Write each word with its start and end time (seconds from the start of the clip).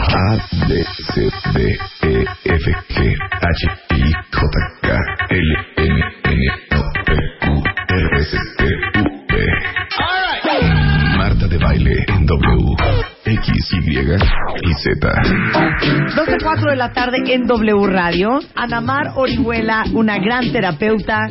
A, 0.00 0.36
B, 0.68 0.84
C, 1.12 1.30
D, 1.52 1.58
E, 2.02 2.24
F, 2.44 2.64
G, 2.88 3.16
H, 3.40 3.68
I, 3.90 4.12
J, 4.32 4.50
K, 4.82 4.88
L, 5.30 5.56
M, 5.76 6.02
N, 6.24 6.40
O, 6.72 6.82
P, 7.04 7.14
Q, 7.40 7.62
R, 7.88 8.20
S, 8.20 8.36
T, 8.58 8.64
U, 8.98 9.04
V. 9.28 9.34
Marta 11.16 11.46
de 11.46 11.58
baile 11.58 12.04
en 12.08 12.26
W, 12.26 12.76
X, 13.24 13.72
Y 13.72 13.98
y 13.98 14.74
Z. 14.74 15.12
12.04 16.16 16.70
de 16.70 16.76
la 16.76 16.92
tarde 16.92 17.18
en 17.32 17.46
W 17.46 17.86
Radio. 17.86 18.40
Anamar 18.56 19.12
Orihuela, 19.14 19.84
una 19.92 20.18
gran 20.18 20.50
terapeuta, 20.52 21.28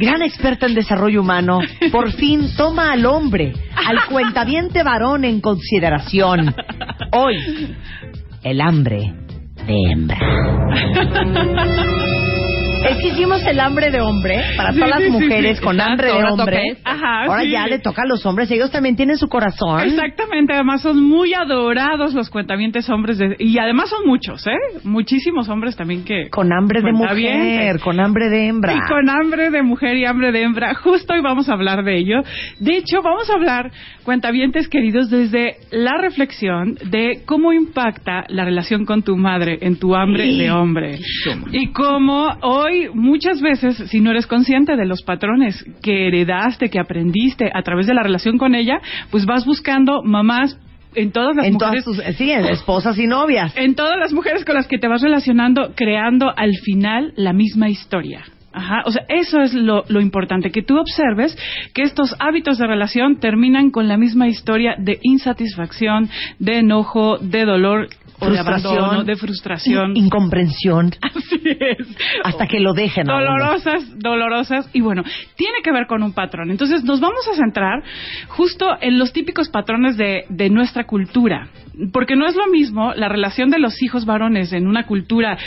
gran 0.00 0.22
experta 0.22 0.66
en 0.66 0.74
desarrollo 0.74 1.20
humano, 1.20 1.60
por 1.92 2.10
fin 2.12 2.48
toma 2.56 2.92
al 2.92 3.04
hombre, 3.04 3.52
al 3.86 4.06
cuentaviente 4.08 4.82
varón 4.82 5.24
en 5.24 5.40
consideración. 5.40 6.54
Hoy, 7.12 7.36
el 8.42 8.60
hambre 8.62 9.12
de 9.66 9.92
hembra. 9.92 10.18
Es 12.88 12.96
que 12.98 13.08
hicimos 13.08 13.44
el 13.46 13.60
hambre 13.60 13.90
de 13.90 14.00
hombre 14.00 14.40
para 14.56 14.72
todas 14.72 14.88
sí, 14.88 14.90
las 14.90 15.02
sí, 15.04 15.10
mujeres 15.10 15.58
sí. 15.58 15.64
con 15.64 15.80
hambre 15.80 16.06
de 16.08 16.12
Ahora 16.14 16.32
hombre. 16.32 16.62
toca- 16.76 16.90
Ajá, 16.90 17.24
Ahora 17.26 17.42
sí. 17.42 17.50
ya 17.50 17.66
le 17.66 17.78
toca 17.78 18.02
a 18.02 18.06
los 18.06 18.24
hombres. 18.26 18.50
Ellos 18.50 18.70
también 18.70 18.96
tienen 18.96 19.16
su 19.18 19.28
corazón. 19.28 19.80
Exactamente, 19.82 20.54
además 20.54 20.80
son 20.82 21.02
muy 21.02 21.34
adorados 21.34 22.14
los 22.14 22.30
cuentavientes 22.30 22.88
hombres 22.88 23.18
de- 23.18 23.36
y 23.38 23.58
además 23.58 23.90
son 23.90 24.06
muchos, 24.06 24.46
¿eh? 24.46 24.78
Muchísimos 24.84 25.48
hombres 25.48 25.76
también 25.76 26.04
que 26.04 26.30
Con 26.30 26.52
hambre 26.52 26.80
de 26.80 26.90
Cuentavientes. 26.92 27.52
mujer, 27.54 27.80
con 27.80 28.00
hambre 28.00 28.28
de 28.30 28.46
hembra. 28.46 28.72
Y 28.74 28.80
con 28.88 29.08
hambre 29.10 29.50
de 29.50 29.62
mujer 29.62 29.96
y 29.96 30.06
hambre 30.06 30.32
de 30.32 30.42
hembra. 30.42 30.74
Justo 30.74 31.12
hoy 31.14 31.20
vamos 31.20 31.48
a 31.48 31.52
hablar 31.52 31.84
de 31.84 31.96
ello. 31.98 32.22
De 32.58 32.76
hecho, 32.76 33.02
vamos 33.02 33.28
a 33.30 33.34
hablar, 33.34 33.70
cuentavientes 34.04 34.68
queridos, 34.68 35.10
desde 35.10 35.56
la 35.70 35.98
reflexión 36.00 36.76
de 36.90 37.20
cómo 37.26 37.52
impacta 37.52 38.24
la 38.28 38.44
relación 38.44 38.84
con 38.86 39.02
tu 39.02 39.16
madre 39.16 39.58
en 39.60 39.78
tu 39.78 39.94
hambre 39.94 40.24
Sí. 40.24 40.38
de 40.38 40.50
hombre. 40.50 40.98
Y 41.52 41.72
cómo 41.72 42.28
hoy, 42.42 42.69
muchas 42.94 43.40
veces, 43.40 43.76
si 43.90 44.00
no 44.00 44.10
eres 44.10 44.26
consciente 44.26 44.76
de 44.76 44.86
los 44.86 45.02
patrones 45.02 45.64
que 45.82 46.08
heredaste, 46.08 46.70
que 46.70 46.80
aprendiste 46.80 47.50
a 47.52 47.62
través 47.62 47.86
de 47.86 47.94
la 47.94 48.02
relación 48.02 48.38
con 48.38 48.54
ella, 48.54 48.80
pues 49.10 49.26
vas 49.26 49.44
buscando 49.44 50.02
mamás 50.02 50.58
en 50.94 51.12
todas 51.12 51.36
las 51.36 51.46
en 51.46 51.54
mujeres 51.54 51.84
todas 51.84 52.04
sus, 52.04 52.16
sí, 52.16 52.30
en 52.30 52.46
esposas 52.46 52.98
y 52.98 53.06
novias. 53.06 53.56
en 53.56 53.74
todas 53.74 53.96
las 53.98 54.12
mujeres 54.12 54.44
con 54.44 54.54
las 54.54 54.66
que 54.66 54.78
te 54.78 54.88
vas 54.88 55.02
relacionando, 55.02 55.72
creando 55.76 56.32
al 56.36 56.52
final 56.64 57.12
la 57.16 57.32
misma 57.32 57.68
historia. 57.68 58.24
Ajá, 58.52 58.82
o 58.84 58.90
sea, 58.90 59.04
eso 59.08 59.40
es 59.40 59.54
lo, 59.54 59.84
lo 59.88 60.00
importante, 60.00 60.50
que 60.50 60.62
tú 60.62 60.76
observes 60.76 61.38
que 61.72 61.82
estos 61.82 62.16
hábitos 62.18 62.58
de 62.58 62.66
relación 62.66 63.20
terminan 63.20 63.70
con 63.70 63.86
la 63.86 63.96
misma 63.96 64.26
historia 64.26 64.74
de 64.76 64.98
insatisfacción, 65.02 66.08
de 66.40 66.58
enojo, 66.58 67.18
de 67.18 67.44
dolor, 67.44 67.88
o 68.20 68.26
de 68.30 68.36
Frustración. 68.36 68.78
abandono, 68.78 69.04
de 69.04 69.16
frustración. 69.16 69.90
In- 69.96 70.04
incomprensión. 70.04 70.90
Así 71.02 71.40
es. 71.44 71.86
Hasta 72.24 72.46
que 72.46 72.60
lo 72.60 72.72
dejen. 72.72 73.06
Dolorosas, 73.06 73.98
dolorosas. 73.98 74.68
Y 74.72 74.80
bueno, 74.80 75.02
tiene 75.36 75.58
que 75.62 75.72
ver 75.72 75.86
con 75.86 76.02
un 76.02 76.12
patrón. 76.12 76.50
Entonces 76.50 76.84
nos 76.84 77.00
vamos 77.00 77.26
a 77.32 77.34
centrar 77.36 77.82
justo 78.28 78.66
en 78.80 78.98
los 78.98 79.12
típicos 79.12 79.48
patrones 79.48 79.96
de, 79.96 80.24
de 80.28 80.50
nuestra 80.50 80.84
cultura. 80.84 81.48
Porque 81.92 82.14
no 82.16 82.26
es 82.26 82.34
lo 82.36 82.46
mismo 82.48 82.92
la 82.94 83.08
relación 83.08 83.48
de 83.50 83.58
los 83.58 83.80
hijos 83.82 84.04
varones 84.04 84.52
en 84.52 84.66
una 84.66 84.84
cultura 84.86 85.38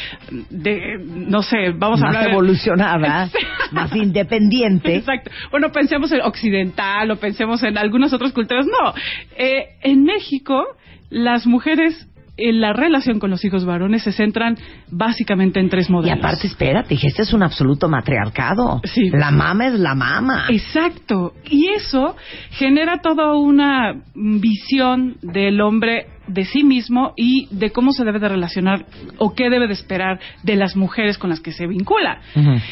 de, 0.50 0.98
no 1.06 1.44
sé, 1.44 1.70
vamos 1.78 2.02
a 2.02 2.06
más 2.08 2.16
hablar 2.16 2.32
evolucionada, 2.32 3.30
más 3.72 3.96
independiente. 3.96 4.96
Exacto. 4.96 5.30
Bueno, 5.52 5.72
pensemos 5.72 6.12
en 6.12 6.22
occidental 6.22 7.12
o 7.12 7.18
pensemos 7.18 7.62
en 7.64 7.78
algunas 7.78 8.14
otras 8.14 8.32
culturas. 8.32 8.66
No. 8.66 8.94
Eh, 9.38 9.66
en 9.84 10.04
México, 10.04 10.64
las 11.12 11.46
mujeres 11.46 12.08
en 12.36 12.62
la 12.62 12.74
relación 12.74 13.20
con 13.20 13.30
los 13.30 13.46
hijos 13.46 13.64
varones 13.66 14.04
se 14.04 14.12
centran 14.12 14.58
básicamente 14.90 15.60
en 15.60 15.70
tres 15.70 15.90
Y 15.90 15.92
modelos. 15.92 16.18
aparte, 16.18 16.48
espérate, 16.48 16.96
este 16.96 17.22
es 17.22 17.34
un 17.34 17.44
absoluto 17.44 17.88
matriarcado. 17.88 18.82
Sí. 18.86 19.10
La 19.12 19.30
mama 19.32 19.68
es 19.68 19.80
la 19.80 19.94
mama. 19.94 20.46
Exacto. 20.50 21.34
Y 21.50 21.68
eso 21.70 22.16
genera 22.52 23.02
toda 23.02 23.36
una 23.36 23.94
visión 24.16 25.18
del 25.22 25.62
hombre 25.62 26.08
de 26.28 26.46
sí 26.46 26.64
mismo 26.64 27.14
y 27.18 27.48
de 27.52 27.72
cómo 27.72 27.92
se 27.92 28.06
debe 28.06 28.20
de 28.20 28.30
relacionar 28.30 28.86
o 29.18 29.36
qué 29.36 29.50
debe 29.50 29.68
de 29.68 29.74
esperar 29.74 30.20
de 30.42 30.56
las 30.56 30.76
mujeres 30.76 31.18
con 31.18 31.30
las 31.30 31.42
que 31.42 31.52
se 31.52 31.68
vincula. 31.68 32.22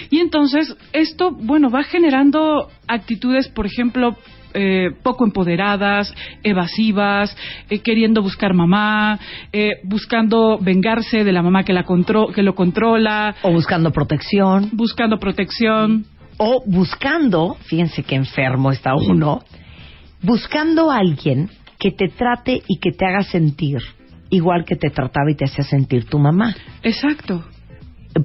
Y 0.10 0.20
entonces 0.20 0.76
esto, 0.94 1.32
bueno, 1.32 1.70
va 1.70 1.84
generando 1.84 2.70
actitudes, 2.88 3.50
por 3.50 3.66
ejemplo, 3.66 4.16
eh, 4.54 4.90
poco 5.04 5.26
empoderadas, 5.26 6.14
evasivas, 6.44 7.36
eh, 7.70 7.80
queriendo 7.80 8.22
buscar 8.22 8.54
mamá, 8.54 9.20
eh, 9.52 9.74
buscando 9.84 10.58
vengarse 10.60 11.24
de 11.24 11.32
la 11.32 11.42
mamá 11.42 11.64
que, 11.64 11.74
la 11.74 11.84
contro- 11.84 12.28
que 12.34 12.44
lo 12.44 12.56
controla, 12.56 13.36
O 13.42 13.52
buscando 13.52 13.92
protección. 13.92 14.70
buscando 14.74 15.18
protección. 15.18 16.06
O 16.38 16.64
buscando, 16.66 17.56
fíjense 17.66 18.04
qué 18.04 18.16
enfermo 18.16 18.72
está 18.72 18.96
uno, 18.96 19.42
buscando 20.22 20.92
a 20.92 20.98
alguien 20.98 21.50
que 21.80 21.92
te 21.92 22.08
trate 22.10 22.62
y 22.68 22.80
que 22.80 22.92
te 22.92 23.06
haga 23.06 23.24
sentir 23.24 23.80
igual 24.30 24.64
que 24.66 24.76
te 24.78 24.90
trataba 24.90 25.30
y 25.30 25.36
te 25.36 25.46
hacía 25.46 25.64
sentir 25.66 26.06
tu 26.06 26.18
mamá. 26.18 26.56
Exacto. 26.84 27.44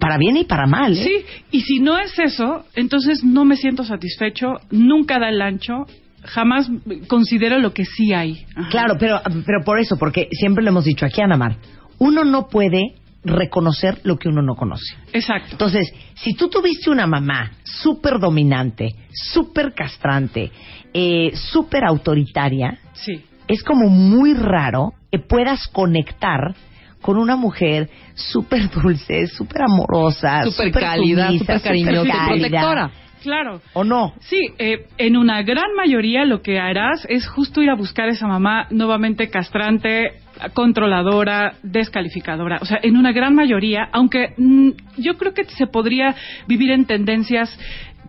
Para 0.00 0.18
bien 0.18 0.36
y 0.36 0.44
para 0.44 0.66
mal. 0.66 0.92
¿eh? 0.92 1.02
Sí, 1.02 1.24
y 1.50 1.60
si 1.62 1.80
no 1.80 1.98
es 1.98 2.16
eso, 2.18 2.64
entonces 2.74 3.24
no 3.24 3.44
me 3.44 3.56
siento 3.56 3.82
satisfecho, 3.84 4.54
nunca 4.70 5.18
da 5.18 5.28
el 5.30 5.42
ancho, 5.42 5.86
jamás 6.26 6.70
considero 7.08 7.58
lo 7.58 7.72
que 7.72 7.84
sí 7.84 8.12
hay. 8.12 8.44
Ajá. 8.54 8.68
Claro, 8.70 8.94
pero, 8.98 9.20
pero 9.44 9.64
por 9.64 9.78
eso, 9.80 9.96
porque 9.98 10.28
siempre 10.32 10.62
lo 10.64 10.70
hemos 10.70 10.84
dicho 10.84 11.06
aquí, 11.06 11.20
Anamar, 11.20 11.56
uno 11.98 12.24
no 12.24 12.48
puede 12.48 12.94
reconocer 13.24 14.00
lo 14.04 14.18
que 14.18 14.28
uno 14.28 14.42
no 14.42 14.54
conoce. 14.54 14.94
Exacto. 15.12 15.48
Entonces, 15.52 15.92
si 16.14 16.34
tú 16.34 16.48
tuviste 16.48 16.90
una 16.90 17.06
mamá 17.06 17.52
súper 17.64 18.18
dominante, 18.20 18.94
súper 19.12 19.72
castrante, 19.74 20.52
eh, 20.94 21.32
súper 21.34 21.84
autoritaria, 21.84 22.78
Sí. 22.92 23.22
es 23.48 23.62
como 23.64 23.88
muy 23.88 24.34
raro 24.34 24.92
que 25.10 25.18
puedas 25.18 25.66
conectar 25.68 26.54
con 27.02 27.16
una 27.18 27.36
mujer 27.36 27.88
súper 28.14 28.70
dulce, 28.70 29.26
súper 29.26 29.62
amorosa, 29.62 30.42
Súper 30.44 30.68
súper 30.68 30.82
cálida, 30.82 31.30
súper 31.38 31.60
cariñosa 31.62 32.06
y 32.06 32.10
cálida. 32.10 32.26
protectora. 32.48 32.90
Claro. 33.22 33.60
¿O 33.72 33.82
no? 33.84 34.14
Sí, 34.20 34.38
eh, 34.58 34.86
en 34.98 35.16
una 35.16 35.42
gran 35.42 35.74
mayoría 35.76 36.24
lo 36.24 36.42
que 36.42 36.58
harás 36.60 37.04
es 37.08 37.26
justo 37.28 37.62
ir 37.62 37.70
a 37.70 37.74
buscar 37.74 38.08
a 38.08 38.12
esa 38.12 38.26
mamá 38.26 38.66
nuevamente 38.70 39.28
castrante, 39.30 40.12
controladora, 40.54 41.54
descalificadora. 41.62 42.58
O 42.60 42.64
sea, 42.66 42.78
en 42.82 42.96
una 42.96 43.12
gran 43.12 43.34
mayoría, 43.34 43.88
aunque 43.92 44.34
mm, 44.36 44.70
yo 44.98 45.16
creo 45.16 45.32
que 45.34 45.44
se 45.44 45.66
podría 45.66 46.14
vivir 46.46 46.70
en 46.70 46.84
tendencias 46.84 47.58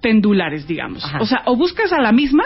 pendulares, 0.01 0.67
digamos. 0.67 1.03
Ajá. 1.05 1.19
O 1.21 1.25
sea, 1.25 1.41
o 1.45 1.55
buscas 1.55 1.91
a 1.91 2.01
la 2.01 2.11
misma 2.11 2.43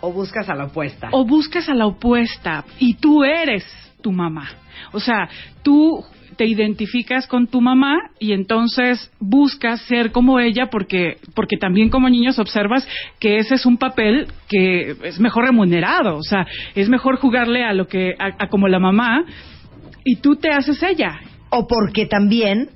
O 0.00 0.12
buscas 0.12 0.48
a 0.48 0.54
la 0.54 0.64
opuesta. 0.66 1.08
o 1.12 1.24
buscas 1.24 1.68
a 1.68 1.74
la 1.74 1.86
opuesta 1.86 2.64
y 2.78 2.94
tú 2.94 3.24
eres 3.24 3.64
tu 4.02 4.12
mamá. 4.12 4.48
O 4.92 5.00
sea, 5.00 5.28
tú 5.62 6.04
te 6.42 6.48
identificas 6.48 7.28
con 7.28 7.46
tu 7.46 7.60
mamá 7.60 8.10
y 8.18 8.32
entonces 8.32 9.12
buscas 9.20 9.80
ser 9.82 10.10
como 10.10 10.40
ella 10.40 10.70
porque 10.72 11.18
porque 11.36 11.56
también 11.56 11.88
como 11.88 12.10
niños 12.10 12.40
observas 12.40 12.84
que 13.20 13.36
ese 13.36 13.54
es 13.54 13.64
un 13.64 13.76
papel 13.76 14.26
que 14.48 14.96
es 15.04 15.20
mejor 15.20 15.44
remunerado, 15.44 16.16
o 16.16 16.22
sea, 16.24 16.44
es 16.74 16.88
mejor 16.88 17.18
jugarle 17.18 17.62
a 17.62 17.72
lo 17.72 17.86
que 17.86 18.16
a, 18.18 18.42
a 18.42 18.48
como 18.48 18.66
la 18.66 18.80
mamá 18.80 19.24
y 20.04 20.16
tú 20.16 20.34
te 20.34 20.50
haces 20.50 20.82
ella. 20.82 21.20
O 21.48 21.68
porque 21.68 22.06
también 22.06 22.70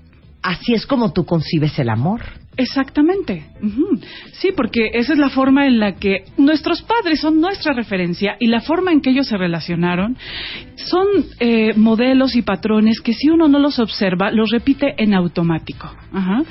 así 0.44 0.72
es 0.72 0.86
como 0.86 1.12
tú 1.12 1.24
concibes 1.24 1.76
el 1.80 1.88
amor. 1.88 2.20
Exactamente. 2.56 3.44
Ujú. 3.62 4.00
Sí, 4.32 4.50
porque 4.56 4.90
esa 4.94 5.12
es 5.12 5.18
la 5.18 5.28
forma 5.28 5.66
en 5.66 5.78
la 5.78 5.96
que 5.96 6.24
nuestros 6.38 6.82
padres 6.82 7.20
son 7.20 7.40
nuestra 7.40 7.74
referencia 7.74 8.36
y 8.40 8.46
la 8.46 8.60
forma 8.60 8.92
en 8.92 9.00
que 9.00 9.10
ellos 9.10 9.26
se 9.26 9.36
relacionaron 9.36 10.16
son 10.76 11.06
eh, 11.38 11.74
modelos 11.74 12.34
y 12.34 12.42
patrones 12.42 13.00
que 13.00 13.12
si 13.12 13.28
uno 13.28 13.48
no 13.48 13.58
los 13.58 13.78
observa, 13.78 14.30
los 14.30 14.50
repite 14.50 14.94
en 14.96 15.14
automático. 15.14 15.92
Ajá. 16.12 16.42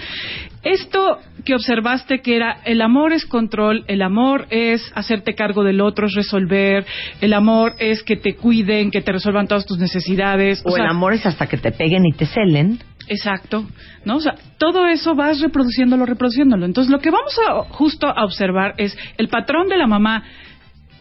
Esto 0.62 1.20
que 1.44 1.54
observaste 1.54 2.22
que 2.22 2.36
era 2.36 2.58
el 2.66 2.82
amor 2.82 3.14
es 3.14 3.26
control, 3.26 3.84
el 3.88 4.02
amor 4.02 4.48
es 4.50 4.92
hacerte 4.96 5.36
cargo 5.36 5.64
del 5.64 5.80
otro, 5.80 6.08
es 6.08 6.14
resolver, 6.16 6.86
el 7.22 7.34
amor 7.34 7.74
es 7.78 8.02
que 8.02 8.16
te 8.16 8.36
cuiden, 8.36 8.90
que 8.90 9.02
te 9.02 9.12
resuelvan 9.12 9.48
todas 9.48 9.66
tus 9.66 9.78
necesidades. 9.78 10.64
O, 10.66 10.70
el 10.76 10.82
sea, 10.82 10.90
amor 10.90 11.14
es 11.14 11.26
hasta 11.26 11.48
que 11.48 11.58
te 11.58 11.72
peguen 11.72 12.06
y 12.06 12.14
te 12.14 12.26
celen. 12.26 12.80
Exacto, 13.08 13.68
¿no? 14.04 14.18
O 14.18 14.20
sea, 14.20 14.36
todo 14.58 14.88
eso 14.88 15.16
vas 15.16 15.40
reproduciéndolo, 15.40 16.06
reproduciéndolo. 16.06 16.66
Entonces, 16.66 16.92
lo 16.92 17.00
que 17.00 17.12
vamos 17.12 17.36
a 17.48 17.64
justo 17.74 18.08
a 18.08 18.26
observar 18.26 18.74
es 18.78 18.98
el 19.18 19.28
patrón 19.28 19.68
de 19.68 19.78
la 19.78 19.88
mamá 19.88 20.24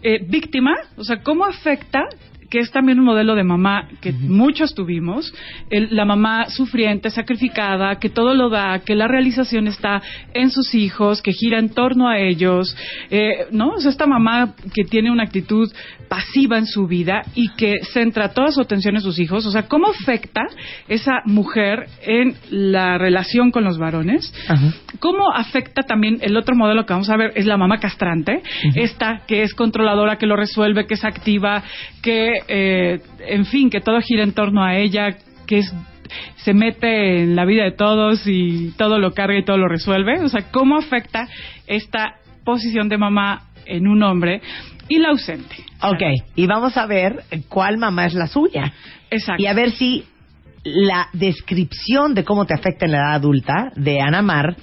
eh, 0.02 0.20
víctima, 0.26 0.72
o 0.96 1.04
sea, 1.04 1.22
cómo 1.22 1.44
afecta 1.44 2.00
que 2.50 2.58
es 2.60 2.70
también 2.70 2.98
un 2.98 3.04
modelo 3.06 3.34
de 3.34 3.44
mamá 3.44 3.88
que 4.00 4.12
muchos 4.12 4.74
tuvimos, 4.74 5.32
el- 5.70 5.88
la 5.94 6.04
mamá 6.04 6.46
sufriente, 6.48 7.10
sacrificada, 7.10 7.98
que 7.98 8.08
todo 8.08 8.34
lo 8.34 8.48
da, 8.48 8.80
que 8.80 8.94
la 8.94 9.08
realización 9.08 9.66
está 9.66 10.02
en 10.32 10.50
sus 10.50 10.74
hijos, 10.74 11.22
que 11.22 11.32
gira 11.32 11.58
en 11.58 11.70
torno 11.70 12.08
a 12.08 12.18
ellos, 12.18 12.76
eh, 13.10 13.46
¿no? 13.50 13.70
O 13.70 13.80
sea, 13.80 13.90
esta 13.90 14.06
mamá 14.06 14.54
que 14.74 14.84
tiene 14.84 15.10
una 15.10 15.24
actitud 15.24 15.70
pasiva 16.08 16.58
en 16.58 16.66
su 16.66 16.86
vida 16.86 17.22
y 17.34 17.48
que 17.56 17.80
centra 17.92 18.28
toda 18.28 18.52
su 18.52 18.60
atención 18.60 18.94
en 18.94 19.00
sus 19.00 19.18
hijos, 19.18 19.44
o 19.46 19.50
sea, 19.50 19.62
¿cómo 19.68 19.88
afecta 19.88 20.42
esa 20.88 21.22
mujer 21.24 21.86
en 22.06 22.34
la 22.50 22.98
relación 22.98 23.50
con 23.50 23.64
los 23.64 23.78
varones? 23.78 24.32
¿Cómo 25.00 25.32
afecta 25.32 25.82
también 25.82 26.18
el 26.20 26.36
otro 26.36 26.54
modelo 26.54 26.86
que 26.86 26.92
vamos 26.92 27.10
a 27.10 27.16
ver? 27.16 27.32
Es 27.34 27.46
la 27.46 27.56
mamá 27.56 27.78
castrante, 27.78 28.42
esta 28.76 29.22
que 29.26 29.42
es 29.42 29.54
controladora, 29.54 30.16
que 30.18 30.26
lo 30.26 30.36
resuelve, 30.36 30.86
que 30.86 30.94
es 30.94 31.04
activa, 31.04 31.62
que, 32.02 32.33
eh, 32.48 33.00
en 33.26 33.46
fin, 33.46 33.70
que 33.70 33.80
todo 33.80 34.00
gira 34.00 34.22
en 34.22 34.32
torno 34.32 34.62
a 34.62 34.76
ella, 34.76 35.16
que 35.46 35.58
es 35.58 35.74
se 36.36 36.54
mete 36.54 37.22
en 37.22 37.36
la 37.36 37.44
vida 37.44 37.64
de 37.64 37.72
todos 37.72 38.26
y 38.26 38.72
todo 38.76 38.98
lo 38.98 39.12
carga 39.12 39.38
y 39.38 39.44
todo 39.44 39.58
lo 39.58 39.68
resuelve. 39.68 40.20
O 40.20 40.28
sea, 40.28 40.50
¿cómo 40.50 40.76
afecta 40.76 41.28
esta 41.66 42.16
posición 42.44 42.88
de 42.88 42.98
mamá 42.98 43.44
en 43.66 43.88
un 43.88 44.02
hombre 44.02 44.42
y 44.88 44.98
la 44.98 45.10
ausente? 45.10 45.56
Ok, 45.82 46.02
y 46.34 46.46
vamos 46.46 46.76
a 46.76 46.86
ver 46.86 47.24
cuál 47.48 47.78
mamá 47.78 48.06
es 48.06 48.14
la 48.14 48.26
suya. 48.26 48.72
Exacto. 49.10 49.42
Y 49.42 49.46
a 49.46 49.54
ver 49.54 49.70
si 49.72 50.04
la 50.64 51.08
descripción 51.12 52.14
de 52.14 52.24
cómo 52.24 52.46
te 52.46 52.54
afecta 52.54 52.86
en 52.86 52.92
la 52.92 52.98
edad 52.98 53.14
adulta 53.14 53.72
de 53.76 54.00
Ana 54.00 54.22
Mar 54.22 54.56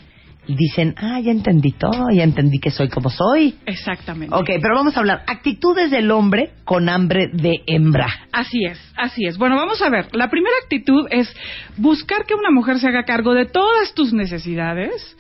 dicen, 0.47 0.95
ah, 0.97 1.19
ya 1.19 1.31
entendí 1.31 1.71
todo, 1.71 2.09
ya 2.11 2.23
entendí 2.23 2.59
que 2.59 2.71
soy 2.71 2.89
como 2.89 3.09
soy. 3.09 3.55
Exactamente. 3.65 4.35
Ok, 4.35 4.49
pero 4.61 4.75
vamos 4.75 4.95
a 4.95 4.99
hablar 4.99 5.23
actitudes 5.27 5.91
del 5.91 6.11
hombre 6.11 6.51
con 6.65 6.89
hambre 6.89 7.29
de 7.31 7.61
hembra. 7.67 8.07
Así 8.31 8.65
es, 8.65 8.79
así 8.97 9.25
es. 9.25 9.37
Bueno, 9.37 9.55
vamos 9.55 9.81
a 9.81 9.89
ver. 9.89 10.07
La 10.13 10.29
primera 10.29 10.55
actitud 10.63 11.07
es 11.09 11.33
buscar 11.77 12.25
que 12.25 12.33
una 12.33 12.51
mujer 12.51 12.79
se 12.79 12.87
haga 12.87 13.03
cargo 13.03 13.33
de 13.33 13.45
todas 13.45 13.93
tus 13.93 14.13
necesidades 14.13 15.15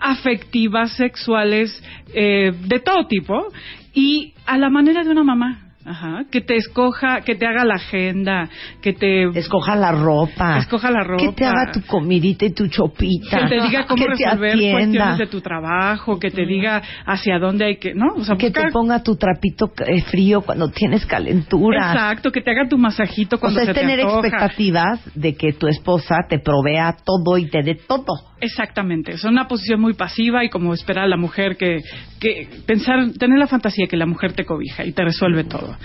afectivas, 0.00 0.92
sexuales, 0.96 1.82
eh, 2.14 2.52
de 2.52 2.80
todo 2.80 3.06
tipo, 3.06 3.48
y 3.92 4.32
a 4.46 4.56
la 4.56 4.70
manera 4.70 5.04
de 5.04 5.10
una 5.10 5.22
mamá. 5.22 5.69
Ajá, 5.82 6.24
que 6.30 6.42
te 6.42 6.56
escoja, 6.56 7.22
que 7.22 7.34
te 7.36 7.46
haga 7.46 7.64
la 7.64 7.76
agenda, 7.76 8.48
que 8.82 8.92
te 8.92 9.24
Escoja 9.38 9.74
la 9.76 9.92
ropa. 9.92 10.58
Escoja 10.58 10.90
la 10.90 11.02
ropa. 11.04 11.24
Que 11.24 11.32
te 11.32 11.46
haga 11.46 11.72
tu 11.72 11.80
comidita 11.82 12.44
y 12.44 12.50
tu 12.52 12.68
chopita. 12.68 13.38
que 13.40 13.46
te 13.48 13.62
diga 13.62 13.86
cómo 13.86 14.04
que 14.04 14.12
te 14.12 14.24
resolver 14.24 14.52
cuestiones 14.72 15.18
de 15.18 15.26
tu 15.26 15.40
trabajo, 15.40 16.18
que 16.18 16.30
te 16.30 16.44
diga 16.44 16.82
hacia 17.06 17.38
dónde 17.38 17.64
hay 17.64 17.76
que, 17.78 17.94
¿no? 17.94 18.08
O 18.14 18.24
sea, 18.24 18.36
Que 18.36 18.50
te 18.50 18.60
buscar- 18.60 18.72
ponga 18.72 19.02
tu 19.02 19.16
trapito 19.16 19.72
eh, 19.86 20.02
frío 20.02 20.42
cuando 20.42 20.68
tienes 20.68 21.06
calentura. 21.06 21.92
Exacto, 21.92 22.30
que 22.30 22.42
te 22.42 22.50
haga 22.50 22.68
tu 22.68 22.76
masajito 22.76 23.36
O 23.36 23.40
cuando 23.40 23.60
sea, 23.60 23.70
es 23.70 23.74
se 23.74 23.74
te 23.74 23.80
tener 23.80 24.00
antoja. 24.00 24.18
expectativas 24.28 25.00
de 25.14 25.34
que 25.34 25.54
tu 25.54 25.66
esposa 25.66 26.16
te 26.28 26.38
provea 26.40 26.94
todo 27.04 27.38
y 27.38 27.48
te 27.48 27.62
dé 27.62 27.74
todo. 27.74 28.04
Exactamente, 28.40 29.12
es 29.12 29.24
una 29.24 29.46
posición 29.46 29.80
muy 29.80 29.92
pasiva 29.92 30.44
y 30.44 30.48
como 30.48 30.72
espera 30.72 31.06
la 31.06 31.18
mujer 31.18 31.56
que, 31.56 31.80
que 32.18 32.48
pensar, 32.66 33.12
tener 33.18 33.38
la 33.38 33.46
fantasía 33.46 33.86
que 33.86 33.96
la 33.96 34.06
mujer 34.06 34.32
te 34.32 34.44
cobija 34.44 34.84
y 34.84 34.92
te 34.92 35.04
resuelve 35.04 35.44
todo. 35.44 35.76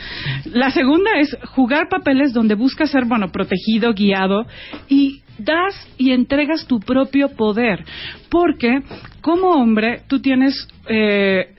La 0.45 0.71
segunda 0.71 1.11
es 1.19 1.35
jugar 1.53 1.89
papeles 1.89 2.31
donde 2.31 2.55
buscas 2.55 2.91
ser, 2.91 3.05
bueno, 3.05 3.27
protegido, 3.29 3.93
guiado 3.93 4.45
y 4.87 5.21
das 5.37 5.75
y 5.97 6.11
entregas 6.11 6.65
tu 6.65 6.79
propio 6.79 7.29
poder, 7.35 7.83
porque 8.29 8.79
como 9.21 9.49
hombre 9.49 10.03
tú 10.07 10.21
tienes 10.21 10.67
eh, 10.87 11.55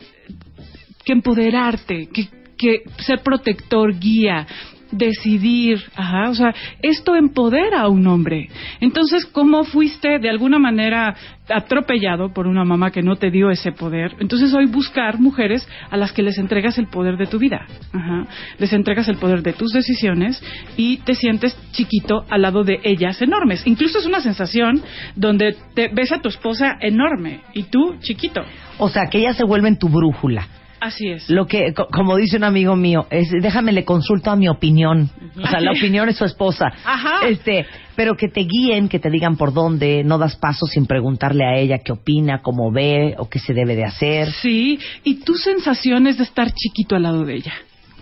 que 1.04 1.12
empoderarte, 1.12 2.08
que, 2.08 2.28
que 2.56 2.82
ser 2.98 3.20
protector, 3.22 3.98
guía, 3.98 4.46
decidir, 4.90 5.82
ajá, 5.94 6.30
o 6.30 6.34
sea, 6.34 6.54
esto 6.82 7.16
empodera 7.16 7.80
a 7.80 7.88
un 7.88 8.06
hombre. 8.06 8.48
Entonces, 8.80 9.26
¿cómo 9.26 9.64
fuiste 9.64 10.18
de 10.18 10.30
alguna 10.30 10.58
manera 10.58 11.14
atropellado 11.48 12.32
por 12.32 12.46
una 12.46 12.64
mamá 12.64 12.90
que 12.90 13.02
no 13.02 13.16
te 13.16 13.30
dio 13.30 13.50
ese 13.50 13.72
poder? 13.72 14.14
Entonces, 14.20 14.52
hoy 14.54 14.66
buscar 14.66 15.18
mujeres 15.18 15.68
a 15.90 15.96
las 15.96 16.12
que 16.12 16.22
les 16.22 16.38
entregas 16.38 16.78
el 16.78 16.88
poder 16.88 17.16
de 17.16 17.26
tu 17.26 17.38
vida, 17.38 17.66
ajá, 17.92 18.26
les 18.58 18.72
entregas 18.72 19.08
el 19.08 19.16
poder 19.16 19.42
de 19.42 19.52
tus 19.52 19.72
decisiones 19.72 20.42
y 20.76 20.98
te 20.98 21.14
sientes 21.14 21.56
chiquito 21.72 22.24
al 22.28 22.42
lado 22.42 22.64
de 22.64 22.80
ellas 22.82 23.20
enormes. 23.22 23.66
Incluso 23.66 23.98
es 23.98 24.06
una 24.06 24.20
sensación 24.20 24.82
donde 25.14 25.56
te 25.74 25.88
ves 25.88 26.12
a 26.12 26.20
tu 26.20 26.28
esposa 26.28 26.76
enorme 26.80 27.40
y 27.54 27.64
tú 27.64 27.96
chiquito. 28.00 28.42
O 28.78 28.88
sea, 28.88 29.06
que 29.10 29.18
ellas 29.18 29.36
se 29.36 29.44
vuelven 29.44 29.78
tu 29.78 29.88
brújula. 29.88 30.46
Así 30.86 31.08
es. 31.10 31.28
Lo 31.28 31.46
que, 31.46 31.72
co- 31.74 31.88
como 31.92 32.16
dice 32.16 32.36
un 32.36 32.44
amigo 32.44 32.76
mío, 32.76 33.06
es 33.10 33.30
déjame 33.42 33.72
le 33.72 33.84
consulto 33.84 34.30
a 34.30 34.36
mi 34.36 34.48
opinión. 34.48 35.10
O 35.42 35.46
sea, 35.46 35.60
la 35.60 35.72
opinión 35.76 36.08
es 36.08 36.16
su 36.16 36.24
esposa. 36.24 36.66
Ajá. 36.84 37.26
Este, 37.28 37.66
pero 37.94 38.14
que 38.16 38.28
te 38.28 38.42
guíen, 38.42 38.88
que 38.88 38.98
te 38.98 39.10
digan 39.10 39.36
por 39.36 39.52
dónde, 39.52 40.02
no 40.04 40.18
das 40.18 40.36
paso 40.36 40.66
sin 40.66 40.86
preguntarle 40.86 41.44
a 41.44 41.56
ella 41.56 41.78
qué 41.78 41.92
opina, 41.92 42.40
cómo 42.42 42.70
ve 42.70 43.14
o 43.18 43.28
qué 43.28 43.38
se 43.38 43.52
debe 43.54 43.74
de 43.74 43.84
hacer. 43.84 44.30
Sí, 44.30 44.78
y 45.04 45.16
tu 45.24 45.34
sensación 45.34 46.06
es 46.06 46.18
de 46.18 46.24
estar 46.24 46.52
chiquito 46.52 46.94
al 46.96 47.02
lado 47.04 47.24
de 47.24 47.34
ella. 47.34 47.52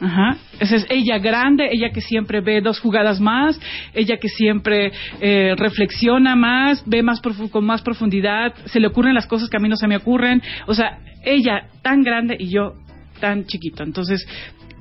Ajá. 0.00 0.36
Esa 0.58 0.74
es 0.76 0.86
ella 0.90 1.18
grande, 1.18 1.68
ella 1.70 1.90
que 1.90 2.00
siempre 2.00 2.40
ve 2.40 2.60
dos 2.60 2.80
jugadas 2.80 3.20
más, 3.20 3.58
ella 3.94 4.16
que 4.18 4.28
siempre 4.28 4.90
eh, 5.20 5.54
reflexiona 5.56 6.34
más, 6.34 6.82
ve 6.84 7.02
más 7.04 7.22
profu- 7.22 7.48
con 7.48 7.64
más 7.64 7.80
profundidad, 7.80 8.52
se 8.66 8.80
le 8.80 8.88
ocurren 8.88 9.14
las 9.14 9.26
cosas 9.28 9.48
que 9.48 9.56
a 9.56 9.60
mí 9.60 9.68
no 9.68 9.76
se 9.76 9.86
me 9.86 9.96
ocurren. 9.96 10.42
O 10.66 10.74
sea, 10.74 10.98
ella 11.24 11.68
tan 11.82 12.02
grande 12.02 12.36
y 12.38 12.48
yo 12.50 12.74
tan 13.20 13.46
chiquito. 13.46 13.82
Entonces, 13.82 14.26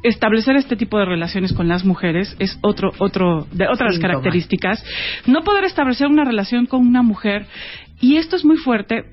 establecer 0.04 0.56
este 0.58 0.76
tipo 0.76 1.00
de 1.00 1.06
relaciones 1.06 1.54
con 1.54 1.68
las 1.68 1.86
mujeres 1.86 2.36
es 2.40 2.58
otro, 2.62 2.92
otro, 3.00 3.48
de 3.52 3.68
otras 3.68 3.94
Síntoma. 3.94 4.14
características. 4.14 4.84
No 5.26 5.42
poder 5.44 5.64
establecer 5.64 6.08
una 6.08 6.26
relación 6.26 6.66
con 6.66 6.82
una 6.86 7.02
mujer, 7.02 7.46
y 8.02 8.18
esto 8.18 8.36
es 8.36 8.44
muy 8.44 8.58
fuerte, 8.58 9.06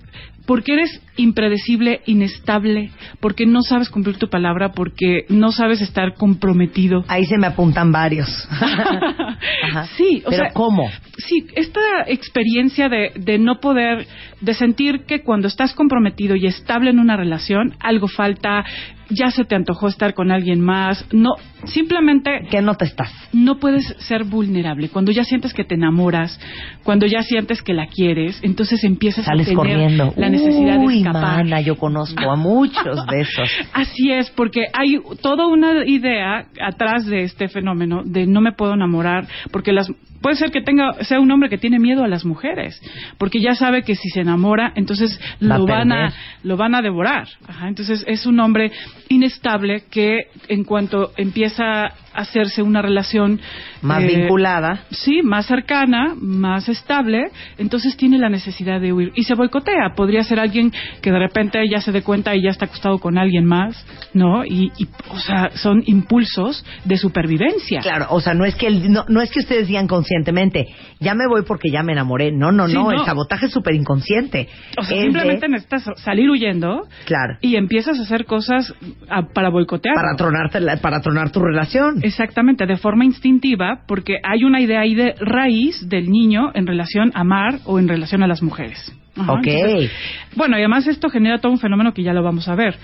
porque 0.47 0.75
eres 0.75 1.01
impredecible, 1.21 2.01
inestable, 2.07 2.91
porque 3.21 3.47
no 3.47 3.63
sabes 3.63 3.89
cumplir 3.91 4.17
tu 4.17 4.29
palabra, 4.29 4.73
porque 4.73 5.25
no 5.29 5.53
sabes 5.53 5.81
estar 5.81 6.15
comprometido. 6.15 7.05
Ahí 7.09 7.25
se 7.27 7.39
me 7.39 7.47
apuntan 7.47 7.93
varios. 7.93 8.29
Ajá. 9.63 9.87
Sí, 9.97 10.23
o 10.27 10.31
pero 10.31 10.43
sea, 10.45 10.53
¿cómo? 10.53 10.89
Sí, 11.19 11.47
esta 11.55 11.81
experiencia 12.07 12.89
de, 12.89 13.13
de 13.17 13.39
no 13.39 13.61
poder, 13.61 14.07
de 14.41 14.55
sentir 14.55 15.05
que 15.07 15.23
cuando 15.23 15.49
estás 15.49 15.75
comprometido 15.75 16.37
y 16.37 16.47
estable 16.47 16.91
en 16.91 16.99
una 16.99 17.17
relación, 17.17 17.75
algo 17.81 18.09
falta, 18.09 18.65
ya 19.11 19.31
se 19.31 19.45
te 19.45 19.55
antojó 19.57 19.89
estar 19.89 20.15
con 20.15 20.31
alguien 20.31 20.61
más, 20.61 21.05
no, 21.13 21.31
simplemente 21.65 22.31
¿Qué 22.51 22.63
no 22.63 22.75
te 22.75 22.85
estás? 22.85 23.11
no 23.33 23.59
puedes 23.59 23.85
ser 23.99 24.25
vulnerable. 24.25 24.89
Cuando 24.89 25.11
ya 25.13 25.25
sientes 25.25 25.53
que 25.53 25.65
te 25.65 25.75
enamoras, 25.75 26.39
cuando 26.85 27.07
ya 27.07 27.23
sientes 27.23 27.61
que 27.63 27.75
la 27.75 27.87
quieres, 27.87 28.39
entonces 28.43 28.85
empiezas 28.85 29.25
Sales 29.25 29.47
a 29.49 29.51
tener 29.51 29.57
corriendo. 29.57 30.15
la 30.17 30.29
necesidad 30.29 30.79
Uy, 30.79 30.95
de 30.95 31.01
escapar. 31.11 31.45
mana, 31.45 31.61
yo 31.61 31.77
conozco 31.77 32.31
a 32.31 32.37
muchos 32.37 33.07
de 33.07 33.21
esos. 33.21 33.49
Así 33.73 34.11
es, 34.13 34.31
porque 34.31 34.67
hay 34.73 34.99
toda 35.21 35.47
una 35.47 35.85
idea 35.87 36.47
atrás 36.63 37.07
de 37.07 37.23
este 37.23 37.49
fenómeno 37.49 38.03
de 38.05 38.27
no 38.27 38.41
me 38.41 38.53
puedo 38.53 38.75
enamorar, 38.75 39.27
porque 39.51 39.73
las 39.73 39.91
puede 40.21 40.37
ser 40.37 40.51
que 40.51 40.61
tenga 40.63 40.93
sea 41.05 41.21
un 41.21 41.31
hombre 41.31 41.49
que 41.49 41.59
tiene 41.59 41.79
miedo 41.79 42.05
a 42.05 42.09
las 42.09 42.25
mujeres, 42.25 42.81
porque 43.19 43.41
ya 43.41 43.55
sabe 43.55 43.83
que 43.83 43.95
si 43.95 44.09
se 44.11 44.21
enamora, 44.21 44.73
entonces 44.77 45.19
Va 45.43 45.55
a 45.55 45.59
lo 45.59 45.67
van 45.67 45.93
a 45.93 46.13
lo 46.43 46.57
van 46.57 46.75
a 46.75 46.83
devorar. 46.83 47.29
Ajá, 47.47 47.69
entonces 47.69 48.05
es 48.07 48.27
un 48.27 48.39
hombre 48.41 48.71
inestable 49.09 49.83
que 49.91 50.19
en 50.49 50.65
cuanto 50.65 51.13
empieza 51.17 51.85
a 51.87 51.93
hacerse 52.13 52.63
una 52.63 52.83
relación 52.83 53.41
Más 53.83 54.03
eh, 54.03 54.07
vinculada. 54.07 54.85
Sí, 54.91 55.23
más 55.23 55.47
cercana, 55.47 56.15
más 56.17 56.69
estable, 56.69 57.31
entonces 57.59 57.97
tiene 57.97 58.19
la 58.19 58.29
necesidad 58.29 58.81
de 58.81 58.93
huir 58.93 59.13
y 59.15 59.25
se 59.25 59.35
boicotea. 59.35 59.95
Podría 59.97 60.23
ser 60.25 60.41
alguien 60.41 60.73
que 61.03 61.11
de 61.13 61.19
repente 61.19 61.59
ya 61.71 61.81
se 61.81 61.93
dé 61.93 62.03
cuenta 62.03 62.35
y 62.35 62.43
ya 62.43 62.51
está 62.51 62.67
acostado 62.67 62.99
con 62.99 63.17
alguien 63.19 63.45
más, 63.45 63.85
¿no? 64.13 64.45
Y, 64.45 64.73
y, 64.79 64.89
o 65.11 65.19
sea, 65.19 65.51
son 65.55 65.83
impulsos 65.87 66.65
de 66.85 66.97
supervivencia. 66.97 67.81
Claro, 67.81 68.07
o 68.11 68.21
sea, 68.21 68.35
no 68.35 68.45
es 68.45 68.55
que 68.57 68.67
el- 68.67 68.91
no, 68.93 69.05
no 69.09 69.21
es 69.21 69.31
que 69.31 69.41
ustedes 69.41 69.69
digan 69.69 69.87
conscientemente, 70.11 70.67
ya 70.99 71.15
me 71.15 71.27
voy 71.29 71.43
porque 71.47 71.71
ya 71.71 71.83
me 71.83 71.93
enamoré. 71.93 72.33
No, 72.33 72.51
no, 72.53 72.67
Sí, 72.67 72.75
no, 72.75 72.91
el 72.91 73.05
sabotaje 73.05 73.47
es 73.47 73.53
súper 73.53 73.75
inconsciente. 73.75 74.49
O 74.79 74.83
sea, 74.83 74.97
Es 74.97 75.03
de- 75.05 75.11
simplemente 75.11 75.49
necesitas 75.49 75.85
salir 76.03 76.29
huyendo 76.31 76.89
claro, 77.05 77.39
y 77.41 77.57
empiezas 77.57 77.99
a 77.99 78.03
hacer 78.03 78.25
cosas 78.25 78.75
a- 79.09 79.23
para 79.33 79.49
boicotear. 79.51 79.95
para 79.95 80.17
tronarte 80.17 80.61
la- 80.61 80.77
para 80.79 81.01
tronar 81.01 81.31
tu 81.31 81.41
relación. 81.41 82.01
Exactamente, 82.03 82.67
de 82.67 82.77
forma 82.77 83.05
instintiva, 83.05 83.83
porque 83.87 84.17
hay 84.23 84.45
una 84.45 84.61
idea 84.61 84.81
ahí 84.81 84.95
de 84.95 85.15
raíz 85.21 85.89
del 85.89 86.11
niño 86.11 86.51
en 86.55 86.67
relación 86.67 87.13
a 87.15 87.21
amar 87.21 87.59
o 87.65 87.79
en 87.79 87.89
relación 87.89 88.23
a 88.23 88.27
las 88.27 88.43
mujeres. 88.43 88.93
Ajá, 89.17 89.33
Ok. 89.35 89.47
entonces, 89.47 89.91
bueno, 90.37 90.57
y 90.57 90.61
además 90.61 90.87
esto 90.87 91.09
genera 91.11 91.39
todo 91.39 91.53
un 91.53 91.59
fenómeno 91.59 91.93
que 91.93 92.03
ya 92.03 92.13
lo 92.13 92.23
vamos 92.23 92.49
a 92.49 92.55
ver. 92.55 92.77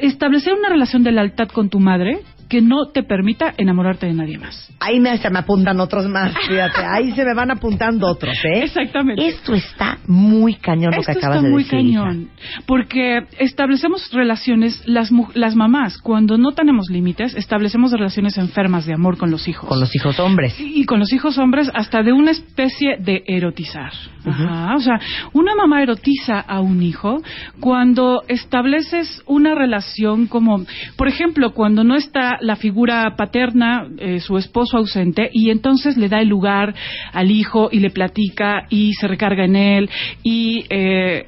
Establecer 0.00 0.54
una 0.54 0.68
relación 0.68 1.02
de 1.02 1.12
lealtad 1.12 1.48
con 1.48 1.68
tu 1.68 1.80
madre 1.80 2.20
que 2.48 2.60
no 2.60 2.86
te 2.92 3.04
permita 3.04 3.54
enamorarte 3.56 4.06
de 4.06 4.12
nadie 4.12 4.36
más. 4.36 4.68
Ahí 4.80 4.98
me, 4.98 5.16
se 5.18 5.30
me 5.30 5.38
apuntan 5.38 5.78
otros 5.78 6.08
más, 6.08 6.34
fíjate. 6.48 6.82
Ahí 6.84 7.12
se 7.12 7.24
me 7.24 7.32
van 7.32 7.52
apuntando 7.52 8.08
otros, 8.08 8.34
¿eh? 8.44 8.64
Exactamente. 8.64 9.24
Esto 9.24 9.54
está 9.54 9.98
muy 10.08 10.54
cañón 10.56 10.90
lo 10.96 11.00
que 11.02 11.12
Esto 11.12 11.12
acabas 11.12 11.36
está 11.36 11.46
de 11.46 11.52
muy 11.52 11.62
decir. 11.62 11.78
cañón, 11.78 12.30
porque 12.66 13.20
establecemos 13.38 14.10
relaciones, 14.12 14.82
las, 14.86 15.10
las 15.34 15.54
mamás, 15.54 15.98
cuando 15.98 16.38
no 16.38 16.50
tenemos 16.50 16.90
límites, 16.90 17.36
establecemos 17.36 17.92
relaciones 17.92 18.36
enfermas 18.36 18.84
de 18.84 18.94
amor 18.94 19.16
con 19.16 19.30
los 19.30 19.46
hijos. 19.46 19.68
Con 19.68 19.78
los 19.78 19.94
hijos 19.94 20.18
hombres. 20.18 20.56
y 20.58 20.84
con 20.86 20.98
los 20.98 21.12
hijos 21.12 21.38
hombres 21.38 21.70
hasta 21.72 22.02
de 22.02 22.12
una 22.12 22.32
especie 22.32 22.96
de 22.98 23.22
erotizar. 23.28 23.92
Ajá. 24.26 24.74
O 24.74 24.80
sea, 24.80 24.98
una 25.34 25.54
mamá 25.54 25.82
erotiza 25.82 26.40
a 26.40 26.60
un 26.60 26.82
hijo 26.82 27.22
cuando 27.60 28.22
estableces 28.26 29.22
una 29.26 29.54
relación 29.54 29.89
como, 30.28 30.64
por 30.96 31.08
ejemplo, 31.08 31.52
cuando 31.52 31.84
no 31.84 31.96
está 31.96 32.38
la 32.40 32.56
figura 32.56 33.14
paterna, 33.16 33.86
eh, 33.98 34.20
su 34.20 34.36
esposo 34.38 34.78
ausente, 34.78 35.30
y 35.32 35.50
entonces 35.50 35.96
le 35.96 36.08
da 36.08 36.20
el 36.20 36.28
lugar 36.28 36.74
al 37.12 37.30
hijo 37.30 37.68
y 37.72 37.80
le 37.80 37.90
platica 37.90 38.66
y 38.68 38.94
se 38.94 39.08
recarga 39.08 39.44
en 39.44 39.56
él 39.56 39.90
y, 40.22 40.64
eh, 40.70 41.26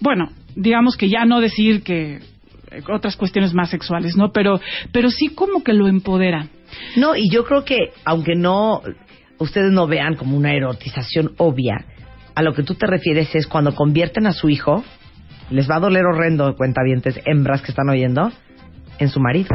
bueno, 0.00 0.30
digamos 0.54 0.96
que 0.96 1.08
ya 1.08 1.24
no 1.24 1.40
decir 1.40 1.82
que 1.82 2.20
otras 2.92 3.16
cuestiones 3.16 3.54
más 3.54 3.70
sexuales, 3.70 4.16
¿no? 4.16 4.32
Pero, 4.32 4.60
pero 4.92 5.10
sí 5.10 5.28
como 5.28 5.62
que 5.62 5.72
lo 5.72 5.88
empodera. 5.88 6.48
No, 6.96 7.16
y 7.16 7.30
yo 7.30 7.44
creo 7.44 7.64
que, 7.64 7.76
aunque 8.04 8.34
no, 8.34 8.82
ustedes 9.38 9.72
no 9.72 9.86
vean 9.86 10.16
como 10.16 10.36
una 10.36 10.52
erotización 10.52 11.32
obvia, 11.38 11.84
a 12.34 12.42
lo 12.42 12.54
que 12.54 12.62
tú 12.62 12.74
te 12.74 12.86
refieres 12.86 13.34
es 13.34 13.46
cuando 13.46 13.74
convierten 13.74 14.26
a 14.26 14.32
su 14.32 14.48
hijo, 14.48 14.84
les 15.50 15.68
va 15.70 15.76
a 15.76 15.80
doler 15.80 16.04
horrendo, 16.06 16.54
cuentavientes, 16.56 17.20
hembras 17.24 17.62
que 17.62 17.70
están 17.72 17.88
oyendo, 17.88 18.30
en 18.98 19.08
su 19.10 19.20
marido, 19.20 19.48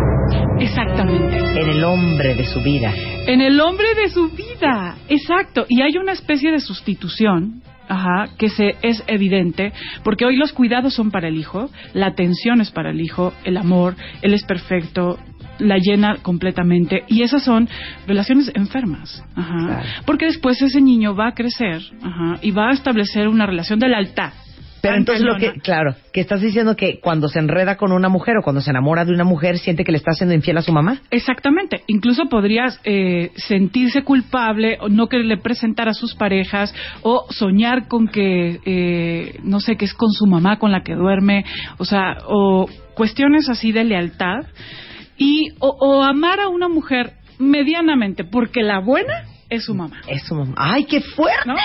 Exactamente. 0.59 1.37
en 1.37 1.69
el 1.69 1.83
hombre 1.83 2.35
de 2.35 2.45
su 2.45 2.61
vida. 2.61 2.93
En 3.27 3.41
el 3.41 3.59
hombre 3.59 3.87
de 4.01 4.09
su 4.09 4.29
vida, 4.29 4.95
exacto. 5.09 5.65
Y 5.67 5.81
hay 5.81 5.97
una 5.97 6.13
especie 6.13 6.51
de 6.51 6.59
sustitución, 6.59 7.61
ajá, 7.89 8.29
que 8.37 8.49
se 8.49 8.75
es 8.81 9.03
evidente, 9.07 9.73
porque 10.03 10.25
hoy 10.25 10.37
los 10.37 10.53
cuidados 10.53 10.93
son 10.93 11.11
para 11.11 11.27
el 11.27 11.35
hijo, 11.37 11.69
la 11.93 12.07
atención 12.07 12.61
es 12.61 12.71
para 12.71 12.91
el 12.91 13.01
hijo, 13.01 13.33
el 13.43 13.57
amor, 13.57 13.95
él 14.21 14.33
es 14.33 14.43
perfecto, 14.45 15.19
la 15.59 15.77
llena 15.77 16.17
completamente 16.21 17.03
y 17.07 17.21
esas 17.21 17.43
son 17.43 17.67
relaciones 18.07 18.49
enfermas, 18.55 19.23
ajá, 19.35 19.57
Claro. 19.57 19.83
porque 20.05 20.25
después 20.25 20.61
ese 20.61 20.81
niño 20.81 21.15
va 21.15 21.27
a 21.27 21.33
crecer, 21.33 21.81
ajá, 22.01 22.39
y 22.41 22.51
va 22.51 22.69
a 22.69 22.73
establecer 22.73 23.27
una 23.27 23.45
relación 23.45 23.77
de 23.79 23.89
lealtad. 23.89 24.31
Pero 24.83 24.95
Tan 24.95 24.99
entonces 24.99 25.23
lo 25.23 25.37
que, 25.37 25.61
claro, 25.61 25.95
que 26.11 26.19
estás 26.19 26.41
diciendo 26.41 26.75
que 26.75 26.99
cuando 26.99 27.29
se 27.29 27.39
enreda 27.39 27.77
con 27.77 27.93
una 27.93 28.09
mujer 28.09 28.35
o 28.35 28.41
cuando 28.41 28.59
se 28.59 28.69
enamora 28.69 29.05
de 29.05 29.13
una 29.13 29.23
mujer, 29.23 29.57
siente 29.57 29.85
que 29.85 29.93
le 29.93 29.97
está 29.97 30.11
haciendo 30.11 30.35
infiel 30.35 30.57
a 30.57 30.61
su 30.61 30.73
mamá. 30.73 30.99
Exactamente. 31.09 31.83
Incluso 31.87 32.25
podrías 32.25 32.81
eh, 32.83 33.31
sentirse 33.37 34.03
culpable 34.03 34.77
o 34.81 34.89
no 34.89 35.07
quererle 35.07 35.37
presentar 35.37 35.87
a 35.87 35.93
sus 35.93 36.15
parejas 36.15 36.75
o 37.01 37.27
soñar 37.29 37.87
con 37.87 38.09
que, 38.09 38.59
eh, 38.65 39.39
no 39.43 39.61
sé, 39.61 39.77
que 39.77 39.85
es 39.85 39.93
con 39.93 40.11
su 40.11 40.25
mamá 40.25 40.59
con 40.59 40.73
la 40.73 40.83
que 40.83 40.95
duerme, 40.95 41.45
o 41.77 41.85
sea, 41.85 42.17
o 42.27 42.67
cuestiones 42.93 43.47
así 43.47 43.71
de 43.71 43.85
lealtad. 43.85 44.47
Y, 45.15 45.51
o, 45.59 45.77
o 45.79 46.03
amar 46.03 46.41
a 46.41 46.49
una 46.49 46.67
mujer 46.67 47.13
medianamente, 47.39 48.25
porque 48.25 48.63
la 48.63 48.79
buena 48.79 49.32
es 49.55 49.65
su 49.65 49.75
mamá. 49.75 50.01
Es 50.07 50.23
su 50.23 50.35
mamá. 50.35 50.53
¡Ay, 50.57 50.85
qué 50.85 51.01
fuerte! 51.01 51.33
¿no? 51.45 51.55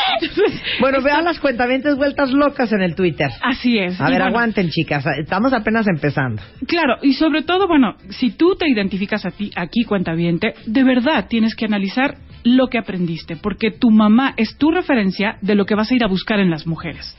Bueno, 0.81 1.03
vean 1.03 1.25
las 1.25 1.41
cuentavientes 1.41 1.97
vueltas 1.97 2.31
locas 2.31 2.73
en 2.73 2.83
el 2.83 2.95
Twitter. 2.95 3.31
Así 3.43 3.79
es. 3.79 4.01
A 4.01 4.05
ver, 4.05 4.21
bueno, 4.21 4.27
aguanten, 4.27 4.71
chicas. 4.71 5.05
Estamos 5.19 5.53
apenas 5.53 5.87
empezando. 5.87 6.43
Claro, 6.67 6.97
y 7.03 7.15
sobre 7.15 7.43
todo, 7.43 7.67
bueno, 7.67 7.97
si 8.11 8.31
tú 8.31 8.57
te 8.57 8.69
identificas 8.69 9.25
a 9.27 9.31
ti 9.31 9.51
aquí, 9.57 9.85
cuentaviente, 9.85 10.55
de 10.67 10.85
verdad 10.85 11.27
tienes 11.29 11.55
que 11.55 11.65
analizar 11.65 12.17
lo 12.45 12.69
que 12.69 12.79
aprendiste, 12.79 13.37
porque 13.37 13.71
tu 13.71 13.91
mamá 13.91 14.35
es 14.37 14.57
tu 14.57 14.71
referencia 14.71 15.39
de 15.43 15.55
lo 15.55 15.67
que 15.67 15.75
vas 15.75 15.91
a 15.91 15.95
ir 15.95 16.05
a 16.05 16.09
buscar 16.09 16.39
en 16.39 16.51
las 16.51 16.67
mujeres. 16.67 17.17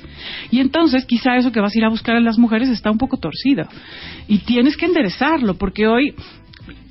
Y 0.50 0.60
entonces, 0.60 1.06
quizá 1.06 1.36
eso 1.36 1.52
que 1.52 1.60
vas 1.60 1.76
a 1.76 1.78
ir 1.78 1.86
a 1.86 1.90
buscar 1.90 2.16
en 2.16 2.24
las 2.24 2.38
mujeres 2.38 2.70
está 2.70 2.90
un 2.92 2.98
poco 2.98 3.18
torcido. 3.18 3.66
Y 4.28 4.40
tienes 4.40 4.78
que 4.78 4.86
enderezarlo, 4.86 5.56
porque 5.56 5.88
hoy 5.88 6.16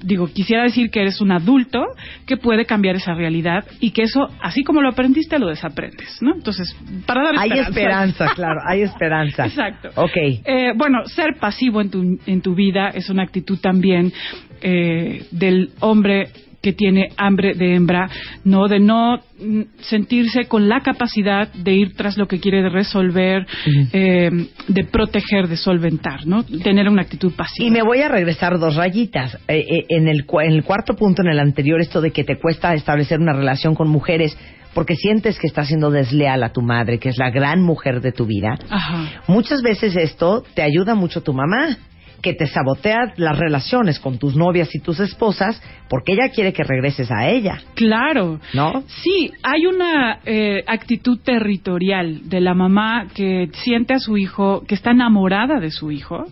digo, 0.03 0.27
quisiera 0.29 0.63
decir 0.63 0.91
que 0.91 1.01
eres 1.01 1.21
un 1.21 1.33
adulto 1.33 1.85
que 2.27 2.37
puede 2.37 2.65
cambiar 2.65 2.97
esa 2.97 3.15
realidad 3.15 3.65
y 3.81 3.91
que 3.91 4.03
eso, 4.03 4.29
así 4.41 4.63
como 4.63 4.81
lo 4.81 4.89
aprendiste, 4.91 5.39
lo 5.39 5.49
desaprendes, 5.49 6.19
¿no? 6.21 6.35
Entonces, 6.35 6.77
para 7.07 7.25
dar 7.25 7.35
Hay 7.39 7.51
esperanza. 7.51 7.69
esperanza, 7.69 8.27
claro, 8.35 8.61
hay 8.67 8.83
esperanza. 8.83 9.47
Exacto. 9.47 9.91
Ok. 9.97 10.17
Eh, 10.17 10.73
bueno, 10.77 11.05
ser 11.07 11.37
pasivo 11.41 11.81
en 11.81 11.91
tu, 11.91 12.19
en 12.27 12.41
tu 12.43 12.55
vida 12.55 12.89
es 12.89 13.11
una 13.11 13.23
actitud 13.23 13.59
también 13.59 14.13
eh, 14.61 15.27
del 15.31 15.71
hombre 15.81 16.29
que 16.61 16.73
tiene 16.73 17.11
hambre 17.17 17.55
de 17.55 17.75
hembra, 17.75 18.11
no 18.45 18.67
de 18.67 18.81
no 18.81 19.17
mm, 19.17 19.63
sentirse 19.81 20.47
con 20.47 20.69
la 20.69 20.81
capacidad 20.81 21.53
de 21.53 21.73
ir 21.73 21.95
tras 21.95 22.17
lo 22.17 22.27
que 22.27 22.41
quiere 22.41 22.63
de 22.63 22.69
resolver, 22.69 23.47
eh, 23.93 24.31
de 24.67 24.85
proteger, 24.85 25.49
de 25.49 25.57
solventar, 25.57 26.27
¿no? 26.27 26.45
Tener 26.45 26.89
una 26.89 27.03
actitud 27.03 27.33
pasiva. 27.33 27.69
Y 27.69 27.71
me 27.71 27.83
voy 27.83 28.01
a 28.01 28.09
regresar 28.09 28.59
dos 28.59 28.75
rayitas. 28.77 29.35
Eh, 29.47 29.59
eh, 29.59 29.85
en, 29.89 30.09
el, 30.09 30.25
en 30.43 30.53
el 30.53 30.65
cuarto 30.65 30.95
punto, 30.95 31.23
en 31.23 31.29
el 31.29 31.39
anterior, 31.39 31.81
esto 31.81 32.01
de 32.01 32.11
que 32.11 32.25
te 32.25 32.39
cuesta 32.39 32.75
establecer 32.75 33.21
una 33.21 33.33
relación 33.33 33.75
con 33.75 33.89
mujeres 33.89 34.37
porque 34.75 34.95
sientes 34.95 35.39
que 35.39 35.47
estás 35.47 35.69
siendo 35.69 35.91
desleal 35.91 36.43
a 36.43 36.53
tu 36.53 36.63
madre, 36.63 36.99
que 36.99 37.09
es 37.09 37.19
la 37.19 37.31
gran 37.31 37.63
mujer 37.63 38.01
de 38.01 38.13
tu 38.13 38.27
vida. 38.27 38.59
Ajá. 38.71 39.23
Muchas 39.27 39.63
veces 39.63 39.97
esto 39.97 40.45
te 40.55 40.63
ayuda 40.63 40.95
mucho 40.95 41.23
tu 41.23 41.33
mamá, 41.33 41.79
que 42.23 42.35
te 42.35 42.47
sabotea 42.47 43.13
las 43.17 43.39
relaciones 43.39 44.01
con 44.01 44.19
tus 44.19 44.35
novias 44.35 44.75
y 44.75 44.81
tus 44.81 44.99
esposas 45.01 45.61
porque 45.89 46.13
ella 46.13 46.31
quiere 46.35 46.53
que 46.53 46.65
regreses 46.65 47.11
a 47.11 47.29
ella, 47.29 47.61
Claro. 47.75 48.41
¿no? 48.53 48.83
Sí, 48.87 49.31
hay 49.43 49.67
una 49.67 50.21
eh, 50.25 50.63
actitud 50.67 51.19
territorial 51.21 52.29
de 52.29 52.41
la 52.41 52.55
mamá 52.55 53.07
que 53.15 53.49
siente 53.55 53.95
a 53.95 53.99
su 53.99 54.17
hijo, 54.19 54.65
que 54.67 54.75
está 54.75 54.91
enamorada 54.91 55.61
de 55.61 55.71
su 55.71 55.91
hijo, 55.91 56.25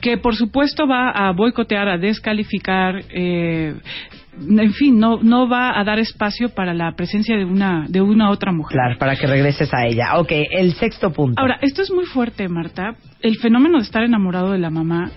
que 0.00 0.18
por 0.18 0.36
supuesto 0.36 0.86
va 0.86 1.10
a 1.10 1.32
boicotear, 1.32 1.88
a 1.88 1.98
descalificar, 1.98 3.02
eh, 3.10 3.74
en 4.38 4.72
fin, 4.72 4.98
no, 4.98 5.18
no 5.22 5.48
va 5.48 5.78
a 5.78 5.84
dar 5.84 5.98
espacio 5.98 6.50
para 6.50 6.74
la 6.74 6.92
presencia 6.92 7.36
de 7.36 7.44
una, 7.44 7.86
de 7.88 8.00
una 8.00 8.30
otra 8.30 8.52
mujer. 8.52 8.76
Claro, 8.76 8.98
para 8.98 9.16
que 9.16 9.26
regreses 9.26 9.72
a 9.72 9.86
ella. 9.86 10.18
Ok, 10.18 10.32
el 10.50 10.74
sexto 10.74 11.10
punto. 11.12 11.40
Ahora, 11.40 11.58
esto 11.62 11.82
es 11.82 11.90
muy 11.90 12.04
fuerte, 12.04 12.48
Marta. 12.48 12.96
El 13.20 13.36
fenómeno 13.36 13.78
de 13.78 13.84
estar 13.84 14.02
enamorado 14.02 14.52
de 14.52 14.58
la 14.58 14.70
mamá 14.70 15.10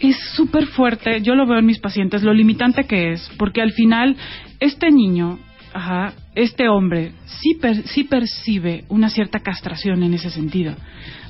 es 0.00 0.16
súper 0.34 0.66
fuerte. 0.66 1.20
Yo 1.22 1.34
lo 1.34 1.46
veo 1.46 1.58
en 1.58 1.66
mis 1.66 1.78
pacientes, 1.78 2.22
lo 2.22 2.32
limitante 2.32 2.84
que 2.84 3.12
es, 3.12 3.30
porque 3.38 3.62
al 3.62 3.72
final 3.72 4.16
este 4.58 4.90
niño, 4.90 5.38
ajá, 5.72 6.12
este 6.34 6.68
hombre, 6.68 7.12
sí, 7.26 7.54
per- 7.60 7.82
sí 7.88 8.04
percibe 8.04 8.84
una 8.88 9.08
cierta 9.10 9.40
castración 9.40 10.02
en 10.02 10.14
ese 10.14 10.30
sentido. 10.30 10.74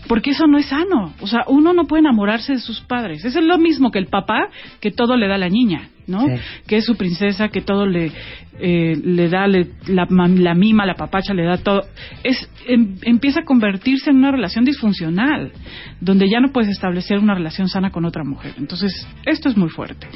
Porque 0.08 0.30
eso 0.30 0.46
no 0.46 0.56
es 0.58 0.66
sano. 0.66 1.12
O 1.20 1.26
sea, 1.26 1.44
uno 1.46 1.72
no 1.74 1.84
puede 1.86 2.00
enamorarse 2.00 2.54
de 2.54 2.58
sus 2.58 2.80
padres. 2.80 3.24
Eso 3.24 3.38
es 3.38 3.44
lo 3.44 3.58
mismo 3.58 3.90
que 3.90 3.98
el 3.98 4.06
papá 4.06 4.48
que 4.80 4.90
todo 4.90 5.14
le 5.16 5.28
da 5.28 5.34
a 5.34 5.38
la 5.38 5.50
niña, 5.50 5.90
¿no? 6.06 6.26
Sí. 6.26 6.32
Que 6.66 6.76
es 6.78 6.86
su 6.86 6.96
princesa, 6.96 7.48
que 7.50 7.60
todo 7.60 7.84
le, 7.86 8.10
eh, 8.58 8.96
le 9.04 9.28
da, 9.28 9.46
le- 9.46 9.68
la, 9.88 10.06
la 10.08 10.54
mima, 10.54 10.86
la 10.86 10.94
papacha, 10.94 11.34
le 11.34 11.44
da 11.44 11.58
todo. 11.58 11.82
Es, 12.24 12.48
em- 12.66 12.96
empieza 13.02 13.40
a 13.40 13.44
convertirse 13.44 14.10
en 14.10 14.16
una 14.16 14.32
relación 14.32 14.64
disfuncional, 14.64 15.52
donde 16.00 16.28
ya 16.30 16.40
no 16.40 16.50
puedes 16.50 16.70
establecer 16.70 17.18
una 17.18 17.34
relación 17.34 17.68
sana 17.68 17.90
con 17.90 18.06
otra 18.06 18.24
mujer. 18.24 18.54
Entonces, 18.56 19.06
esto 19.26 19.50
es 19.50 19.56
muy 19.56 19.68
fuerte. 19.68 20.08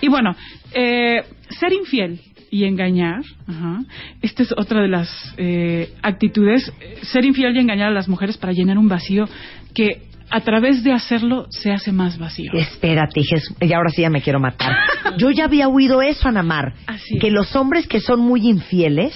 Y 0.00 0.08
bueno, 0.08 0.36
eh, 0.72 1.22
ser 1.50 1.72
infiel 1.72 2.20
y 2.54 2.66
engañar, 2.66 3.22
ajá, 3.48 3.80
esta 4.22 4.44
es 4.44 4.52
otra 4.56 4.80
de 4.80 4.86
las 4.86 5.10
eh, 5.38 5.92
actitudes, 6.02 6.72
ser 7.02 7.24
infiel 7.24 7.56
y 7.56 7.58
engañar 7.58 7.88
a 7.88 7.90
las 7.90 8.08
mujeres 8.08 8.36
para 8.36 8.52
llenar 8.52 8.78
un 8.78 8.88
vacío 8.88 9.24
que 9.74 10.02
a 10.30 10.40
través 10.40 10.84
de 10.84 10.92
hacerlo 10.92 11.46
se 11.50 11.72
hace 11.72 11.90
más 11.90 12.16
vacío. 12.16 12.52
Espérate, 12.54 13.24
Jesús, 13.24 13.56
y 13.60 13.72
ahora 13.72 13.90
sí 13.90 14.02
ya 14.02 14.08
me 14.08 14.22
quiero 14.22 14.38
matar. 14.38 14.72
Yo 15.18 15.32
ya 15.32 15.46
había 15.46 15.66
oído 15.66 16.00
eso, 16.00 16.28
Anamar, 16.28 16.74
Así 16.86 17.18
que 17.18 17.26
es. 17.26 17.32
los 17.32 17.56
hombres 17.56 17.88
que 17.88 17.98
son 17.98 18.20
muy 18.20 18.48
infieles 18.48 19.12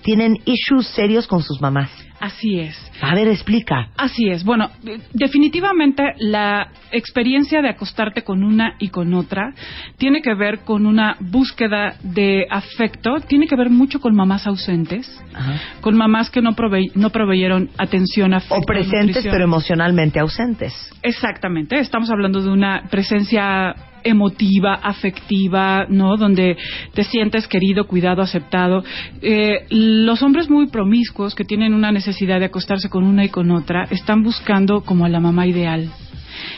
tienen 0.00 0.38
issues 0.46 0.86
serios 0.86 1.26
con 1.26 1.42
sus 1.42 1.60
mamás. 1.60 1.90
Así 2.20 2.58
es. 2.58 2.76
A 3.00 3.14
ver, 3.14 3.28
explica. 3.28 3.90
Así 3.96 4.28
es. 4.28 4.42
Bueno, 4.44 4.70
definitivamente 5.12 6.02
la 6.18 6.68
experiencia 6.90 7.62
de 7.62 7.68
acostarte 7.68 8.22
con 8.22 8.42
una 8.42 8.74
y 8.78 8.88
con 8.88 9.14
otra 9.14 9.52
tiene 9.98 10.20
que 10.22 10.34
ver 10.34 10.60
con 10.60 10.86
una 10.86 11.16
búsqueda 11.20 11.94
de 12.02 12.46
afecto, 12.50 13.20
tiene 13.28 13.46
que 13.46 13.56
ver 13.56 13.70
mucho 13.70 14.00
con 14.00 14.14
mamás 14.16 14.46
ausentes, 14.46 15.08
Ajá. 15.34 15.60
con 15.80 15.96
mamás 15.96 16.30
que 16.30 16.40
no, 16.42 16.52
prove- 16.56 16.90
no 16.94 17.10
proveyeron 17.10 17.70
atención, 17.78 18.34
afecto, 18.34 18.56
O 18.56 18.62
presentes, 18.62 19.06
nutrición. 19.08 19.32
pero 19.32 19.44
emocionalmente 19.44 20.18
ausentes. 20.18 20.74
Exactamente, 21.02 21.78
estamos 21.78 22.10
hablando 22.10 22.40
de 22.42 22.50
una 22.50 22.82
presencia 22.90 23.74
emotiva, 24.04 24.74
afectiva, 24.74 25.86
¿no? 25.88 26.16
Donde 26.16 26.56
te 26.94 27.04
sientes 27.04 27.46
querido, 27.46 27.86
cuidado, 27.86 28.22
aceptado. 28.22 28.84
Eh, 29.22 29.66
los 29.70 30.22
hombres 30.22 30.48
muy 30.50 30.68
promiscuos 30.68 31.34
que 31.34 31.44
tienen 31.44 31.74
una 31.74 31.92
necesidad 31.92 32.40
de 32.40 32.46
acostarse 32.46 32.88
con 32.88 33.04
una 33.04 33.24
y 33.24 33.28
con 33.28 33.50
otra 33.50 33.84
están 33.90 34.22
buscando 34.22 34.82
como 34.82 35.04
a 35.04 35.08
la 35.08 35.20
mamá 35.20 35.46
ideal. 35.46 35.90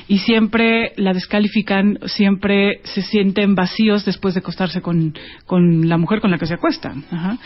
Y 0.09 0.19
siempre 0.19 0.93
la 0.97 1.13
descalifican, 1.13 1.99
siempre 2.07 2.81
se 2.85 3.03
sienten 3.03 3.55
vacíos 3.55 4.05
después 4.05 4.35
de 4.35 4.41
acostarse 4.41 4.81
con, 4.81 5.15
con 5.47 5.89
la 5.89 5.99
mujer 5.99 6.21
con 6.21 6.31
la 6.31 6.39
que 6.39 6.47
se 6.47 6.55
acuestan. 6.55 7.05
Ajá. 7.11 7.39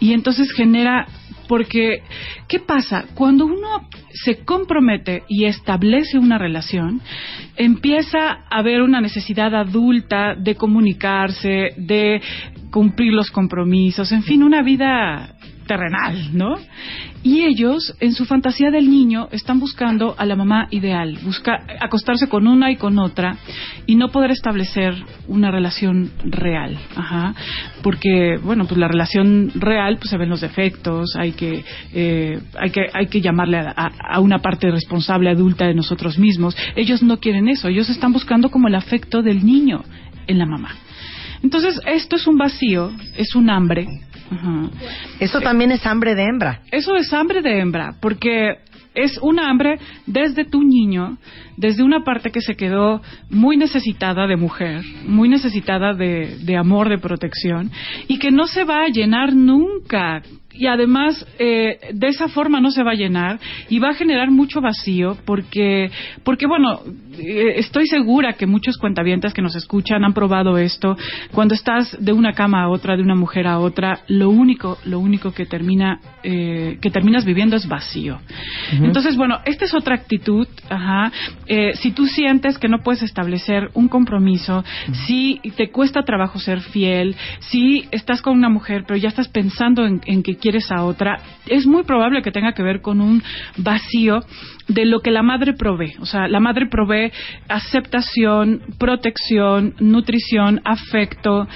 Y 0.00 0.12
entonces 0.12 0.52
genera, 0.52 1.06
porque, 1.48 2.02
¿qué 2.48 2.60
pasa? 2.60 3.04
Cuando 3.14 3.46
uno 3.46 3.88
se 4.12 4.44
compromete 4.44 5.22
y 5.28 5.44
establece 5.44 6.18
una 6.18 6.38
relación, 6.38 7.00
empieza 7.56 8.30
a 8.30 8.58
haber 8.58 8.82
una 8.82 9.00
necesidad 9.00 9.54
adulta 9.54 10.34
de 10.34 10.54
comunicarse, 10.54 11.70
de 11.76 12.20
cumplir 12.70 13.12
los 13.12 13.30
compromisos, 13.30 14.10
en 14.12 14.22
fin, 14.22 14.42
una 14.42 14.62
vida 14.62 15.34
terrenal, 15.66 16.36
¿no? 16.36 16.56
Y 17.24 17.40
ellos, 17.46 17.96
en 18.00 18.12
su 18.12 18.26
fantasía 18.26 18.70
del 18.70 18.90
niño, 18.90 19.28
están 19.32 19.58
buscando 19.58 20.14
a 20.18 20.26
la 20.26 20.36
mamá 20.36 20.68
ideal, 20.70 21.18
busca 21.24 21.64
acostarse 21.80 22.28
con 22.28 22.46
una 22.46 22.70
y 22.70 22.76
con 22.76 22.98
otra 22.98 23.38
y 23.86 23.96
no 23.96 24.10
poder 24.10 24.30
establecer 24.30 24.94
una 25.26 25.50
relación 25.50 26.10
real, 26.22 26.78
ajá, 26.94 27.34
porque 27.82 28.36
bueno, 28.42 28.66
pues 28.66 28.76
la 28.76 28.88
relación 28.88 29.50
real, 29.54 29.96
pues 29.96 30.10
se 30.10 30.18
ven 30.18 30.28
los 30.28 30.42
defectos, 30.42 31.16
hay 31.16 31.32
que 31.32 31.64
eh, 31.94 32.40
hay 32.60 32.70
que 32.70 32.82
hay 32.92 33.06
que 33.06 33.22
llamarle 33.22 33.56
a, 33.56 33.72
a, 33.74 34.20
una 34.20 34.40
parte 34.40 34.70
responsable 34.70 35.30
adulta 35.30 35.66
de 35.66 35.74
nosotros 35.74 36.18
mismos. 36.18 36.54
Ellos 36.76 37.02
no 37.02 37.20
quieren 37.20 37.48
eso, 37.48 37.68
ellos 37.68 37.88
están 37.88 38.12
buscando 38.12 38.50
como 38.50 38.68
el 38.68 38.74
afecto 38.74 39.22
del 39.22 39.46
niño 39.46 39.82
en 40.26 40.38
la 40.38 40.44
mamá. 40.44 40.76
Entonces, 41.42 41.80
esto 41.86 42.16
es 42.16 42.26
un 42.26 42.36
vacío, 42.36 42.92
es 43.16 43.34
un 43.34 43.48
hambre 43.48 43.86
eso 45.20 45.40
también 45.40 45.72
es 45.72 45.86
hambre 45.86 46.14
de 46.14 46.24
hembra. 46.24 46.60
Eso 46.70 46.96
es 46.96 47.12
hambre 47.12 47.42
de 47.42 47.58
hembra, 47.58 47.94
porque 48.00 48.58
es 48.94 49.18
un 49.20 49.40
hambre 49.40 49.78
desde 50.06 50.44
tu 50.44 50.62
niño, 50.62 51.18
desde 51.56 51.82
una 51.82 52.04
parte 52.04 52.30
que 52.30 52.40
se 52.40 52.54
quedó 52.54 53.02
muy 53.28 53.56
necesitada 53.56 54.26
de 54.26 54.36
mujer, 54.36 54.82
muy 55.06 55.28
necesitada 55.28 55.94
de, 55.94 56.38
de 56.42 56.56
amor, 56.56 56.88
de 56.88 56.98
protección, 56.98 57.70
y 58.08 58.18
que 58.18 58.30
no 58.30 58.46
se 58.46 58.64
va 58.64 58.84
a 58.84 58.88
llenar 58.88 59.34
nunca 59.34 60.22
y 60.54 60.68
además 60.68 61.26
eh, 61.38 61.78
de 61.92 62.08
esa 62.08 62.28
forma 62.28 62.60
no 62.60 62.70
se 62.70 62.82
va 62.82 62.92
a 62.92 62.94
llenar 62.94 63.40
y 63.68 63.80
va 63.80 63.90
a 63.90 63.94
generar 63.94 64.30
mucho 64.30 64.60
vacío 64.60 65.16
porque 65.24 65.90
porque 66.22 66.46
bueno 66.46 66.80
eh, 67.18 67.54
estoy 67.56 67.86
segura 67.86 68.34
que 68.34 68.46
muchos 68.46 68.78
cuentavientes 68.78 69.34
que 69.34 69.42
nos 69.42 69.56
escuchan 69.56 70.04
han 70.04 70.14
probado 70.14 70.56
esto. 70.58 70.96
Cuando 71.32 71.54
estás 71.54 71.96
de 72.00 72.12
una 72.12 72.32
cama 72.32 72.62
a 72.62 72.68
otra 72.68 72.96
de 72.96 73.02
una 73.02 73.16
mujer 73.16 73.46
a 73.46 73.58
otra 73.58 74.00
lo 74.06 74.30
único 74.30 74.78
lo 74.84 75.00
único 75.00 75.32
que 75.32 75.44
termina 75.44 76.00
eh, 76.22 76.78
que 76.80 76.90
terminas 76.90 77.24
viviendo 77.24 77.56
es 77.56 77.66
vacío. 77.68 78.20
Entonces 78.72 79.16
bueno 79.16 79.40
esta 79.44 79.64
es 79.64 79.74
otra 79.74 79.96
actitud 79.96 80.46
ajá 80.68 81.10
si 81.74 81.90
tú 81.90 82.06
sientes 82.06 82.58
que 82.58 82.68
no 82.68 82.78
puedes 82.78 83.02
establecer 83.02 83.70
un 83.74 83.88
compromiso 83.88 84.64
si 85.06 85.40
te 85.56 85.70
cuesta 85.70 86.02
trabajo 86.02 86.38
ser 86.38 86.60
fiel 86.60 87.16
si 87.40 87.86
estás 87.90 88.22
con 88.22 88.36
una 88.36 88.48
mujer 88.48 88.84
pero 88.86 88.98
ya 88.98 89.08
estás 89.08 89.28
pensando 89.28 89.84
en, 89.84 90.00
en 90.06 90.22
que 90.22 90.36
quieres 90.44 90.70
a 90.70 90.84
otra, 90.84 91.20
es 91.46 91.66
muy 91.66 91.84
probable 91.84 92.20
que 92.20 92.30
tenga 92.30 92.52
que 92.52 92.62
ver 92.62 92.82
con 92.82 93.00
un 93.00 93.22
vacío 93.56 94.20
de 94.68 94.84
lo 94.84 95.00
que 95.00 95.10
la 95.10 95.22
madre 95.22 95.54
provee. 95.54 95.94
O 96.00 96.04
sea, 96.04 96.28
la 96.28 96.38
madre 96.38 96.66
provee 96.66 97.10
aceptación, 97.48 98.60
protección, 98.78 99.74
nutrición, 99.80 100.60
afecto, 100.66 101.48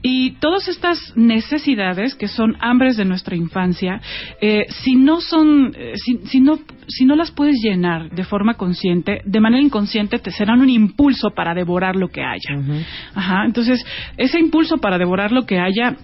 y 0.00 0.32
todas 0.38 0.68
estas 0.68 1.16
necesidades, 1.16 2.14
que 2.14 2.28
son 2.28 2.56
hambres 2.60 2.96
de 2.96 3.04
nuestra 3.04 3.34
infancia, 3.34 4.00
eh, 4.40 4.66
si 4.68 4.94
no 4.94 5.20
son, 5.20 5.74
eh, 5.76 5.94
si, 5.96 6.40
no, 6.40 6.60
si 6.86 7.04
no 7.04 7.16
las 7.16 7.32
puedes 7.32 7.56
llenar 7.60 8.10
de 8.10 8.22
forma 8.22 8.54
consciente, 8.54 9.22
de 9.24 9.40
manera 9.40 9.64
inconsciente 9.64 10.20
te 10.20 10.30
serán 10.30 10.60
un 10.60 10.70
impulso 10.70 11.30
para 11.30 11.54
devorar 11.54 11.96
lo 11.96 12.06
que 12.08 12.22
haya. 12.22 12.84
Ajá. 13.16 13.46
Entonces, 13.46 13.84
ese 14.16 14.38
impulso 14.38 14.76
para 14.76 14.98
devorar 14.98 15.32
lo 15.32 15.44
que 15.44 15.58
haya 15.58 15.96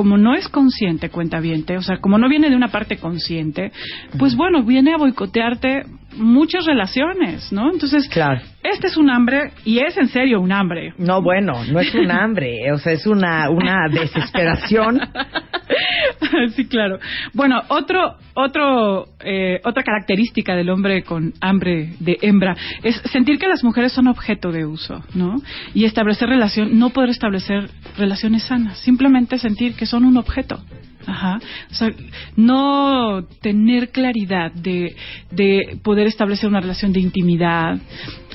como 0.00 0.16
no 0.16 0.34
es 0.34 0.48
consciente, 0.48 1.10
cuenta 1.10 1.40
viente, 1.40 1.76
o 1.76 1.82
sea, 1.82 1.98
como 2.00 2.16
no 2.16 2.26
viene 2.26 2.48
de 2.48 2.56
una 2.56 2.68
parte 2.72 2.96
consciente, 2.96 3.70
pues 4.18 4.34
bueno, 4.34 4.62
viene 4.62 4.94
a 4.94 4.96
boicotearte 4.96 5.82
muchas 6.16 6.66
relaciones, 6.66 7.52
¿no? 7.52 7.70
Entonces, 7.72 8.08
claro. 8.08 8.40
este 8.62 8.88
es 8.88 8.96
un 8.96 9.10
hambre 9.10 9.52
y 9.64 9.78
es 9.78 9.96
en 9.96 10.08
serio 10.08 10.40
un 10.40 10.52
hambre. 10.52 10.92
No, 10.98 11.22
bueno, 11.22 11.64
no 11.70 11.80
es 11.80 11.94
un 11.94 12.10
hambre, 12.10 12.72
o 12.72 12.78
sea, 12.78 12.92
es 12.92 13.06
una, 13.06 13.48
una 13.50 13.88
desesperación. 13.92 15.00
sí, 16.56 16.66
claro. 16.66 16.98
Bueno, 17.32 17.60
otro, 17.68 18.16
otro, 18.34 19.08
eh, 19.20 19.60
otra 19.64 19.82
característica 19.82 20.54
del 20.54 20.70
hombre 20.70 21.02
con 21.02 21.32
hambre 21.40 21.94
de 22.00 22.18
hembra 22.22 22.56
es 22.82 22.96
sentir 23.12 23.38
que 23.38 23.48
las 23.48 23.64
mujeres 23.64 23.92
son 23.92 24.08
objeto 24.08 24.52
de 24.52 24.66
uso, 24.66 25.02
¿no? 25.14 25.36
Y 25.74 25.84
establecer 25.84 26.28
relación, 26.28 26.78
no 26.78 26.90
poder 26.90 27.10
establecer 27.10 27.70
relaciones 27.96 28.44
sanas, 28.44 28.78
simplemente 28.78 29.38
sentir 29.38 29.74
que 29.74 29.86
son 29.86 30.04
un 30.04 30.16
objeto. 30.16 30.60
Ajá. 31.06 31.40
O 31.70 31.74
sea, 31.74 31.90
no 32.36 33.24
tener 33.40 33.90
claridad 33.90 34.52
de, 34.52 34.94
de 35.30 35.78
poder 35.82 36.06
establecer 36.06 36.48
una 36.48 36.60
relación 36.60 36.92
de 36.92 37.00
intimidad, 37.00 37.78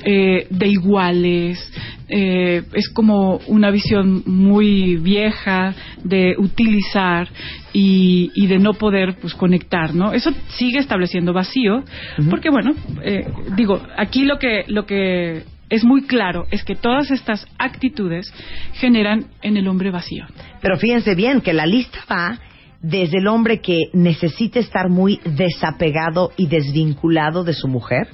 eh, 0.04 0.46
de 0.50 0.68
iguales, 0.68 1.72
eh, 2.08 2.62
es 2.74 2.88
como 2.90 3.38
una 3.46 3.70
visión 3.70 4.22
muy 4.26 4.96
vieja 4.96 5.74
de 6.04 6.34
utilizar 6.38 7.28
y, 7.72 8.30
y, 8.34 8.46
de 8.46 8.58
no 8.58 8.74
poder 8.74 9.16
pues 9.20 9.34
conectar, 9.34 9.94
¿no? 9.94 10.12
Eso 10.12 10.30
sigue 10.56 10.78
estableciendo 10.78 11.32
vacío, 11.32 11.82
porque 12.30 12.50
bueno, 12.50 12.74
eh, 13.02 13.26
digo, 13.56 13.82
aquí 13.96 14.24
lo 14.24 14.38
que 14.38 14.64
lo 14.68 14.86
que 14.86 15.42
es 15.68 15.84
muy 15.84 16.02
claro 16.02 16.46
es 16.50 16.62
que 16.64 16.76
todas 16.76 17.10
estas 17.10 17.46
actitudes 17.58 18.32
generan 18.74 19.26
en 19.42 19.56
el 19.56 19.66
hombre 19.66 19.90
vacío. 19.90 20.26
Pero 20.60 20.78
fíjense 20.78 21.14
bien 21.14 21.40
que 21.40 21.52
la 21.52 21.66
lista 21.66 21.98
va 22.10 22.38
desde 22.82 23.18
el 23.18 23.26
hombre 23.26 23.60
que 23.60 23.84
necesita 23.92 24.58
estar 24.58 24.88
muy 24.88 25.20
desapegado 25.24 26.32
y 26.36 26.46
desvinculado 26.46 27.44
de 27.44 27.54
su 27.54 27.68
mujer, 27.68 28.08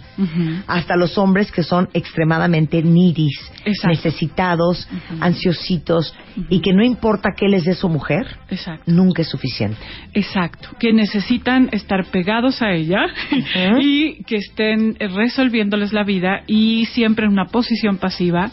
hasta 0.67 0.97
los 0.97 1.19
hombres 1.19 1.51
que 1.51 1.63
son 1.63 1.89
extremadamente 1.95 2.83
nidis, 2.83 3.39
necesitados, 3.85 4.89
ansiositos, 5.21 6.15
y 6.49 6.61
que 6.61 6.73
no 6.73 6.85
importa 6.85 7.31
qué 7.37 7.49
les 7.49 7.65
dé 7.65 7.75
su 7.75 7.89
mujer, 7.89 8.27
nunca 8.87 9.23
es 9.23 9.29
suficiente. 9.29 9.79
Exacto, 10.15 10.71
que 10.79 10.93
necesitan 10.93 11.69
estar 11.73 12.07
pegados 12.07 12.63
a 12.63 12.73
ella 12.73 13.07
y 13.81 14.23
que 14.25 14.37
estén 14.37 14.97
resolviéndoles 14.99 15.93
la 15.93 16.05
vida 16.05 16.43
y 16.47 16.87
siempre 16.87 17.27
en 17.27 17.33
una 17.33 17.47
posición 17.47 17.99
pasiva, 17.99 18.51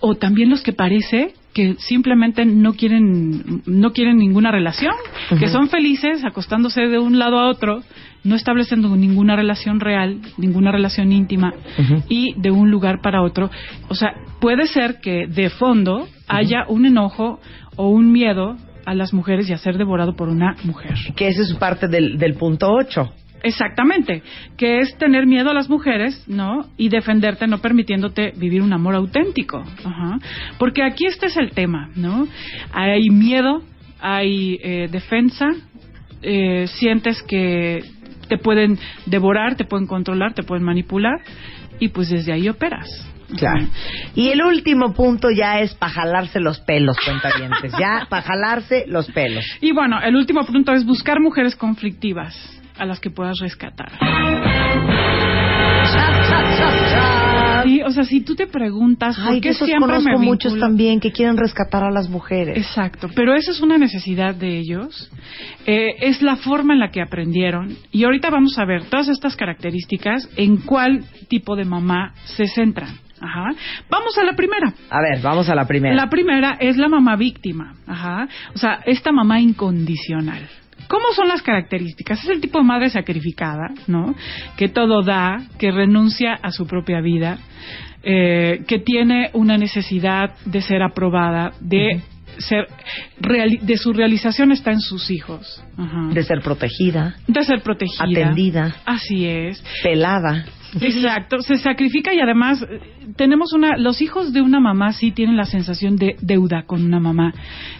o 0.00 0.16
también 0.16 0.50
los 0.50 0.62
que 0.62 0.72
parece 0.72 1.34
que 1.52 1.74
simplemente 1.78 2.44
no 2.44 2.74
quieren 2.74 3.62
no 3.66 3.92
quieren 3.92 4.18
ninguna 4.18 4.50
relación, 4.50 4.94
que 5.38 5.48
son 5.48 5.68
felices 5.68 6.24
acostándose 6.24 6.82
de 6.82 6.98
un 6.98 7.18
lado 7.18 7.38
a 7.38 7.48
otro, 7.48 7.82
no 8.24 8.34
estableciendo 8.34 8.94
ninguna 8.96 9.36
relación 9.36 9.80
real, 9.80 10.20
ninguna 10.38 10.72
relación 10.72 11.12
íntima 11.12 11.52
y 12.08 12.34
de 12.40 12.50
un 12.50 12.70
lugar 12.70 13.00
para 13.02 13.22
otro. 13.22 13.50
O 13.88 13.94
sea, 13.94 14.14
puede 14.40 14.66
ser 14.66 15.00
que 15.00 15.26
de 15.26 15.50
fondo 15.50 16.08
haya 16.28 16.64
un 16.68 16.86
enojo 16.86 17.40
o 17.76 17.88
un 17.88 18.12
miedo 18.12 18.56
a 18.84 18.94
las 18.94 19.12
mujeres 19.12 19.48
y 19.48 19.52
a 19.52 19.58
ser 19.58 19.78
devorado 19.78 20.14
por 20.14 20.28
una 20.28 20.56
mujer. 20.64 20.94
Que 21.16 21.28
esa 21.28 21.42
es 21.42 21.54
parte 21.54 21.88
del, 21.88 22.18
del 22.18 22.34
punto 22.34 22.72
8. 22.72 23.12
Exactamente, 23.42 24.22
que 24.56 24.78
es 24.78 24.96
tener 24.98 25.26
miedo 25.26 25.50
a 25.50 25.54
las 25.54 25.68
mujeres, 25.68 26.24
¿no? 26.28 26.66
Y 26.76 26.88
defenderte 26.88 27.46
no 27.46 27.58
permitiéndote 27.58 28.32
vivir 28.36 28.62
un 28.62 28.72
amor 28.72 28.94
auténtico. 28.94 29.64
Ajá. 29.84 30.18
Porque 30.58 30.82
aquí 30.82 31.06
este 31.06 31.26
es 31.26 31.36
el 31.36 31.50
tema, 31.50 31.90
¿no? 31.96 32.28
Hay 32.72 33.10
miedo, 33.10 33.62
hay 34.00 34.58
eh, 34.62 34.88
defensa, 34.90 35.48
eh, 36.22 36.66
sientes 36.68 37.22
que 37.22 37.84
te 38.28 38.38
pueden 38.38 38.78
devorar, 39.06 39.56
te 39.56 39.64
pueden 39.64 39.86
controlar, 39.86 40.34
te 40.34 40.44
pueden 40.44 40.64
manipular 40.64 41.20
y 41.80 41.88
pues 41.88 42.10
desde 42.10 42.32
ahí 42.32 42.48
operas. 42.48 42.88
Claro. 43.36 43.66
Y 44.14 44.28
el 44.28 44.42
último 44.42 44.92
punto 44.92 45.30
ya 45.30 45.60
es 45.60 45.74
para 45.74 45.92
jalarse 45.92 46.38
los 46.38 46.60
pelos, 46.60 46.96
cuentavientes. 47.02 47.72
Ya, 47.80 48.06
para 48.08 48.22
jalarse 48.22 48.84
los 48.86 49.10
pelos. 49.10 49.44
Y 49.62 49.72
bueno, 49.72 50.00
el 50.02 50.14
último 50.16 50.44
punto 50.44 50.72
es 50.74 50.84
buscar 50.84 51.18
mujeres 51.18 51.56
conflictivas 51.56 52.61
a 52.82 52.86
las 52.86 53.00
que 53.00 53.10
puedas 53.10 53.38
rescatar. 53.38 53.92
Sí, 57.64 57.80
o 57.80 57.90
sea, 57.90 58.02
si 58.04 58.22
tú 58.22 58.34
te 58.34 58.48
preguntas 58.48 59.16
por 59.16 59.40
qué 59.40 59.54
siempre 59.54 59.78
conozco 59.78 60.18
muchos 60.18 60.58
también 60.58 60.98
que 60.98 61.12
quieren 61.12 61.36
rescatar 61.36 61.84
a 61.84 61.90
las 61.90 62.08
mujeres. 62.08 62.56
Exacto, 62.56 63.08
pero 63.14 63.34
esa 63.34 63.52
es 63.52 63.60
una 63.60 63.78
necesidad 63.78 64.34
de 64.34 64.58
ellos. 64.58 65.10
Eh, 65.64 65.94
es 66.00 66.22
la 66.22 66.36
forma 66.36 66.74
en 66.74 66.80
la 66.80 66.90
que 66.90 67.00
aprendieron. 67.00 67.76
Y 67.92 68.04
ahorita 68.04 68.30
vamos 68.30 68.58
a 68.58 68.64
ver 68.64 68.86
todas 68.86 69.08
estas 69.08 69.36
características 69.36 70.28
en 70.36 70.56
cuál 70.58 71.04
tipo 71.28 71.54
de 71.54 71.64
mamá 71.64 72.14
se 72.24 72.48
centran. 72.48 72.98
Ajá. 73.20 73.50
Vamos 73.88 74.18
a 74.18 74.24
la 74.24 74.32
primera. 74.32 74.74
A 74.90 75.00
ver, 75.00 75.22
vamos 75.22 75.48
a 75.48 75.54
la 75.54 75.64
primera. 75.64 75.94
La 75.94 76.10
primera 76.10 76.56
es 76.58 76.76
la 76.76 76.88
mamá 76.88 77.14
víctima. 77.14 77.76
Ajá. 77.86 78.26
O 78.56 78.58
sea, 78.58 78.80
esta 78.84 79.12
mamá 79.12 79.40
incondicional 79.40 80.48
¿Cómo 80.88 81.06
son 81.14 81.28
las 81.28 81.42
características? 81.42 82.22
Es 82.24 82.30
el 82.30 82.40
tipo 82.40 82.58
de 82.58 82.64
madre 82.64 82.90
sacrificada, 82.90 83.70
¿no? 83.86 84.14
Que 84.56 84.68
todo 84.68 85.02
da, 85.02 85.42
que 85.58 85.70
renuncia 85.70 86.34
a 86.34 86.50
su 86.50 86.66
propia 86.66 87.00
vida, 87.00 87.38
eh, 88.02 88.64
que 88.66 88.78
tiene 88.78 89.30
una 89.32 89.56
necesidad 89.56 90.34
de 90.44 90.60
ser 90.60 90.82
aprobada, 90.82 91.52
de 91.60 92.02
ser 92.38 92.66
de 93.20 93.76
su 93.76 93.92
realización 93.92 94.52
está 94.52 94.72
en 94.72 94.80
sus 94.80 95.10
hijos. 95.10 95.62
De 96.12 96.22
ser 96.22 96.40
protegida. 96.40 97.16
De 97.26 97.44
ser 97.44 97.62
protegida. 97.62 98.04
Atendida. 98.04 98.76
Así 98.84 99.26
es. 99.26 99.62
Pelada. 99.82 100.44
Exacto, 100.80 101.42
se 101.42 101.56
sacrifica 101.56 102.14
y 102.14 102.20
además 102.20 102.62
eh, 102.62 102.80
tenemos 103.16 103.52
una, 103.52 103.76
los 103.76 104.00
hijos 104.00 104.32
de 104.32 104.40
una 104.40 104.58
mamá 104.58 104.92
sí 104.92 105.10
tienen 105.10 105.36
la 105.36 105.44
sensación 105.44 105.96
de 105.96 106.16
deuda 106.20 106.64
con 106.66 106.82
una 106.82 106.98
mamá 106.98 107.34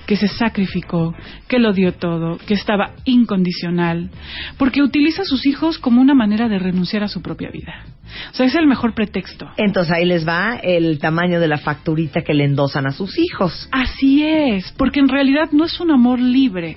que 0.07 0.17
se 0.17 0.29
sacrificó, 0.29 1.15
que 1.49 1.59
lo 1.59 1.73
dio 1.73 1.95
todo, 1.95 2.37
que 2.47 2.55
estaba 2.55 2.93
incondicional, 3.05 4.11
porque 4.59 4.83
utiliza 4.83 5.23
a 5.23 5.27
sus 5.27 5.47
hijos 5.47 5.79
como 5.79 6.01
una 6.01 6.15
manera 6.15 6.49
de 6.49 6.59
renunciar 6.59 7.03
a 7.03 7.09
su 7.09 7.23
propia 7.23 7.51
vida. 7.51 7.85
O 8.31 8.35
sea, 8.35 8.47
es 8.47 8.55
el 8.55 8.67
mejor 8.67 8.95
pretexto. 8.95 9.49
Entonces 9.57 9.93
ahí 9.93 10.05
les 10.05 10.29
va 10.29 10.57
el 10.57 10.99
tamaño 10.99 11.41
de 11.41 11.49
la 11.49 11.59
facturita 11.59 12.23
que 12.23 12.35
le 12.35 12.45
endosan 12.45 12.87
a 12.87 12.93
sus 12.93 13.19
hijos. 13.19 13.69
Así 13.73 14.23
es, 14.23 14.73
porque 14.77 15.01
en 15.01 15.09
realidad 15.09 15.51
no 15.53 15.65
es 15.65 15.81
un 15.81 15.91
amor 15.91 16.21
libre. 16.21 16.77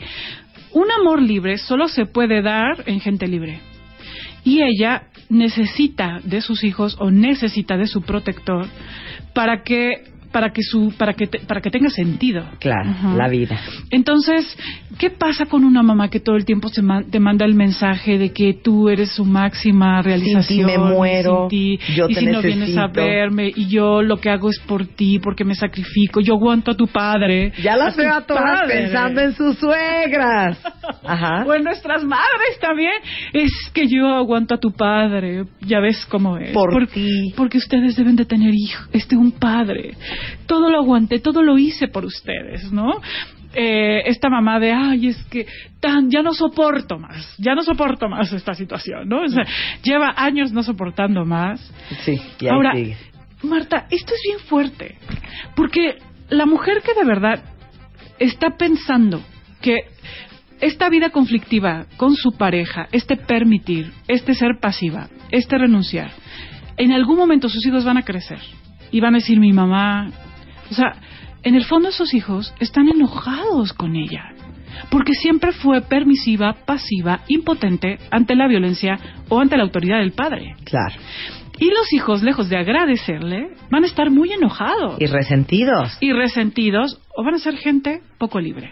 Un 0.71 0.88
amor 0.91 1.21
libre 1.21 1.58
solo 1.58 1.88
se 1.88 2.06
puede 2.06 2.41
dar 2.41 2.84
en 2.86 3.01
gente 3.01 3.28
libre. 3.28 3.60
Y 4.45 4.62
ella 4.62 5.08
necesita 5.27 6.21
de 6.23 6.39
sus 6.39 6.63
hijos 6.63 6.95
o 6.99 7.12
necesita 7.12 7.75
de 7.75 7.88
su 7.88 8.03
protector 8.03 8.67
para 9.34 9.63
que 9.63 10.14
para 10.35 10.49
que 10.49 10.63
su 10.63 10.93
para 10.97 11.13
que 11.13 11.27
para 11.47 11.61
que 11.61 11.71
tenga 11.71 11.89
sentido. 11.89 12.43
Claro 12.59 12.93
la 13.15 13.29
vida. 13.29 13.57
Entonces 13.89 14.57
qué 14.99 15.09
pasa 15.09 15.45
con 15.45 15.63
una 15.63 15.81
mamá 15.81 16.09
que 16.09 16.19
todo 16.19 16.35
el 16.35 16.43
tiempo 16.43 16.67
se 16.67 16.81
te 17.09 17.19
manda 17.21 17.45
el 17.45 17.55
mensaje 17.55 18.17
de 18.17 18.33
que 18.33 18.53
tú 18.53 18.89
eres 18.89 19.11
su 19.11 19.23
máxima 19.23 20.01
realización 20.01 20.43
sin 20.43 20.57
ti 20.57 20.63
me 20.65 20.77
muero 20.77 21.47
y 21.49 21.79
si 22.13 22.25
no 22.25 22.41
vienes 22.41 22.77
a 22.77 22.87
verme 22.87 23.49
y 23.55 23.67
yo 23.67 24.01
lo 24.01 24.17
que 24.17 24.29
hago 24.29 24.49
es 24.49 24.59
por 24.59 24.85
ti 24.87 25.19
porque 25.19 25.45
me 25.45 25.55
sacrifico 25.55 26.19
yo 26.19 26.33
aguanto 26.33 26.71
a 26.71 26.75
tu 26.75 26.87
padre 26.87 27.53
ya 27.63 27.77
las 27.77 27.95
veo 27.95 28.13
a 28.13 28.21
todas 28.25 28.63
pensando 28.67 29.21
en 29.21 29.33
sus 29.33 29.57
suegras. 29.57 30.57
Ajá. 31.05 31.45
o 31.45 31.53
en 31.53 31.63
nuestras 31.63 32.03
madres 32.03 32.59
también. 32.59 32.93
Es 33.31 33.51
que 33.73 33.87
yo 33.87 34.07
aguanto 34.07 34.55
a 34.55 34.57
tu 34.57 34.71
padre 34.71 35.45
ya 35.61 35.79
ves 35.79 36.05
cómo 36.09 36.37
es. 36.37 36.51
Por 36.51 36.87
ti. 36.87 37.33
porque 37.37 37.57
ustedes 37.57 37.95
deben 37.95 38.15
de 38.15 38.25
tener 38.25 38.53
hijo 38.53 38.83
este 38.91 39.15
un 39.15 39.31
padre 39.31 39.93
todo 40.47 40.69
lo 40.69 40.79
aguanté, 40.79 41.19
todo 41.19 41.43
lo 41.43 41.57
hice 41.57 41.88
por 41.88 42.05
ustedes, 42.05 42.71
¿no? 42.71 43.01
Eh, 43.57 44.03
esta 44.07 44.29
mamá 44.29 44.59
de, 44.59 44.73
ay, 44.73 45.07
es 45.07 45.23
que 45.25 45.47
tan, 45.79 46.09
ya 46.09 46.21
no 46.21 46.33
soporto 46.33 46.99
más, 46.99 47.35
ya 47.38 47.55
no 47.55 47.63
soporto 47.63 48.09
más 48.09 48.33
esta 48.33 48.53
situación, 48.53 49.07
¿no? 49.07 49.21
O 49.21 49.27
sea, 49.29 49.45
lleva 49.81 50.13
años 50.17 50.51
no 50.51 50.61
soportando 50.61 51.25
más. 51.25 51.61
Sí, 52.03 52.19
y 52.41 52.47
Ahora, 52.47 52.73
Marta, 53.43 53.88
esto 53.89 54.13
es 54.13 54.21
bien 54.27 54.39
fuerte, 54.39 54.97
porque 55.55 55.97
la 56.29 56.45
mujer 56.45 56.81
que 56.81 56.93
de 56.93 57.05
verdad 57.05 57.43
está 58.19 58.57
pensando 58.57 59.21
que 59.61 59.77
esta 60.59 60.89
vida 60.89 61.09
conflictiva 61.09 61.85
con 61.95 62.15
su 62.15 62.33
pareja, 62.33 62.88
este 62.91 63.15
permitir, 63.15 63.93
este 64.07 64.33
ser 64.33 64.59
pasiva, 64.59 65.07
este 65.31 65.57
renunciar, 65.57 66.11
en 66.75 66.91
algún 66.91 67.17
momento 67.17 67.47
sus 67.47 67.65
hijos 67.65 67.85
van 67.85 67.97
a 67.97 68.03
crecer 68.03 68.39
y 68.95 69.01
van 69.01 69.13
a 69.13 69.17
decir 69.17 69.41
mi 69.41 69.51
mamá, 69.51 70.10
o 70.71 70.73
sea, 70.73 70.93
en 71.43 71.55
el 71.55 71.65
fondo 71.65 71.89
esos 71.89 72.13
hijos 72.13 72.53
están 72.62 72.88
enojados 72.88 73.73
con 73.73 73.97
ella, 73.97 74.34
porque 74.89 75.12
siempre 75.15 75.51
fue 75.51 75.81
permisiva, 75.81 76.55
pasiva, 76.65 77.19
impotente 77.27 77.97
ante 78.10 78.36
la 78.36 78.47
violencia 78.47 78.97
o 79.27 79.41
ante 79.41 79.58
la 79.58 79.63
autoridad 79.63 79.99
del 79.99 80.13
padre. 80.13 80.55
Claro. 80.63 80.95
Y 81.60 81.71
los 81.71 81.91
hijos, 81.91 82.23
lejos 82.23 82.47
de 82.47 82.55
agradecerle, 82.55 83.49
van 83.69 83.84
a 83.84 83.88
estar 83.88 84.10
muy 84.12 84.31
enojados. 84.31 84.95
Y 85.01 85.08
resentidos. 85.08 85.97
Y 85.99 86.13
resentidos, 86.13 87.01
o 87.17 87.25
van 87.25 87.34
a 87.34 87.39
ser 87.39 87.58
gente 87.58 87.99
poco 88.17 88.39
libre. 88.39 88.71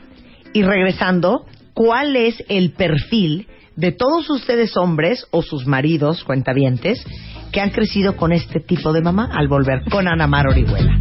Y 0.53 0.63
regresando, 0.63 1.45
¿cuál 1.73 2.15
es 2.15 2.41
el 2.47 2.71
perfil 2.71 3.47
de 3.75 3.91
todos 3.91 4.29
ustedes 4.29 4.77
hombres 4.77 5.27
o 5.31 5.41
sus 5.41 5.65
maridos, 5.65 6.23
cuentavientes, 6.23 7.05
que 7.51 7.61
han 7.61 7.69
crecido 7.69 8.15
con 8.17 8.31
este 8.31 8.59
tipo 8.59 8.93
de 8.93 9.01
mamá 9.01 9.29
al 9.31 9.47
volver 9.47 9.83
con 9.89 10.07
Ana 10.07 10.27
Mar 10.27 10.47
Orihuela. 10.47 10.99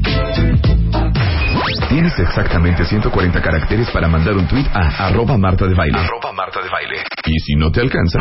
Tienes 1.89 2.19
exactamente 2.19 2.85
140 2.85 3.41
caracteres 3.43 3.91
para 3.91 4.09
mandar 4.09 4.35
un 4.35 4.47
tweet 4.49 4.67
a 4.73 5.09
arroba 5.09 5.37
Marta 5.37 5.67
de 5.67 5.75
Baile. 5.75 5.99
Marta 6.35 6.61
de 6.63 6.69
Baile. 6.69 7.05
Y 7.27 7.39
si 7.41 7.55
no 7.55 7.71
te 7.71 7.81
alcanza, 7.81 8.19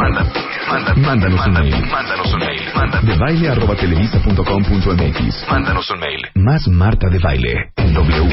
mándanos, 0.98 1.48
un 1.48 1.54
mail. 1.54 1.86
Mándanos 1.90 2.34
un 2.34 2.40
mail. 2.40 2.62
De 3.04 3.18
baile 3.18 3.50
arroba 3.50 3.76
televisa.com.mx. 3.76 5.48
Mándanos 5.50 5.90
un 5.90 6.00
mail. 6.00 6.22
Más 6.36 6.68
Marta 6.68 7.08
de 7.10 7.20
Baile 7.20 7.72
en 7.78 7.94
W. 7.94 8.30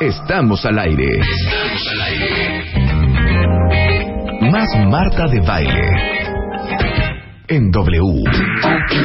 Estamos 0.00 0.64
al 0.66 0.78
aire. 0.78 1.20
Estamos 1.20 1.88
al 1.92 2.00
aire. 2.00 2.64
Más 4.50 4.68
Marta 4.90 5.26
de 5.28 5.40
Baile. 5.40 5.88
En 7.46 7.70
W. 7.70 8.24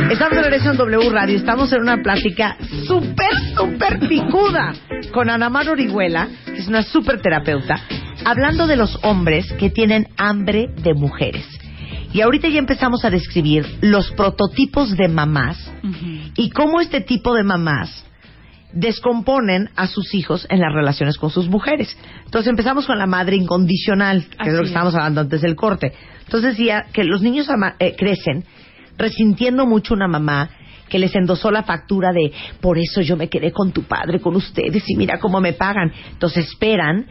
Estamos 0.10 0.38
de 0.38 0.41
regreso 0.41 0.71
en 0.71 0.78
W 0.78 1.10
Radio. 1.12 1.38
Estamos 1.38 1.71
en 1.73 1.82
una 1.82 1.97
plática 2.02 2.58
súper, 2.88 3.32
súper 3.56 3.99
picuda 4.08 4.73
con 5.12 5.30
Ana 5.30 5.49
Mar 5.49 5.69
Orihuela, 5.69 6.28
que 6.45 6.58
es 6.58 6.67
una 6.67 6.82
súper 6.82 7.21
terapeuta, 7.21 7.82
hablando 8.25 8.65
de 8.65 8.78
los 8.78 8.97
hombres 9.04 9.54
que 9.60 9.69
tienen 9.69 10.08
hambre 10.17 10.69
de 10.82 10.95
mujeres. 10.95 11.45
Y 12.13 12.21
ahorita 12.21 12.47
ya 12.47 12.58
empezamos 12.58 13.06
a 13.06 13.12
describir 13.12 13.78
los 13.82 14.10
prototipos 14.12 14.97
de 14.97 15.08
mamás 15.08 15.71
y 16.36 16.49
cómo 16.49 16.82
este 16.82 17.02
tipo 17.02 17.36
de 17.36 17.43
mamás 17.43 18.09
descomponen 18.74 19.70
a 19.76 19.88
sus 19.88 20.14
hijos 20.14 20.46
en 20.50 20.60
las 20.60 20.74
relaciones 20.74 21.18
con 21.18 21.30
sus 21.30 21.50
mujeres. 21.50 21.98
Entonces 22.26 22.50
empezamos 22.50 22.86
con 22.86 22.98
la 22.98 23.08
madre 23.08 23.36
incondicional, 23.36 24.26
que 24.42 24.50
es 24.50 24.54
lo 24.54 24.62
que 24.62 24.68
estábamos 24.68 24.96
hablando 24.96 25.22
antes 25.22 25.42
del 25.42 25.56
corte. 25.56 25.94
Entonces 26.26 26.52
decía 26.52 26.86
que 26.94 27.04
los 27.04 27.22
niños 27.22 27.48
eh, 27.80 27.96
crecen 27.98 28.44
resintiendo 28.98 29.66
mucho 29.66 29.94
una 29.94 30.08
mamá 30.08 30.50
que 30.90 31.00
les 31.00 31.16
endosó 31.16 31.52
la 31.52 31.64
factura 31.64 32.12
de 32.12 32.32
por 32.60 32.78
eso 32.78 33.02
yo 33.02 33.16
me 33.16 33.30
quedé 33.30 33.52
con 33.52 33.72
tu 33.72 33.84
padre, 33.84 34.20
con 34.20 34.36
ustedes 34.36 34.84
y 34.88 34.96
mira 34.96 35.20
cómo 35.20 35.40
me 35.40 35.54
pagan. 35.54 35.92
Entonces 36.12 36.48
esperan 36.48 37.06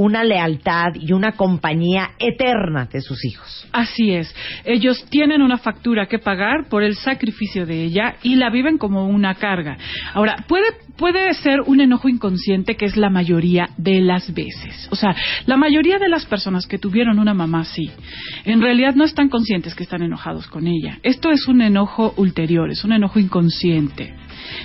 una 0.00 0.24
lealtad 0.24 0.94
y 0.94 1.12
una 1.12 1.32
compañía 1.32 2.12
eterna 2.18 2.88
de 2.90 3.02
sus 3.02 3.22
hijos. 3.26 3.68
Así 3.70 4.12
es. 4.12 4.34
Ellos 4.64 5.04
tienen 5.10 5.42
una 5.42 5.58
factura 5.58 6.06
que 6.06 6.18
pagar 6.18 6.70
por 6.70 6.82
el 6.82 6.96
sacrificio 6.96 7.66
de 7.66 7.84
ella 7.84 8.16
y 8.22 8.36
la 8.36 8.48
viven 8.48 8.78
como 8.78 9.06
una 9.06 9.34
carga. 9.34 9.76
Ahora, 10.14 10.46
puede, 10.48 10.68
puede 10.96 11.34
ser 11.34 11.60
un 11.66 11.82
enojo 11.82 12.08
inconsciente 12.08 12.76
que 12.76 12.86
es 12.86 12.96
la 12.96 13.10
mayoría 13.10 13.68
de 13.76 14.00
las 14.00 14.32
veces. 14.32 14.88
O 14.90 14.96
sea, 14.96 15.14
la 15.44 15.58
mayoría 15.58 15.98
de 15.98 16.08
las 16.08 16.24
personas 16.24 16.66
que 16.66 16.78
tuvieron 16.78 17.18
una 17.18 17.34
mamá 17.34 17.66
sí, 17.66 17.90
en 18.46 18.62
realidad 18.62 18.94
no 18.94 19.04
están 19.04 19.28
conscientes 19.28 19.74
que 19.74 19.82
están 19.82 20.02
enojados 20.02 20.46
con 20.46 20.66
ella. 20.66 20.98
Esto 21.02 21.30
es 21.30 21.46
un 21.46 21.60
enojo 21.60 22.14
ulterior, 22.16 22.70
es 22.70 22.84
un 22.84 22.92
enojo 22.92 23.18
inconsciente. 23.18 24.14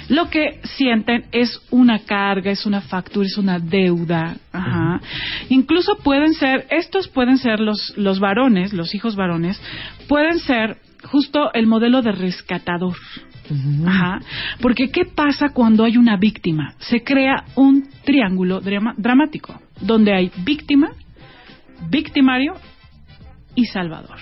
Lo 0.10 0.30
que 0.30 0.60
sienten 0.64 1.26
es 1.32 1.62
una 1.72 2.00
carga, 2.00 2.52
es 2.52 2.66
una 2.66 2.82
factura, 2.82 3.26
es 3.26 3.38
una 3.38 3.60
deuda. 3.60 4.38
Ajá. 4.52 5.02
Incluso 5.50 5.98
pueden 5.98 6.34
ser, 6.34 6.68
estos 6.70 7.08
pueden 7.08 7.38
ser 7.38 7.60
los, 7.60 7.94
los 7.98 8.20
varones, 8.20 8.74
los 8.74 8.94
hijos 8.96 9.16
varones, 9.16 9.62
pueden 10.08 10.40
ser 10.40 10.78
justo 11.04 11.52
el 11.54 11.68
modelo 11.68 12.02
de 12.02 12.12
rescatador. 12.12 12.96
Ajá. 13.86 14.20
Porque 14.62 14.90
¿qué 14.90 15.06
pasa 15.06 15.50
cuando 15.50 15.84
hay 15.84 15.98
una 15.98 16.18
víctima? 16.18 16.74
Se 16.80 17.04
crea 17.04 17.46
un 17.56 17.88
triángulo 18.04 18.60
dramático, 18.62 19.60
donde 19.82 20.14
hay 20.14 20.32
víctima, 20.44 20.92
victimario 21.90 22.56
y 23.56 23.66
salvador. 23.66 24.20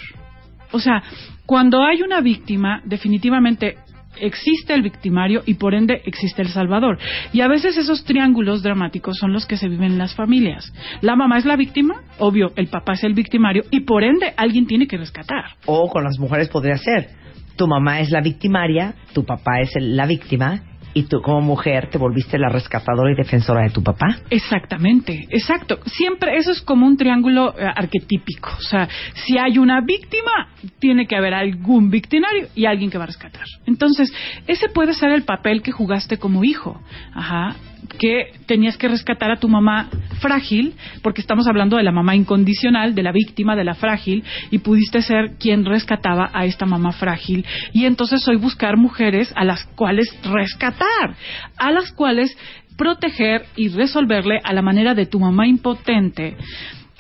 O 0.72 0.80
sea, 0.80 1.04
cuando 1.46 1.84
hay 1.84 2.02
una 2.02 2.20
víctima, 2.22 2.82
definitivamente 2.84 3.78
existe 4.20 4.74
el 4.74 4.82
victimario 4.82 5.44
y 5.46 5.56
por 5.56 5.74
ende 5.74 6.02
existe 6.06 6.42
el 6.42 6.50
salvador. 6.50 6.98
Y 7.32 7.42
a 7.42 7.48
veces 7.48 7.78
esos 7.78 8.04
triángulos 8.04 8.64
dramáticos 8.64 9.18
son 9.18 9.34
los 9.34 9.46
que 9.46 9.58
se 9.58 9.68
viven 9.68 9.94
en 9.94 9.98
las 9.98 10.16
familias. 10.16 10.74
La 11.02 11.16
mamá 11.16 11.38
es 11.38 11.46
la 11.46 11.56
víctima, 11.56 12.04
obvio, 12.20 12.52
el 12.56 12.68
papá 12.68 12.94
es 12.94 13.04
el 13.04 13.14
victimario 13.14 13.64
y 13.72 13.82
por 13.82 14.04
ende 14.04 14.34
alguien 14.38 14.68
tiene 14.68 14.88
que 14.88 14.98
rescatar. 14.98 15.44
O 15.66 15.90
con 15.90 16.04
las 16.04 16.20
mujeres 16.20 16.50
podría 16.50 16.78
ser, 16.78 17.10
tu 17.56 17.68
mamá 17.68 18.00
es 18.00 18.10
la 18.10 18.22
victimaria, 18.22 18.96
tu 19.14 19.26
papá 19.26 19.60
es 19.62 19.72
la 19.80 20.06
víctima 20.06 20.64
y 20.94 21.04
tú 21.04 21.22
como 21.22 21.42
mujer 21.42 21.90
te 21.90 21.98
volviste 21.98 22.38
la 22.38 22.50
rescatadora 22.50 23.12
y 23.12 23.16
defensora 23.16 23.64
de 23.64 23.70
tu 23.70 23.84
papá. 23.84 24.18
Exactamente, 24.30 25.28
exacto. 25.30 25.80
Siempre 25.86 26.38
eso 26.38 26.52
es 26.52 26.62
como 26.62 26.86
un 26.86 26.98
triángulo 26.98 27.54
eh, 27.58 27.66
arquetípico. 27.76 28.52
O 28.58 28.62
sea, 28.62 28.88
si 29.14 29.38
hay 29.38 29.58
una 29.58 29.82
víctima, 29.82 30.50
tiene 30.80 31.08
que 31.08 31.16
haber 31.16 31.34
algún 31.34 31.90
victimario 31.90 32.48
y 32.56 32.66
alguien 32.66 32.90
que 32.90 32.98
va 32.98 33.06
a 33.06 33.08
rescatar. 33.08 33.46
Entonces, 33.66 34.14
ese 34.48 34.70
puede 34.70 34.94
ser 34.94 35.12
el 35.12 35.24
papel 35.24 35.62
que 35.62 35.72
jugaste 35.72 36.18
como 36.18 36.44
hijo. 36.44 36.82
Ajá 37.14 37.56
que 38.00 38.32
tenías 38.46 38.78
que 38.78 38.88
rescatar 38.88 39.32
a 39.32 39.38
tu 39.38 39.48
mamá 39.48 39.90
frágil, 40.20 40.74
porque 41.02 41.22
estamos 41.22 41.48
hablando 41.48 41.78
de 41.78 41.84
la 41.84 41.92
mamá 41.92 42.16
incondicional, 42.16 42.96
de 42.96 43.04
la 43.04 43.12
víctima, 43.12 43.56
de 43.56 43.64
la 43.64 43.76
frágil, 43.76 44.24
y 44.52 44.60
pudiste 44.60 45.02
ser 45.02 45.36
quien 45.40 45.66
rescataba 45.66 46.30
a 46.34 46.46
esta 46.46 46.66
mamá 46.66 46.92
frágil. 46.92 47.46
Y 47.74 47.86
entonces 47.86 48.28
hoy 48.28 48.38
buscar 48.38 48.78
mujeres 48.78 49.32
a 49.36 49.44
las 49.44 49.66
cuales 49.76 50.14
rescatar, 50.24 51.16
a 51.58 51.72
las 51.72 51.92
cuales 51.92 52.36
proteger 52.78 53.46
y 53.56 53.70
resolverle 53.70 54.40
a 54.44 54.54
la 54.54 54.62
manera 54.62 54.96
de 54.96 55.06
tu 55.06 55.20
mamá 55.20 55.48
impotente. 55.48 56.36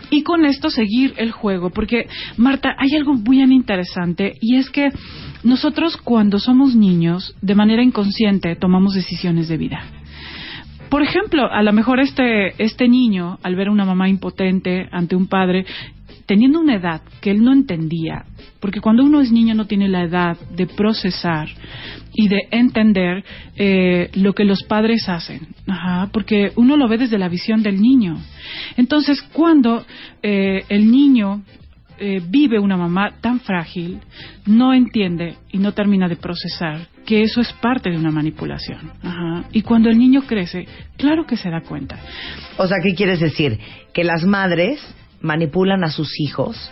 Y 0.10 0.24
con 0.24 0.46
esto 0.46 0.70
seguir 0.70 1.14
el 1.18 1.32
juego, 1.32 1.70
porque 1.70 2.08
Marta, 2.38 2.76
hay 2.78 2.96
algo 2.96 3.16
bien 3.16 3.52
interesante 3.52 4.36
y 4.42 4.58
es 4.58 4.70
que 4.70 4.90
nosotros 5.44 5.98
cuando 5.98 6.40
somos 6.40 6.76
niños, 6.76 7.36
de 7.42 7.56
manera 7.56 7.84
inconsciente, 7.84 8.56
tomamos 8.56 8.94
decisiones 8.94 9.48
de 9.48 9.58
vida. 9.58 10.03
Por 10.94 11.02
ejemplo, 11.02 11.52
a 11.52 11.64
lo 11.64 11.74
mejor 11.74 12.00
este, 12.00 12.54
este 12.64 12.88
niño, 12.88 13.40
al 13.42 13.56
ver 13.56 13.70
a 13.70 13.72
una 13.72 13.84
mamá 13.84 14.10
impotente 14.10 14.88
ante 14.92 15.16
un 15.16 15.26
padre, 15.26 15.66
teniendo 16.28 16.60
una 16.60 16.76
edad 16.76 17.02
que 17.20 17.32
él 17.32 17.44
no 17.44 17.52
entendía, 17.52 18.26
porque 18.60 18.80
cuando 18.80 19.04
uno 19.04 19.20
es 19.20 19.32
niño 19.32 19.56
no 19.56 19.66
tiene 19.66 19.90
la 19.90 20.04
edad 20.04 20.38
de 20.56 20.68
procesar 20.68 21.50
y 22.14 22.28
de 22.28 22.48
entender 22.52 23.24
eh, 23.56 24.12
lo 24.14 24.34
que 24.34 24.46
los 24.46 24.62
padres 24.66 25.10
hacen, 25.10 25.48
porque 26.12 26.52
uno 26.58 26.78
lo 26.78 26.88
ve 26.88 27.00
desde 27.00 27.18
la 27.18 27.28
visión 27.28 27.64
del 27.64 27.82
niño. 27.82 28.20
Entonces, 28.78 29.20
cuando 29.34 29.84
eh, 30.22 30.64
el 30.70 30.92
niño 30.92 31.42
eh, 32.06 32.22
vive 32.22 32.60
una 32.60 32.76
mamá 32.76 33.14
tan 33.22 33.40
frágil, 33.40 34.02
no 34.46 34.74
entiende 34.74 35.38
y 35.54 35.58
no 35.58 35.72
termina 35.72 36.10
de 36.10 36.18
procesar 36.18 36.86
que 37.06 37.22
eso 37.22 37.40
es 37.40 37.54
parte 37.54 37.90
de 37.90 37.98
una 37.98 38.12
manipulación. 38.12 38.92
Y 39.54 39.62
cuando 39.62 39.90
el 39.90 39.98
niño 39.98 40.24
crece, 40.28 40.68
claro 40.98 41.26
que 41.26 41.38
se 41.38 41.50
da 41.50 41.62
cuenta. 41.62 41.98
O 42.58 42.68
sea, 42.68 42.80
¿qué 42.84 42.94
quieres 42.94 43.22
decir? 43.22 43.58
Que 43.94 44.04
las 44.04 44.26
madres 44.26 44.82
manipulan 45.22 45.86
a 45.86 45.92
sus 45.92 46.20
hijos 46.20 46.70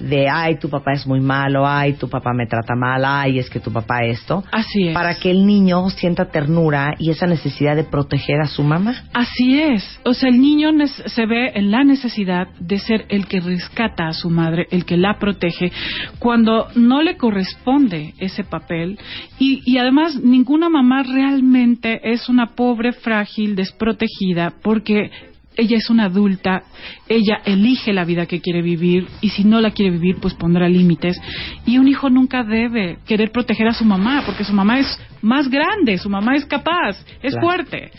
de 0.00 0.28
ay 0.28 0.58
tu 0.58 0.68
papá 0.68 0.92
es 0.92 1.06
muy 1.06 1.20
malo, 1.20 1.66
ay 1.66 1.94
tu 1.94 2.08
papá 2.08 2.32
me 2.32 2.46
trata 2.46 2.74
mal, 2.74 3.04
ay 3.04 3.38
es 3.38 3.48
que 3.50 3.60
tu 3.60 3.72
papá 3.72 4.04
esto. 4.04 4.42
Así 4.50 4.88
es. 4.88 4.94
Para 4.94 5.14
que 5.14 5.30
el 5.30 5.46
niño 5.46 5.88
sienta 5.90 6.26
ternura 6.26 6.94
y 6.98 7.10
esa 7.10 7.26
necesidad 7.26 7.76
de 7.76 7.84
proteger 7.84 8.40
a 8.40 8.46
su 8.46 8.62
mamá. 8.62 9.04
Así 9.12 9.60
es. 9.60 10.00
O 10.04 10.14
sea, 10.14 10.30
el 10.30 10.40
niño 10.40 10.70
se 10.86 11.26
ve 11.26 11.52
en 11.54 11.70
la 11.70 11.84
necesidad 11.84 12.48
de 12.58 12.78
ser 12.78 13.06
el 13.08 13.26
que 13.26 13.40
rescata 13.40 14.08
a 14.08 14.12
su 14.12 14.30
madre, 14.30 14.66
el 14.70 14.84
que 14.84 14.96
la 14.96 15.18
protege, 15.18 15.72
cuando 16.18 16.68
no 16.74 17.02
le 17.02 17.16
corresponde 17.16 18.14
ese 18.18 18.44
papel 18.44 18.98
y, 19.38 19.62
y 19.64 19.78
además 19.78 20.16
ninguna 20.16 20.68
mamá 20.68 21.02
realmente 21.02 22.00
es 22.12 22.28
una 22.28 22.54
pobre, 22.54 22.92
frágil, 22.92 23.56
desprotegida 23.56 24.54
porque 24.62 25.10
ella 25.56 25.76
es 25.76 25.90
una 25.90 26.04
adulta, 26.04 26.62
ella 27.08 27.40
elige 27.44 27.92
la 27.92 28.04
vida 28.04 28.26
que 28.26 28.40
quiere 28.40 28.62
vivir 28.62 29.08
y 29.20 29.30
si 29.30 29.44
no 29.44 29.60
la 29.60 29.72
quiere 29.72 29.90
vivir, 29.90 30.16
pues 30.20 30.34
pondrá 30.34 30.68
límites. 30.68 31.20
Y 31.66 31.78
un 31.78 31.88
hijo 31.88 32.08
nunca 32.08 32.44
debe 32.44 32.98
querer 33.06 33.30
proteger 33.30 33.68
a 33.68 33.74
su 33.74 33.84
mamá 33.84 34.22
porque 34.24 34.44
su 34.44 34.52
mamá 34.52 34.78
es 34.78 34.98
más 35.22 35.48
grande, 35.50 35.98
su 35.98 36.08
mamá 36.08 36.36
es 36.36 36.46
capaz, 36.46 36.96
es 37.22 37.34
fuerte. 37.40 37.90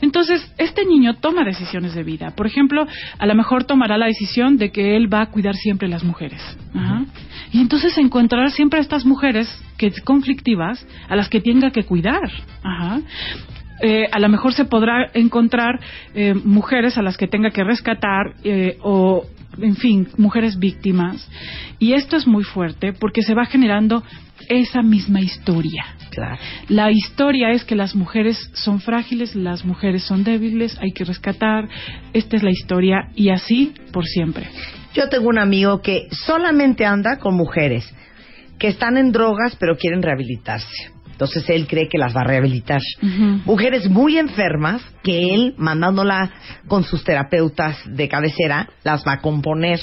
Entonces, 0.00 0.50
este 0.56 0.86
niño 0.86 1.14
toma 1.14 1.44
decisiones 1.44 1.94
de 1.94 2.02
vida. 2.02 2.30
Por 2.30 2.46
ejemplo, 2.46 2.86
a 3.18 3.26
lo 3.26 3.34
mejor 3.34 3.64
tomará 3.64 3.98
la 3.98 4.06
decisión 4.06 4.56
de 4.56 4.70
que 4.70 4.96
él 4.96 5.12
va 5.12 5.22
a 5.22 5.26
cuidar 5.26 5.54
siempre 5.56 5.88
a 5.88 5.90
las 5.90 6.04
mujeres. 6.04 6.40
Y 7.52 7.60
entonces 7.60 7.96
encontrará 7.98 8.48
siempre 8.50 8.78
a 8.78 8.82
estas 8.82 9.04
mujeres 9.04 9.48
que 9.76 9.92
conflictivas 10.02 10.86
a 11.08 11.16
las 11.16 11.28
que 11.28 11.40
tenga 11.40 11.70
que 11.70 11.84
cuidar. 11.84 12.30
Ajá. 12.62 13.00
Eh, 13.80 14.06
a 14.10 14.18
lo 14.18 14.28
mejor 14.28 14.54
se 14.54 14.64
podrá 14.64 15.10
encontrar 15.14 15.80
eh, 16.14 16.34
mujeres 16.34 16.96
a 16.96 17.02
las 17.02 17.16
que 17.16 17.26
tenga 17.26 17.50
que 17.50 17.64
rescatar 17.64 18.34
eh, 18.44 18.78
o, 18.82 19.26
en 19.58 19.76
fin, 19.76 20.08
mujeres 20.16 20.58
víctimas. 20.58 21.28
Y 21.78 21.94
esto 21.94 22.16
es 22.16 22.26
muy 22.26 22.44
fuerte 22.44 22.92
porque 22.92 23.22
se 23.22 23.34
va 23.34 23.46
generando 23.46 24.02
esa 24.48 24.82
misma 24.82 25.20
historia. 25.20 25.84
La 26.68 26.92
historia 26.92 27.50
es 27.50 27.64
que 27.64 27.74
las 27.74 27.96
mujeres 27.96 28.50
son 28.52 28.80
frágiles, 28.80 29.34
las 29.34 29.64
mujeres 29.64 30.04
son 30.04 30.22
débiles, 30.22 30.78
hay 30.80 30.92
que 30.92 31.04
rescatar. 31.04 31.68
Esta 32.12 32.36
es 32.36 32.42
la 32.42 32.50
historia 32.50 33.08
y 33.16 33.30
así 33.30 33.74
por 33.92 34.06
siempre. 34.06 34.46
Yo 34.94 35.08
tengo 35.08 35.28
un 35.28 35.38
amigo 35.38 35.80
que 35.82 36.06
solamente 36.10 36.86
anda 36.86 37.18
con 37.18 37.34
mujeres 37.34 37.92
que 38.58 38.68
están 38.68 38.96
en 38.96 39.10
drogas 39.10 39.56
pero 39.58 39.76
quieren 39.76 40.02
rehabilitarse 40.02 40.93
entonces 41.14 41.48
él 41.48 41.68
cree 41.68 41.88
que 41.88 41.96
las 41.96 42.14
va 42.14 42.22
a 42.22 42.24
rehabilitar. 42.24 42.80
Mujeres 43.44 43.88
muy 43.88 44.18
enfermas 44.18 44.82
que 45.04 45.32
él, 45.32 45.54
mandándola 45.56 46.30
con 46.66 46.82
sus 46.82 47.04
terapeutas 47.04 47.78
de 47.86 48.08
cabecera, 48.08 48.68
las 48.82 49.06
va 49.06 49.12
a 49.12 49.20
componer. 49.20 49.78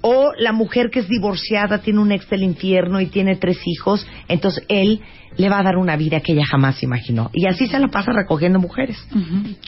O 0.00 0.32
la 0.36 0.52
mujer 0.52 0.90
que 0.90 0.98
es 1.00 1.08
divorciada, 1.08 1.78
tiene 1.78 2.00
un 2.00 2.10
ex 2.10 2.28
del 2.28 2.42
infierno 2.42 3.00
y 3.00 3.06
tiene 3.06 3.36
tres 3.36 3.58
hijos, 3.66 4.04
entonces 4.26 4.64
él 4.68 5.00
le 5.36 5.48
va 5.48 5.60
a 5.60 5.62
dar 5.62 5.76
una 5.76 5.96
vida 5.96 6.20
que 6.20 6.32
ella 6.32 6.44
jamás 6.44 6.82
imaginó. 6.82 7.30
Y 7.32 7.46
así 7.46 7.68
se 7.68 7.78
la 7.78 7.88
pasa 7.88 8.12
recogiendo 8.12 8.58
mujeres 8.58 8.98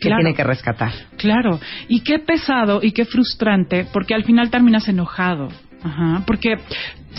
que 0.01 0.09
tiene 0.09 0.35
que 0.35 0.43
rescatar. 0.43 0.93
Claro, 1.17 1.61
y 1.89 2.01
qué 2.01 2.19
pesado 2.19 2.81
y 2.83 2.91
qué 2.91 3.05
frustrante, 3.05 3.87
porque 3.93 4.15
al 4.15 4.25
final 4.25 4.51
terminas 4.51 4.89
enojado. 4.89 5.49
Ajá, 5.83 6.23
porque 6.27 6.57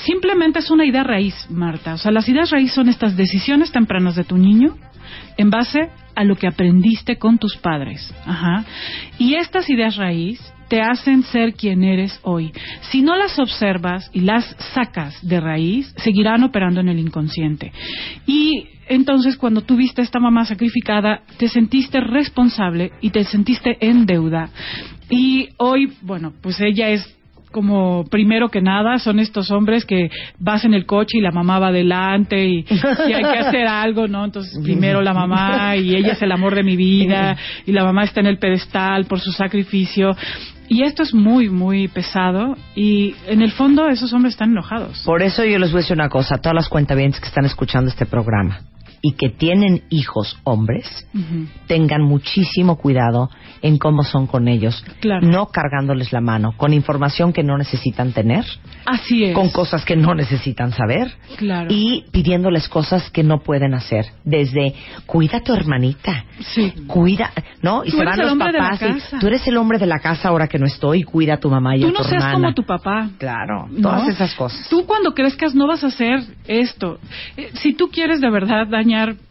simplemente 0.06 0.60
es 0.60 0.70
una 0.70 0.86
idea 0.86 1.04
raíz, 1.04 1.36
Marta. 1.50 1.96
O 1.96 1.98
sea, 1.98 2.12
las 2.12 2.28
ideas 2.30 2.52
raíz 2.52 2.74
son 2.74 2.90
estas 2.90 3.18
decisiones 3.18 3.72
tempranas 3.72 4.16
de 4.16 4.24
tu 4.24 4.38
niño 4.38 4.76
en 5.38 5.50
base 5.50 5.90
a 6.16 6.24
lo 6.24 6.36
que 6.36 6.48
aprendiste 6.48 7.18
con 7.18 7.38
tus 7.38 7.58
padres. 7.58 8.14
Ajá. 8.26 8.66
Y 9.18 9.36
estas 9.36 9.70
ideas 9.70 9.96
raíz 9.96 10.40
te 10.72 10.82
hacen 10.82 11.24
ser 11.24 11.54
quien 11.54 11.84
eres 11.84 12.18
hoy. 12.24 12.54
Si 12.92 13.02
no 13.02 13.18
las 13.18 13.38
observas 13.40 14.10
y 14.14 14.22
las 14.22 14.56
sacas 14.74 15.20
de 15.22 15.42
raíz, 15.42 15.94
seguirán 15.98 16.44
operando 16.44 16.80
en 16.80 16.88
el 16.88 17.00
inconsciente. 17.00 17.74
Y 18.26 18.68
entonces 18.88 19.36
cuando 19.36 19.64
tuviste 19.64 20.02
esta 20.02 20.20
mamá 20.20 20.46
sacrificada, 20.46 21.24
te 21.38 21.50
sentiste 21.50 22.00
responsable 22.00 22.94
y 23.02 23.10
te 23.10 23.26
sentiste 23.26 23.78
en 23.82 24.06
deuda. 24.06 24.50
Y 25.10 25.50
hoy, 25.58 25.92
bueno, 26.02 26.32
pues 26.42 26.62
ella 26.62 26.88
es 26.90 27.18
como 27.52 28.06
primero 28.06 28.50
que 28.50 28.62
nada 28.62 29.00
son 29.00 29.20
estos 29.20 29.52
hombres 29.52 29.86
que 29.86 30.10
vas 30.40 30.66
en 30.66 30.74
el 30.74 30.86
coche 30.86 31.18
y 31.18 31.22
la 31.22 31.32
mamá 31.32 31.60
va 31.60 31.68
adelante 31.68 32.46
y 32.46 32.64
si 32.64 33.14
hay 33.14 33.24
que 33.24 33.40
hacer 33.40 33.68
algo, 33.68 34.08
¿no? 34.08 34.26
Entonces 34.26 34.60
primero 34.64 35.02
la 35.02 35.14
mamá 35.14 35.76
y 35.76 35.96
ella 35.96 36.14
es 36.14 36.22
el 36.22 36.32
amor 36.32 36.56
de 36.56 36.64
mi 36.64 36.76
vida 36.76 37.38
y 37.66 37.72
la 37.72 37.84
mamá 37.84 38.04
está 38.04 38.20
en 38.22 38.28
el 38.28 38.38
pedestal 38.38 39.06
por 39.06 39.20
su 39.20 39.32
sacrificio. 39.32 40.16
Y 40.68 40.84
esto 40.84 41.04
es 41.04 41.14
muy, 41.14 41.50
muy 41.50 41.90
pesado 41.90 42.56
y 42.76 43.14
en 43.28 43.42
el 43.42 43.52
fondo 43.52 43.90
esos 43.90 44.14
hombres 44.14 44.36
están 44.36 44.52
enojados. 44.52 45.04
Por 45.06 45.22
eso 45.22 45.44
yo 45.44 45.60
les 45.60 45.72
voy 45.72 45.80
a 45.80 45.82
decir 45.82 45.98
una 45.98 46.08
cosa, 46.08 46.38
todas 46.38 46.56
las 46.56 46.70
cuentavientes 46.70 47.20
que 47.20 47.28
están 47.28 47.46
escuchando 47.46 47.90
este 47.90 48.06
programa 48.06 48.62
y 49.02 49.14
que 49.14 49.30
tienen 49.30 49.84
hijos 49.90 50.38
hombres, 50.44 51.08
tengan 51.68 52.04
muchísimo 52.04 52.78
cuidado 52.78 53.30
en 53.62 53.78
cómo 53.78 54.04
son 54.04 54.28
con 54.28 54.48
ellos, 54.48 54.84
no 55.22 55.48
cargándoles 55.48 56.12
la 56.12 56.22
mano, 56.22 56.54
con 56.58 56.74
información 56.74 57.34
que 57.34 57.44
no 57.44 57.58
necesitan 57.58 58.12
tener, 58.12 58.46
Así 58.86 59.26
es. 59.26 59.36
con 59.36 59.50
cosas 59.50 59.86
que 59.86 59.96
no 59.96 60.14
necesitan 60.14 60.72
saber 60.72 61.12
y 61.70 62.06
pidiéndoles 62.12 62.70
cosas 62.70 63.10
que 63.10 63.24
no 63.24 63.40
pueden 63.40 63.74
hacer, 63.74 64.06
desde 64.24 64.76
cuida 65.06 65.38
a 65.38 65.42
tu 65.42 65.54
hermanita, 65.54 66.26
sí. 66.40 66.72
cuida, 66.88 67.32
¿no? 67.62 67.84
Y 67.84 67.92
se 67.92 68.04
van 68.04 68.20
los 68.20 68.38
papás 68.38 68.80
tú 69.20 69.28
eres 69.28 69.46
el 69.48 69.58
hombre 69.58 69.78
de 69.78 69.86
la 69.86 70.00
casa 70.00 70.30
ahora 70.30 70.48
que 70.48 70.60
no 70.60 70.66
estoy, 70.66 71.04
cuida 71.04 71.36
a 71.36 71.38
tu 71.38 71.50
mamá 71.50 71.76
y 71.76 71.82
tú 71.82 71.88
a 71.88 71.92
tu 71.92 71.98
no 71.98 72.04
seas 72.04 72.34
como 72.34 72.54
tu 72.54 72.64
papá. 72.64 73.10
Claro, 73.18 73.68
todas 73.82 74.08
esas 74.08 74.34
cosas. 74.36 74.68
Tú 74.70 74.86
cuando 74.86 75.14
crezcas 75.14 75.56
no 75.56 75.68
vas 75.68 75.84
a 75.84 75.88
hacer 75.88 76.24
esto. 76.48 77.00
Eh, 77.38 77.52
si 77.56 77.74
tú 77.74 77.90
quieres 77.90 78.22
de 78.22 78.30
verdad 78.30 78.68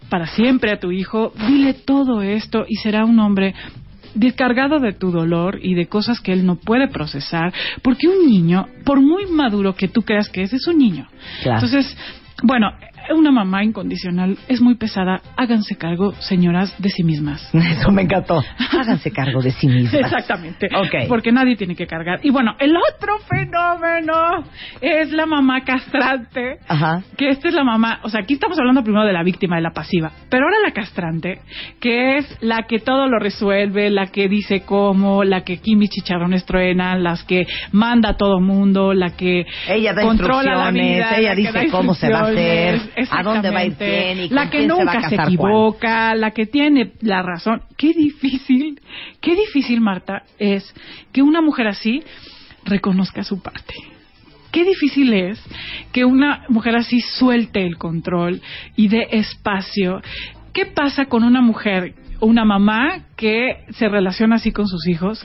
para 0.08 0.26
siempre 0.26 0.72
a 0.72 0.80
tu 0.80 0.90
hijo, 0.90 1.32
dile 1.46 1.74
todo 1.74 2.22
esto 2.22 2.64
y 2.68 2.76
será 2.76 3.04
un 3.04 3.18
hombre 3.20 3.54
descargado 4.14 4.80
de 4.80 4.92
tu 4.92 5.12
dolor 5.12 5.58
y 5.62 5.74
de 5.74 5.86
cosas 5.86 6.20
que 6.20 6.32
él 6.32 6.44
no 6.44 6.56
puede 6.56 6.88
procesar, 6.88 7.52
porque 7.82 8.08
un 8.08 8.26
niño, 8.26 8.66
por 8.84 9.00
muy 9.00 9.26
maduro 9.26 9.74
que 9.74 9.88
tú 9.88 10.02
creas 10.02 10.28
que 10.28 10.42
es, 10.42 10.52
es 10.52 10.66
un 10.66 10.78
niño. 10.78 11.06
Entonces, 11.44 11.96
bueno, 12.42 12.72
una 13.14 13.30
mamá 13.30 13.64
incondicional 13.64 14.36
es 14.48 14.60
muy 14.60 14.76
pesada. 14.76 15.20
Háganse 15.36 15.76
cargo, 15.76 16.12
señoras, 16.20 16.74
de 16.78 16.88
sí 16.90 17.02
mismas. 17.02 17.48
Eso 17.54 17.90
me 17.90 18.02
encantó. 18.02 18.42
Háganse 18.72 19.10
cargo 19.10 19.42
de 19.42 19.50
sí 19.52 19.66
mismas. 19.66 19.94
Exactamente. 19.94 20.68
Porque 21.08 21.32
nadie 21.32 21.56
tiene 21.56 21.74
que 21.74 21.86
cargar. 21.86 22.20
Y 22.22 22.30
bueno, 22.30 22.54
el 22.58 22.74
otro 22.76 23.18
fenómeno 23.28 24.44
es 24.80 25.10
la 25.12 25.26
mamá 25.26 25.62
castrante. 25.62 26.58
Ajá. 26.68 27.02
Que 27.16 27.30
esta 27.30 27.48
es 27.48 27.54
la 27.54 27.64
mamá. 27.64 28.00
O 28.02 28.08
sea, 28.08 28.20
aquí 28.22 28.34
estamos 28.34 28.58
hablando 28.58 28.82
primero 28.82 29.04
de 29.04 29.12
la 29.12 29.22
víctima, 29.22 29.56
de 29.56 29.62
la 29.62 29.70
pasiva. 29.70 30.12
Pero 30.28 30.44
ahora 30.44 30.56
la 30.64 30.72
castrante, 30.72 31.40
que 31.80 32.18
es 32.18 32.38
la 32.40 32.64
que 32.68 32.78
todo 32.78 33.06
lo 33.08 33.18
resuelve, 33.18 33.90
la 33.90 34.06
que 34.06 34.28
dice 34.28 34.62
cómo, 34.62 35.24
la 35.24 35.42
que 35.42 35.54
aquí 35.54 35.76
mis 35.76 35.90
chicharrones 35.90 36.44
truenan, 36.44 37.02
las 37.02 37.24
que 37.24 37.46
manda 37.72 38.10
a 38.10 38.16
todo 38.16 38.40
mundo, 38.40 38.94
la 38.94 39.16
que 39.16 39.46
ella 39.68 39.92
da 39.92 40.02
controla 40.02 40.54
la 40.56 40.70
vida, 40.70 41.16
ella 41.16 41.34
dice 41.34 41.68
cómo 41.70 41.94
se 41.94 42.10
va 42.10 42.20
a 42.20 42.28
hacer 42.28 42.80
a 43.10 43.22
dónde 43.22 43.50
va 43.50 43.60
a 43.60 43.64
ir 43.64 43.76
quién 43.76 44.18
y 44.18 44.28
la 44.28 44.50
que 44.50 44.58
quién 44.58 44.70
se 44.70 44.84
va 44.84 44.92
a 44.92 44.94
nunca 44.94 45.08
se, 45.08 45.14
equivoca, 45.16 46.14
la 46.14 46.30
que 46.32 46.46
tiene 46.46 46.92
la 47.00 47.22
razón. 47.22 47.62
Qué 47.76 47.92
difícil, 47.92 48.80
qué 49.20 49.34
difícil, 49.34 49.80
Marta, 49.80 50.22
es 50.38 50.74
que 51.12 51.22
una 51.22 51.40
mujer 51.40 51.66
así 51.66 52.02
reconozca 52.64 53.22
su 53.24 53.42
parte. 53.42 53.74
Qué 54.50 54.64
difícil 54.64 55.12
es 55.12 55.40
que 55.92 56.04
una 56.04 56.44
mujer 56.48 56.76
así 56.76 57.00
suelte 57.00 57.64
el 57.64 57.76
control 57.76 58.40
y 58.76 58.88
dé 58.88 59.06
espacio. 59.12 60.00
¿Qué 60.52 60.66
pasa 60.66 61.06
con 61.06 61.22
una 61.22 61.40
mujer, 61.40 61.94
una 62.20 62.44
mamá 62.44 63.04
que 63.16 63.64
se 63.70 63.88
relaciona 63.88 64.36
así 64.36 64.50
con 64.50 64.66
sus 64.66 64.88
hijos? 64.88 65.24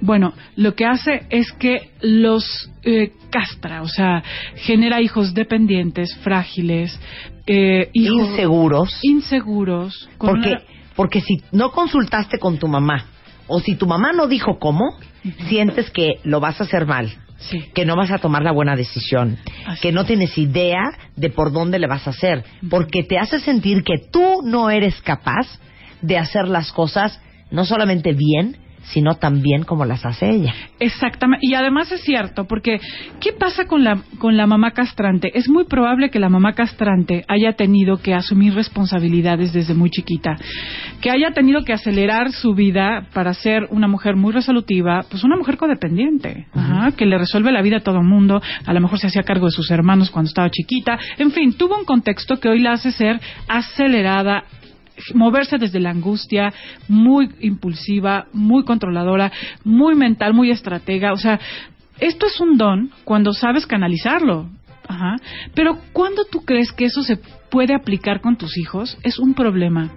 Bueno, 0.00 0.32
lo 0.56 0.74
que 0.74 0.84
hace 0.84 1.22
es 1.30 1.50
que 1.52 1.90
los 2.00 2.44
eh, 2.82 3.12
castra, 3.30 3.82
o 3.82 3.88
sea, 3.88 4.22
genera 4.56 5.00
hijos 5.00 5.34
dependientes, 5.34 6.14
frágiles, 6.18 6.98
eh, 7.46 7.90
hijos 7.94 8.28
Inseguros. 8.30 8.98
inseguros. 9.02 10.08
Porque, 10.18 10.50
una- 10.50 10.62
porque 10.94 11.20
si 11.20 11.42
no 11.52 11.70
consultaste 11.72 12.38
con 12.38 12.58
tu 12.58 12.68
mamá, 12.68 13.06
o 13.46 13.60
si 13.60 13.74
tu 13.74 13.86
mamá 13.86 14.12
no 14.12 14.26
dijo 14.26 14.58
cómo, 14.58 14.96
sientes 15.48 15.90
que 15.90 16.14
lo 16.24 16.40
vas 16.40 16.60
a 16.60 16.64
hacer 16.64 16.86
mal, 16.86 17.12
Sí. 17.38 17.60
que 17.74 17.84
no 17.84 17.96
vas 17.96 18.10
a 18.10 18.18
tomar 18.18 18.42
la 18.42 18.52
buena 18.52 18.76
decisión, 18.76 19.36
Así 19.66 19.80
que 19.82 19.92
no 19.92 20.02
es. 20.02 20.06
tienes 20.06 20.38
idea 20.38 20.82
de 21.16 21.28
por 21.30 21.52
dónde 21.52 21.78
le 21.78 21.86
vas 21.86 22.06
a 22.06 22.10
hacer, 22.10 22.44
porque 22.70 23.02
te 23.02 23.18
hace 23.18 23.40
sentir 23.40 23.82
que 23.82 23.94
tú 24.10 24.40
no 24.44 24.70
eres 24.70 25.00
capaz 25.02 25.46
de 26.02 26.16
hacer 26.18 26.48
las 26.48 26.72
cosas 26.72 27.20
no 27.50 27.64
solamente 27.64 28.12
bien, 28.14 28.56
sino 28.92 29.14
tan 29.14 29.42
bien 29.42 29.64
como 29.64 29.84
las 29.84 30.04
hace 30.04 30.30
ella. 30.30 30.54
Exactamente. 30.78 31.46
Y 31.46 31.54
además 31.54 31.90
es 31.92 32.02
cierto, 32.02 32.46
porque 32.46 32.80
¿qué 33.20 33.32
pasa 33.32 33.66
con 33.66 33.84
la, 33.84 34.02
con 34.18 34.36
la 34.36 34.46
mamá 34.46 34.72
castrante? 34.72 35.30
Es 35.34 35.48
muy 35.48 35.64
probable 35.64 36.10
que 36.10 36.18
la 36.18 36.28
mamá 36.28 36.52
castrante 36.52 37.24
haya 37.28 37.52
tenido 37.52 37.98
que 37.98 38.14
asumir 38.14 38.54
responsabilidades 38.54 39.52
desde 39.52 39.74
muy 39.74 39.90
chiquita, 39.90 40.36
que 41.00 41.10
haya 41.10 41.32
tenido 41.32 41.64
que 41.64 41.72
acelerar 41.72 42.32
su 42.32 42.54
vida 42.54 43.06
para 43.12 43.34
ser 43.34 43.66
una 43.70 43.88
mujer 43.88 44.16
muy 44.16 44.32
resolutiva, 44.32 45.04
pues 45.10 45.24
una 45.24 45.36
mujer 45.36 45.56
codependiente, 45.56 46.46
ajá, 46.54 46.92
que 46.92 47.06
le 47.06 47.18
resuelve 47.18 47.52
la 47.52 47.62
vida 47.62 47.78
a 47.78 47.80
todo 47.80 47.98
el 47.98 48.06
mundo, 48.06 48.40
a 48.64 48.72
lo 48.72 48.80
mejor 48.80 48.98
se 48.98 49.08
hacía 49.08 49.22
cargo 49.22 49.46
de 49.46 49.52
sus 49.52 49.70
hermanos 49.70 50.10
cuando 50.10 50.28
estaba 50.28 50.50
chiquita, 50.50 50.98
en 51.18 51.30
fin, 51.32 51.54
tuvo 51.54 51.76
un 51.76 51.84
contexto 51.84 52.38
que 52.38 52.48
hoy 52.48 52.60
la 52.60 52.72
hace 52.72 52.92
ser 52.92 53.20
acelerada, 53.48 54.44
moverse 55.14 55.58
desde 55.58 55.80
la 55.80 55.90
angustia, 55.90 56.52
muy 56.88 57.30
impulsiva, 57.40 58.26
muy 58.32 58.64
controladora, 58.64 59.32
muy 59.64 59.94
mental, 59.94 60.34
muy 60.34 60.50
estratega. 60.50 61.12
O 61.12 61.16
sea, 61.16 61.40
esto 61.98 62.26
es 62.26 62.40
un 62.40 62.58
don 62.58 62.90
cuando 63.04 63.32
sabes 63.32 63.66
canalizarlo. 63.66 64.50
Ajá. 64.88 65.16
Pero 65.54 65.78
cuando 65.92 66.24
tú 66.24 66.44
crees 66.44 66.70
que 66.70 66.84
eso 66.84 67.02
se 67.02 67.18
puede 67.50 67.74
aplicar 67.74 68.20
con 68.20 68.36
tus 68.36 68.56
hijos, 68.56 68.96
es 69.02 69.18
un 69.18 69.34
problema 69.34 69.90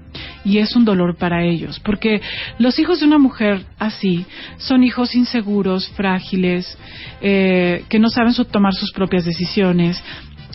y 0.43 0.57
es 0.57 0.75
un 0.75 0.83
dolor 0.83 1.15
para 1.15 1.43
ellos. 1.43 1.79
Porque 1.79 2.21
los 2.57 2.79
hijos 2.79 2.99
de 2.99 3.05
una 3.05 3.19
mujer 3.19 3.65
así 3.77 4.25
son 4.57 4.83
hijos 4.83 5.13
inseguros, 5.15 5.89
frágiles, 5.89 6.77
eh, 7.21 7.83
que 7.88 7.99
no 7.99 8.09
saben 8.09 8.33
tomar 8.51 8.73
sus 8.73 8.91
propias 8.91 9.25
decisiones, 9.25 10.01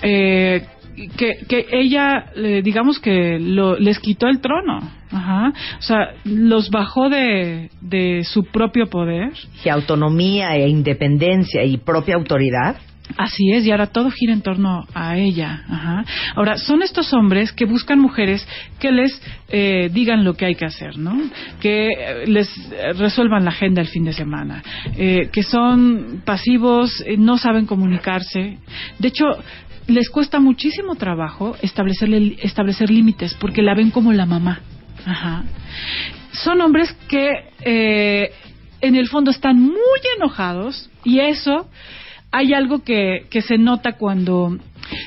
eh, 0.03 0.67
que, 1.17 1.45
que 1.49 1.67
ella, 1.73 2.27
eh, 2.37 2.61
digamos 2.65 2.99
que 2.99 3.39
lo- 3.41 3.79
les 3.79 3.99
quitó 3.99 4.27
el 4.29 4.41
trono, 4.41 4.81
Ajá. 5.11 5.53
o 5.79 5.83
sea, 5.83 6.15
los 6.25 6.71
bajó 6.71 7.09
de, 7.09 7.71
de 7.81 8.25
su 8.25 8.45
propio 8.45 8.87
poder. 8.87 9.33
Y 9.65 9.69
autonomía 9.69 10.57
e 10.57 10.69
independencia 10.69 11.65
y 11.65 11.77
propia 11.79 12.15
autoridad. 12.17 12.77
Así 13.19 13.53
es, 13.53 13.67
y 13.67 13.71
ahora 13.71 13.89
todo 13.89 14.11
gira 14.11 14.33
en 14.33 14.41
torno 14.41 14.87
a 14.95 15.19
ella. 15.19 15.63
Ajá. 15.69 16.05
Ahora, 16.35 16.57
son 16.57 16.83
estos 16.83 17.13
hombres 17.13 17.53
que 17.53 17.67
buscan 17.67 17.99
mujeres 18.01 18.49
que 18.81 18.91
les 18.91 19.21
eh, 19.51 19.91
digan 19.93 20.25
lo 20.25 20.35
que 20.35 20.47
hay 20.47 20.55
que 20.55 20.65
hacer, 20.65 20.97
¿no? 20.97 21.15
Que 21.61 21.89
eh, 21.89 22.27
les 22.27 22.49
eh, 22.73 22.95
resuelvan 22.95 23.45
la 23.45 23.51
agenda 23.51 23.83
el 23.83 23.89
fin 23.89 24.05
de 24.05 24.15
semana, 24.15 24.63
eh, 24.97 25.29
que 25.31 25.43
son 25.43 26.23
pasivos, 26.25 27.03
eh, 27.07 27.17
no 27.19 27.37
saben 27.37 27.67
comunicarse. 27.67 28.57
De 28.99 29.09
hecho, 29.09 29.27
les 29.87 30.09
cuesta 30.09 30.41
muchísimo 30.41 30.95
trabajo 30.95 31.57
establecerle, 31.61 32.37
establecer 32.43 32.91
límites 32.91 33.35
porque 33.35 33.63
la 33.63 33.75
ven 33.75 33.91
como 33.91 34.13
la 34.13 34.27
mamá. 34.27 34.61
Ajá. 35.05 35.45
Son 36.33 36.61
hombres 36.61 36.93
que 37.09 37.31
eh, 37.61 38.31
en 38.81 38.97
el 38.97 39.09
fondo 39.09 39.31
están 39.31 39.61
muy 39.61 40.01
enojados 40.17 40.91
y 41.05 41.21
eso 41.21 41.69
hay 42.31 42.55
algo 42.55 42.83
que, 42.83 43.27
que 43.31 43.43
se 43.43 43.59
nota 43.59 43.93
cuando 43.93 44.59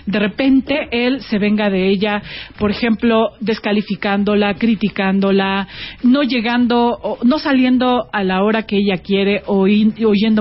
de 0.06 0.20
repente 0.20 0.88
él 0.92 1.22
se 1.22 1.38
venga 1.40 1.70
de 1.70 1.88
ella, 1.90 2.22
por 2.58 2.72
ejemplo, 2.72 3.32
descalificándola, 3.40 4.56
criticándola, 4.56 5.68
no 6.04 6.24
llegando, 6.24 7.18
no 7.24 7.40
saliendo 7.40 8.08
a 8.12 8.24
la 8.24 8.44
hora 8.44 8.64
que 8.64 8.78
ella 8.78 8.98
quiere 8.98 9.44
o, 9.46 9.66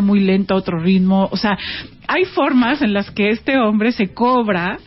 muy 0.03 0.20
lento 0.20 0.55
a 0.55 0.59
otro 0.59 0.79
ritmo. 0.79 1.29
O 1.31 1.37
sea, 1.37 1.59
hay 2.07 2.25
formas 2.25 2.83
en 2.83 2.92
las 2.92 3.11
que 3.11 3.31
este 3.31 3.59
hombre 3.59 3.92
se 3.92 4.14
cobra, 4.14 4.79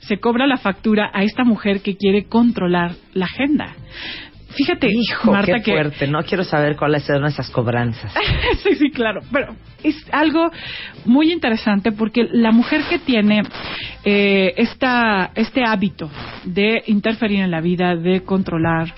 se 0.00 0.18
cobra 0.18 0.46
la 0.46 0.56
factura 0.56 1.10
a 1.12 1.22
esta 1.22 1.44
mujer 1.44 1.80
que 1.80 1.96
quiere 1.96 2.24
controlar 2.24 2.92
la 3.14 3.26
agenda. 3.26 3.74
Fíjate, 4.54 4.88
Hijo, 4.90 5.32
Marta, 5.32 5.54
qué 5.56 5.62
que 5.62 5.72
fuerte. 5.72 6.06
No 6.06 6.22
quiero 6.22 6.44
saber 6.44 6.76
cuáles 6.76 7.04
son 7.04 7.24
esas 7.24 7.50
cobranzas. 7.50 8.12
sí, 8.62 8.74
sí, 8.76 8.90
claro. 8.90 9.20
Pero 9.32 9.54
es 9.82 9.96
algo 10.12 10.50
muy 11.04 11.32
interesante 11.32 11.92
porque 11.92 12.28
la 12.30 12.52
mujer 12.52 12.82
que 12.88 12.98
tiene 12.98 13.42
eh, 14.04 14.54
esta, 14.56 15.30
este 15.34 15.64
hábito 15.64 16.10
de 16.44 16.82
interferir 16.86 17.40
en 17.40 17.50
la 17.50 17.60
vida, 17.60 17.96
de 17.96 18.22
controlar, 18.22 18.94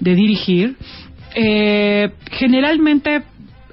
de 0.00 0.14
dirigir, 0.14 0.76
eh, 1.34 2.10
generalmente 2.32 3.22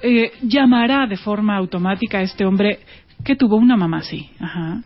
eh, 0.02 0.32
llamará 0.42 1.06
de 1.06 1.16
forma 1.16 1.56
automática 1.56 2.18
a 2.18 2.22
este 2.22 2.44
hombre 2.44 2.80
que 3.24 3.36
tuvo 3.36 3.56
una 3.56 3.76
mamá 3.76 3.98
así. 3.98 4.30
Ajá. 4.40 4.82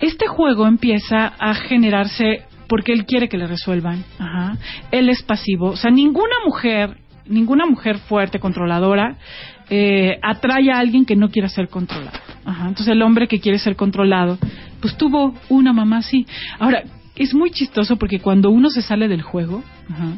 Este 0.00 0.26
juego 0.26 0.66
empieza 0.66 1.34
a 1.38 1.54
generarse 1.54 2.44
porque 2.70 2.92
él 2.92 3.04
quiere 3.04 3.28
que 3.28 3.36
le 3.36 3.48
resuelvan. 3.48 4.04
Ajá. 4.20 4.56
Él 4.92 5.08
es 5.08 5.22
pasivo. 5.24 5.70
O 5.70 5.76
sea, 5.76 5.90
ninguna 5.90 6.36
mujer, 6.46 6.98
ninguna 7.26 7.66
mujer 7.66 7.98
fuerte, 7.98 8.38
controladora, 8.38 9.16
eh, 9.68 10.18
atrae 10.22 10.70
a 10.70 10.78
alguien 10.78 11.04
que 11.04 11.16
no 11.16 11.30
quiera 11.30 11.48
ser 11.48 11.68
controlado. 11.68 12.16
Ajá. 12.44 12.68
Entonces 12.68 12.88
el 12.88 13.02
hombre 13.02 13.26
que 13.26 13.40
quiere 13.40 13.58
ser 13.58 13.74
controlado, 13.74 14.38
pues 14.80 14.96
tuvo 14.96 15.34
una 15.48 15.72
mamá 15.72 15.98
así. 15.98 16.26
Ahora, 16.60 16.84
es 17.16 17.34
muy 17.34 17.50
chistoso 17.50 17.96
porque 17.96 18.20
cuando 18.20 18.50
uno 18.50 18.70
se 18.70 18.82
sale 18.82 19.08
del 19.08 19.22
juego, 19.22 19.64
ajá, 19.90 20.12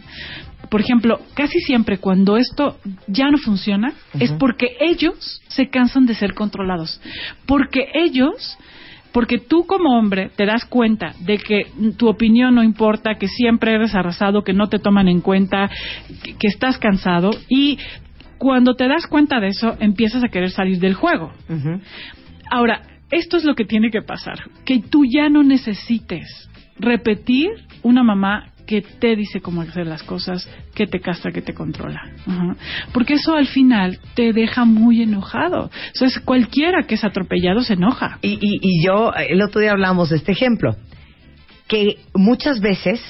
por 0.69 0.81
ejemplo, 0.81 1.21
casi 1.35 1.59
siempre 1.61 1.99
cuando 1.99 2.37
esto 2.37 2.79
ya 3.07 3.31
no 3.31 3.37
funciona, 3.37 3.93
es 4.19 4.33
porque 4.33 4.77
ellos 4.81 5.43
se 5.49 5.69
cansan 5.69 6.07
de 6.07 6.15
ser 6.15 6.33
controlados. 6.33 6.99
Porque 7.45 7.89
ellos 7.93 8.57
porque 9.13 9.39
tú 9.39 9.67
como 9.67 9.99
hombre 9.99 10.31
te 10.37 10.47
das 10.47 10.65
cuenta 10.65 11.15
de 11.21 11.39
que 11.39 11.67
tu 11.97 12.09
opinión 12.09 12.55
no 12.55 12.63
importa, 12.63 13.17
que 13.17 13.29
siempre 13.29 13.75
eres 13.75 13.95
arrasado, 13.95 14.43
que 14.43 14.53
no 14.53 14.69
te 14.69 14.79
toman 14.79 15.09
en 15.09 15.21
cuenta, 15.21 15.71
que, 16.23 16.35
que 16.37 16.49
estás 16.49 16.79
cansado 16.79 17.31
y 17.49 17.79
cuando 18.39 18.75
te 18.75 18.89
das 18.89 19.07
cuenta 19.07 19.39
de 19.39 19.49
eso 19.49 19.77
empiezas 19.79 20.25
a 20.25 20.29
querer 20.29 20.51
salir 20.51 20.81
del 20.81 20.95
juego. 20.95 21.31
Ahora, 22.51 22.83
esto 23.11 23.37
es 23.37 23.45
lo 23.45 23.55
que 23.55 23.65
tiene 23.65 23.91
que 23.91 24.03
pasar, 24.03 24.39
que 24.65 24.81
tú 24.81 25.05
ya 25.05 25.29
no 25.29 25.43
necesites 25.45 26.49
repetir 26.77 27.51
una 27.83 28.03
mamá 28.03 28.52
que 28.67 28.83
te 28.83 29.17
dice 29.17 29.41
cómo 29.41 29.63
hacer 29.63 29.87
las 29.87 30.03
cosas, 30.03 30.49
que 30.75 30.87
te 30.87 31.01
castra, 31.01 31.33
que 31.33 31.43
te 31.43 31.55
controla. 31.55 32.01
Porque 32.93 33.15
eso 33.15 33.35
al 33.35 33.47
final 33.47 33.99
te 34.15 34.33
deja 34.33 34.65
muy 34.65 35.03
enojado. 35.03 35.71
Entonces, 35.93 36.21
cualquiera 36.25 36.85
que 36.87 36.95
es 36.95 37.05
atropellado 37.05 37.63
se 37.63 37.75
enoja. 37.75 38.19
Y, 38.23 38.33
y, 38.35 38.59
y 38.61 38.85
yo, 38.85 39.13
el 39.15 39.43
otro 39.43 39.61
día 39.61 39.73
hablamos 39.73 40.11
de 40.11 40.17
este 40.17 40.33
ejemplo, 40.33 40.77
que 41.69 41.99
muchas 42.15 42.61
veces, 42.61 43.01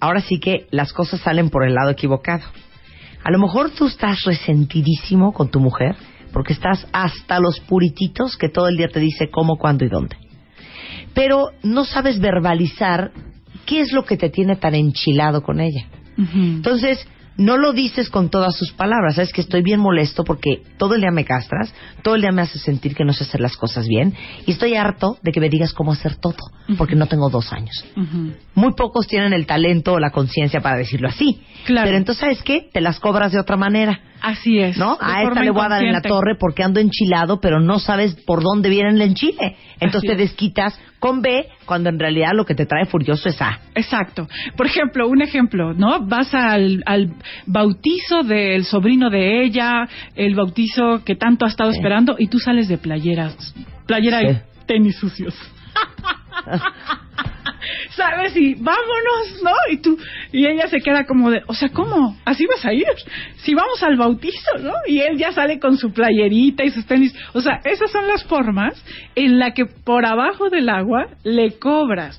ahora 0.00 0.20
sí 0.20 0.38
que 0.40 0.66
las 0.70 0.92
cosas 0.92 1.20
salen 1.20 1.50
por 1.50 1.64
el 1.66 1.74
lado 1.74 1.90
equivocado. 1.90 2.44
A 3.24 3.30
lo 3.30 3.38
mejor 3.38 3.70
tú 3.70 3.86
estás 3.86 4.22
resentidísimo 4.24 5.32
con 5.32 5.50
tu 5.50 5.60
mujer 5.60 5.96
porque 6.32 6.52
estás 6.52 6.86
hasta 6.92 7.40
los 7.40 7.60
purititos 7.60 8.36
que 8.36 8.48
todo 8.48 8.68
el 8.68 8.76
día 8.76 8.88
te 8.88 9.00
dice 9.00 9.30
cómo, 9.30 9.56
cuándo 9.56 9.84
y 9.84 9.88
dónde. 9.88 10.16
Pero 11.14 11.50
no 11.62 11.84
sabes 11.84 12.20
verbalizar 12.20 13.12
qué 13.68 13.80
es 13.82 13.92
lo 13.92 14.04
que 14.04 14.16
te 14.16 14.30
tiene 14.30 14.56
tan 14.56 14.74
enchilado 14.74 15.42
con 15.42 15.60
ella. 15.60 15.84
Entonces, 16.16 17.06
no 17.36 17.56
lo 17.56 17.72
dices 17.72 18.10
con 18.10 18.30
todas 18.30 18.56
sus 18.56 18.72
palabras. 18.72 19.14
Sabes 19.14 19.32
que 19.32 19.40
estoy 19.40 19.62
bien 19.62 19.78
molesto 19.78 20.24
porque 20.24 20.62
todo 20.76 20.94
el 20.94 21.02
día 21.02 21.12
me 21.12 21.24
castras, 21.24 21.72
todo 22.02 22.16
el 22.16 22.22
día 22.22 22.32
me 22.32 22.42
haces 22.42 22.62
sentir 22.62 22.96
que 22.96 23.04
no 23.04 23.12
sé 23.12 23.24
hacer 23.24 23.40
las 23.40 23.56
cosas 23.56 23.86
bien 23.86 24.14
y 24.44 24.50
estoy 24.50 24.74
harto 24.74 25.18
de 25.22 25.30
que 25.30 25.40
me 25.40 25.48
digas 25.48 25.72
cómo 25.72 25.92
hacer 25.92 26.16
todo 26.16 26.50
porque 26.76 26.96
no 26.96 27.06
tengo 27.06 27.30
dos 27.30 27.52
años. 27.52 27.84
Muy 28.54 28.74
pocos 28.74 29.06
tienen 29.06 29.32
el 29.32 29.46
talento 29.46 29.92
o 29.92 30.00
la 30.00 30.10
conciencia 30.10 30.60
para 30.60 30.76
decirlo 30.76 31.08
así. 31.08 31.40
Claro. 31.64 31.86
Pero 31.86 31.98
entonces, 31.98 32.20
¿sabes 32.20 32.42
qué? 32.42 32.68
Te 32.72 32.80
las 32.80 32.98
cobras 32.98 33.32
de 33.32 33.38
otra 33.38 33.56
manera. 33.56 34.00
Así 34.20 34.58
es. 34.58 34.76
¿No? 34.76 34.98
A 35.00 35.22
esta 35.22 35.42
le 35.42 35.50
voy 35.50 35.64
a 35.64 35.68
dar 35.68 35.84
en 35.84 35.92
la 35.92 36.02
torre 36.02 36.34
porque 36.38 36.64
ando 36.64 36.80
enchilado, 36.80 37.40
pero 37.40 37.60
no 37.60 37.78
sabes 37.78 38.16
por 38.26 38.42
dónde 38.42 38.68
viene 38.68 38.90
el 38.90 39.00
enchile. 39.00 39.56
Entonces 39.78 40.08
te 40.08 40.14
es. 40.14 40.30
desquitas 40.30 40.78
con 40.98 41.22
B 41.22 41.46
cuando 41.64 41.88
en 41.90 41.98
realidad 41.98 42.32
lo 42.34 42.44
que 42.44 42.54
te 42.54 42.66
trae 42.66 42.84
furioso 42.86 43.28
es 43.28 43.40
A. 43.40 43.60
Exacto. 43.74 44.26
Por 44.56 44.66
ejemplo, 44.66 45.08
un 45.08 45.22
ejemplo, 45.22 45.72
¿no? 45.74 46.00
Vas 46.06 46.34
al, 46.34 46.82
al 46.86 47.12
bautizo 47.46 48.22
del 48.24 48.64
sobrino 48.64 49.10
de 49.10 49.42
ella, 49.44 49.88
el 50.16 50.34
bautizo 50.34 51.04
que 51.04 51.14
tanto 51.14 51.44
ha 51.44 51.48
estado 51.48 51.70
Sí. 51.72 51.78
esperando, 51.78 52.16
y 52.18 52.26
tú 52.28 52.38
sales 52.38 52.68
de 52.68 52.78
playeras, 52.78 53.54
playera 53.86 54.20
Sí. 54.20 54.26
y 54.26 54.66
tenis 54.66 54.96
sucios. 54.96 55.34
¿Sabes? 57.90 58.36
Y 58.36 58.54
vámonos, 58.54 59.42
¿no? 59.42 59.50
Y 59.72 59.78
tú, 59.78 59.98
y 60.32 60.46
ella 60.46 60.68
se 60.68 60.80
queda 60.80 61.04
como 61.04 61.30
de, 61.30 61.42
o 61.46 61.54
sea, 61.54 61.68
¿cómo? 61.70 62.16
¿Así 62.24 62.46
vas 62.46 62.64
a 62.64 62.72
ir? 62.72 62.86
Si 63.38 63.54
vamos 63.54 63.82
al 63.82 63.96
bautizo, 63.96 64.58
¿no? 64.60 64.72
Y 64.86 65.00
él 65.00 65.18
ya 65.18 65.32
sale 65.32 65.58
con 65.58 65.76
su 65.76 65.92
playerita 65.92 66.64
y 66.64 66.70
sus 66.70 66.86
tenis. 66.86 67.14
O 67.34 67.40
sea, 67.40 67.60
esas 67.64 67.90
son 67.90 68.06
las 68.06 68.24
formas 68.24 68.82
en 69.14 69.38
la 69.38 69.52
que 69.52 69.66
por 69.66 70.06
abajo 70.06 70.50
del 70.50 70.68
agua 70.68 71.08
le 71.24 71.58
cobras. 71.58 72.18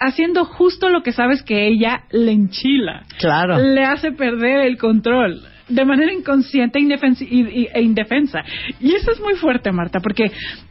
Haciendo 0.00 0.44
justo 0.44 0.90
lo 0.90 1.02
que 1.02 1.12
sabes 1.12 1.42
que 1.42 1.66
ella 1.66 2.04
le 2.12 2.30
enchila. 2.30 3.02
Claro. 3.18 3.58
Le 3.58 3.84
hace 3.84 4.12
perder 4.12 4.60
el 4.60 4.78
control. 4.78 5.42
De 5.68 5.84
manera 5.84 6.12
inconsciente 6.12 6.78
e 6.78 7.68
e 7.74 7.82
indefensa. 7.82 8.42
Y 8.80 8.94
eso 8.94 9.10
es 9.10 9.20
muy 9.20 9.34
fuerte, 9.34 9.70
Marta, 9.70 10.00
porque 10.00 10.30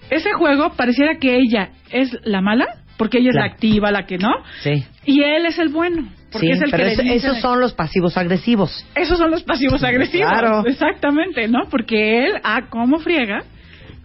ese 0.09 0.32
juego 0.34 0.71
pareciera 0.75 1.19
que 1.19 1.36
ella 1.36 1.69
es 1.91 2.17
la 2.23 2.41
mala, 2.41 2.65
porque 2.97 3.19
ella 3.19 3.29
es 3.29 3.35
la 3.35 3.45
activa, 3.45 3.91
la 3.91 4.05
que 4.05 4.17
no, 4.17 4.31
Sí. 4.63 4.83
y 5.05 5.21
él 5.23 5.45
es 5.45 5.57
el 5.59 5.69
bueno, 5.69 6.07
porque 6.31 6.47
Sí, 6.47 6.51
es 6.53 6.61
el 6.61 6.71
pero 6.71 6.83
que 6.83 6.95
le 6.95 7.03
dice- 7.13 7.15
esos 7.27 7.39
son 7.41 7.59
los 7.59 7.73
pasivos 7.73 8.17
agresivos. 8.17 8.85
esos 8.95 9.17
son 9.17 9.31
los 9.31 9.43
pasivos 9.43 9.83
agresivos, 9.83 10.29
Claro. 10.29 10.65
exactamente, 10.65 11.47
¿no? 11.47 11.59
Porque 11.69 12.25
él, 12.25 12.33
ah, 12.43 12.63
cómo 12.69 12.99
friega, 12.99 13.43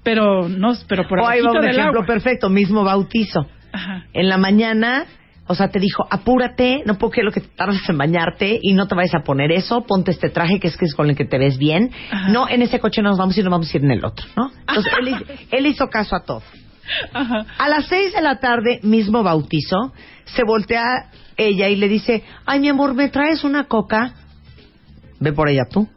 pero 0.04 0.48
no, 0.48 0.72
pero 0.88 1.06
por 1.08 1.20
O 1.20 1.26
ahí 1.28 1.40
va 1.40 1.52
un 1.52 1.60
del 1.60 1.70
ejemplo 1.70 2.00
agua. 2.00 2.06
perfecto, 2.06 2.48
mismo 2.48 2.84
bautizo. 2.84 3.46
Ajá. 3.72 4.04
En 4.12 4.28
la 4.28 4.36
mañana, 4.36 5.06
o 5.46 5.54
sea, 5.54 5.68
te 5.68 5.78
dijo, 5.80 6.04
apúrate, 6.10 6.82
no 6.86 6.98
puedo 6.98 7.10
creer 7.12 7.24
lo 7.26 7.32
que 7.32 7.40
te 7.40 7.48
tardas 7.48 7.88
en 7.88 7.96
bañarte 7.98 8.58
y 8.60 8.74
no 8.74 8.86
te 8.88 8.94
vayas 8.94 9.14
a 9.14 9.20
poner 9.24 9.50
eso, 9.52 9.84
ponte 9.86 10.10
este 10.10 10.28
traje 10.28 10.60
que 10.60 10.68
es 10.68 10.76
que 10.76 10.84
es 10.84 10.94
con 10.94 11.08
el 11.08 11.16
que 11.16 11.24
te 11.24 11.38
ves 11.38 11.56
bien. 11.58 11.90
Ajá. 12.10 12.28
No, 12.28 12.48
en 12.48 12.62
ese 12.62 12.78
coche 12.80 13.00
no 13.02 13.10
nos 13.10 13.18
vamos 13.18 13.36
ir, 13.38 13.44
nos 13.44 13.50
vamos 13.52 13.72
a 13.72 13.76
ir 13.78 13.84
en 13.84 13.90
el 13.92 14.04
otro, 14.04 14.26
¿no? 14.36 14.50
Entonces, 14.68 14.92
él, 15.00 15.16
él 15.50 15.66
hizo 15.66 15.88
caso 15.88 16.16
a 16.16 16.20
todo. 16.24 16.42
Ajá. 17.12 17.46
A 17.58 17.68
las 17.68 17.86
seis 17.86 18.12
de 18.12 18.22
la 18.22 18.38
tarde, 18.40 18.80
mismo 18.82 19.22
bautizo, 19.22 19.92
se 20.24 20.44
voltea 20.44 21.10
ella 21.36 21.68
y 21.68 21.76
le 21.76 21.88
dice, 21.88 22.22
ay, 22.46 22.60
mi 22.60 22.68
amor, 22.68 22.94
¿me 22.94 23.08
traes 23.08 23.44
una 23.44 23.64
coca? 23.64 24.14
Ve 25.20 25.32
por 25.32 25.48
ella 25.48 25.64
tú. 25.70 25.88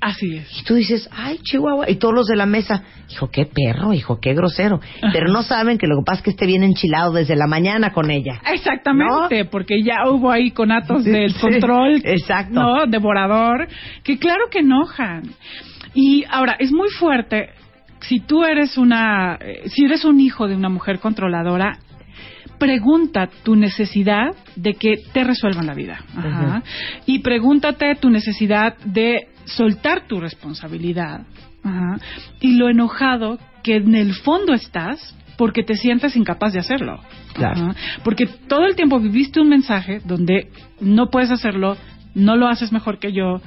Así 0.00 0.34
es. 0.36 0.58
Y 0.58 0.64
tú 0.64 0.74
dices, 0.74 1.10
ay, 1.12 1.38
Chihuahua. 1.42 1.90
Y 1.90 1.96
todos 1.96 2.14
los 2.14 2.26
de 2.26 2.34
la 2.34 2.46
mesa, 2.46 2.82
hijo, 3.10 3.28
qué 3.30 3.44
perro, 3.44 3.92
hijo, 3.92 4.18
qué 4.18 4.32
grosero. 4.32 4.80
Pero 5.12 5.30
no 5.30 5.42
saben 5.42 5.76
que 5.76 5.86
lo 5.86 5.96
que 5.98 6.04
pasa 6.06 6.18
es 6.18 6.24
que 6.24 6.30
esté 6.30 6.46
bien 6.46 6.62
enchilado 6.62 7.12
desde 7.12 7.36
la 7.36 7.46
mañana 7.46 7.92
con 7.92 8.10
ella. 8.10 8.40
Exactamente, 8.50 9.44
porque 9.44 9.82
ya 9.82 10.08
hubo 10.08 10.30
ahí 10.30 10.52
conatos 10.52 11.04
Sí, 11.04 11.10
del 11.10 11.32
sí, 11.34 11.40
control, 11.40 12.00
exacto. 12.04 12.54
¿no? 12.54 12.86
Devorador, 12.86 13.68
que 14.02 14.18
claro 14.18 14.44
que 14.50 14.60
enojan. 14.60 15.34
Y 15.92 16.24
ahora, 16.30 16.56
es 16.58 16.72
muy 16.72 16.88
fuerte, 16.88 17.50
si 18.00 18.20
tú 18.20 18.44
eres 18.44 18.78
una, 18.78 19.36
eh, 19.36 19.68
si 19.68 19.84
eres 19.84 20.04
un 20.04 20.20
hijo 20.20 20.48
de 20.48 20.56
una 20.56 20.68
mujer 20.68 20.98
controladora, 20.98 21.78
pregunta 22.58 23.28
tu 23.42 23.56
necesidad 23.56 24.34
de 24.54 24.74
que 24.74 24.96
te 25.12 25.24
resuelvan 25.24 25.66
la 25.66 25.74
vida. 25.74 26.04
Ajá. 26.16 26.62
Y 27.06 27.20
pregúntate 27.20 27.94
tu 27.96 28.10
necesidad 28.10 28.76
de 28.84 29.28
soltar 29.44 30.06
tu 30.06 30.20
responsabilidad. 30.20 31.22
Ajá. 31.64 31.96
Y 32.40 32.56
lo 32.56 32.68
enojado 32.68 33.38
que 33.62 33.76
en 33.76 33.94
el 33.94 34.14
fondo 34.14 34.52
estás 34.52 35.16
porque 35.36 35.62
te 35.62 35.74
sientes 35.74 36.16
incapaz 36.16 36.52
de 36.52 36.60
hacerlo. 36.60 37.00
Claro. 37.32 37.70
Ajá. 37.70 37.74
Porque 38.04 38.26
todo 38.26 38.66
el 38.66 38.76
tiempo 38.76 39.00
viviste 39.00 39.40
un 39.40 39.48
mensaje 39.48 40.00
donde 40.04 40.50
no 40.80 41.08
puedes 41.08 41.30
hacerlo, 41.30 41.76
no 42.14 42.36
lo 42.36 42.46
haces 42.46 42.72
mejor 42.72 42.98
que 42.98 43.12
yo, 43.12 43.40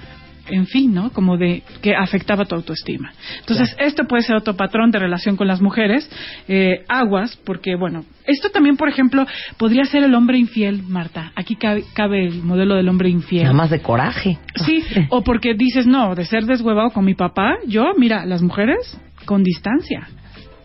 en 0.47 0.67
fin, 0.67 0.93
¿no? 0.93 1.11
Como 1.11 1.37
de 1.37 1.63
que 1.81 1.95
afectaba 1.95 2.45
tu 2.45 2.55
autoestima. 2.55 3.13
Entonces, 3.39 3.75
esto 3.79 4.05
puede 4.05 4.23
ser 4.23 4.35
otro 4.35 4.55
patrón 4.55 4.91
de 4.91 4.99
relación 4.99 5.35
con 5.35 5.47
las 5.47 5.61
mujeres. 5.61 6.09
Eh, 6.47 6.83
aguas, 6.87 7.37
porque, 7.45 7.75
bueno, 7.75 8.03
esto 8.25 8.49
también, 8.49 8.75
por 8.75 8.89
ejemplo, 8.89 9.25
podría 9.57 9.85
ser 9.85 10.03
el 10.03 10.13
hombre 10.15 10.37
infiel, 10.37 10.83
Marta. 10.83 11.31
Aquí 11.35 11.55
cabe, 11.55 11.83
cabe 11.93 12.27
el 12.27 12.43
modelo 12.43 12.75
del 12.75 12.89
hombre 12.89 13.09
infiel. 13.09 13.43
Nada 13.43 13.53
más 13.53 13.69
de 13.69 13.81
coraje. 13.81 14.37
Sí, 14.65 14.83
o 15.09 15.23
porque 15.23 15.53
dices, 15.53 15.87
no, 15.87 16.15
de 16.15 16.25
ser 16.25 16.45
deshuevado 16.45 16.91
con 16.91 17.05
mi 17.05 17.15
papá, 17.15 17.57
yo, 17.67 17.93
mira, 17.97 18.25
las 18.25 18.41
mujeres 18.41 18.99
con 19.25 19.43
distancia. 19.43 20.07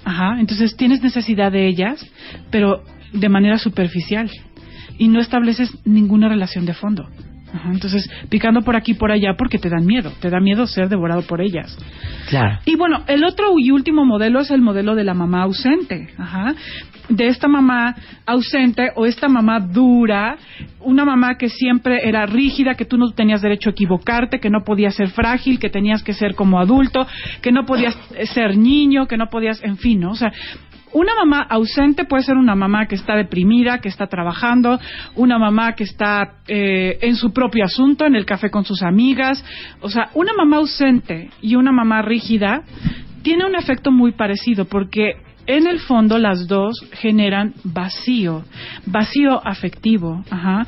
Ajá, 0.05 0.41
entonces 0.41 0.77
tienes 0.77 1.03
necesidad 1.03 1.53
de 1.53 1.67
ellas, 1.67 2.05
pero 2.51 2.83
de 3.13 3.29
manera 3.29 3.59
superficial. 3.59 4.31
Y 4.99 5.09
no 5.09 5.21
estableces 5.21 5.71
ninguna 5.85 6.29
relación 6.29 6.67
de 6.67 6.75
fondo. 6.75 7.09
Ajá, 7.53 7.71
entonces, 7.73 8.09
picando 8.29 8.63
por 8.63 8.77
aquí 8.77 8.93
y 8.93 8.95
por 8.95 9.11
allá 9.11 9.35
porque 9.39 9.59
te 9.59 9.71
dan 9.71 9.87
miedo, 9.87 10.13
te 10.21 10.29
da 10.31 10.39
miedo 10.41 10.67
ser 10.67 10.89
devorado 10.89 11.23
por 11.23 11.41
ellas. 11.41 11.77
Claro. 12.29 12.59
Y 12.67 12.77
bueno, 12.77 13.05
el 13.07 13.25
otro 13.25 13.55
y 13.59 13.71
último 13.71 14.05
modelo 14.05 14.41
es 14.41 14.51
el 14.51 14.61
modelo 14.61 14.95
de 14.95 15.05
la 15.05 15.15
mamá 15.15 15.43
ausente. 15.43 16.09
Ajá. 16.19 16.55
De 17.09 17.27
esta 17.27 17.49
mamá 17.49 17.97
ausente 18.27 18.91
o 18.95 19.07
esta 19.07 19.29
mamá 19.29 19.61
dura, 19.61 20.37
una 20.81 21.07
mamá 21.07 21.37
que 21.39 21.49
siempre 21.49 22.07
era 22.07 22.27
rígida, 22.27 22.75
que 22.75 22.85
tú 22.85 22.99
no 22.99 23.11
tenías 23.13 23.41
derecho 23.41 23.71
a 23.71 23.73
equivocarte, 23.73 24.41
que 24.41 24.51
no 24.51 24.63
podías 24.63 24.95
ser 24.95 25.09
frágil, 25.09 25.59
que 25.59 25.71
tenías 25.71 26.03
que 26.03 26.13
ser 26.13 26.35
como 26.35 26.61
adulto, 26.61 27.07
que 27.41 27.51
no 27.51 27.65
podías 27.65 27.97
ser 28.35 28.59
niño, 28.59 29.07
que 29.07 29.17
no 29.17 29.29
podías, 29.31 29.63
en 29.65 29.79
fin, 29.79 30.01
¿no? 30.01 30.11
O 30.11 30.17
sea, 30.17 30.31
una 30.93 31.15
mamá 31.15 31.43
ausente 31.43 32.05
puede 32.05 32.23
ser 32.23 32.37
una 32.37 32.55
mamá 32.55 32.87
que 32.87 32.95
está 32.95 33.17
deprimida, 33.17 33.79
que 33.79 33.89
está 33.89 34.07
trabajando, 34.07 34.79
una 35.15 35.39
mamá 35.39 35.75
que 35.75 35.85
está 35.85 36.37
eh, 36.47 36.99
en 37.03 37.17
su 37.17 37.33
propio 37.33 37.65
asunto, 37.65 38.07
en 38.07 38.15
el 38.15 38.25
café 38.25 38.51
con 38.51 38.65
sus 38.65 38.83
amigas. 38.83 39.45
O 39.81 39.89
sea, 39.89 40.11
una 40.15 40.33
mamá 40.33 40.59
ausente 40.59 41.31
y 41.41 41.55
una 41.57 41.73
mamá 41.73 42.03
rígida 42.03 42.63
tiene 43.23 43.45
un 43.45 43.57
efecto 43.57 43.91
muy 43.91 44.13
parecido 44.13 44.65
porque 44.65 45.17
en 45.49 45.67
el 45.67 45.81
fondo 45.81 46.19
las 46.19 46.47
dos 46.47 46.79
generan 46.93 47.55
vacío, 47.65 48.45
vacío 48.85 49.41
afectivo. 49.45 50.23
Ajá. 50.31 50.67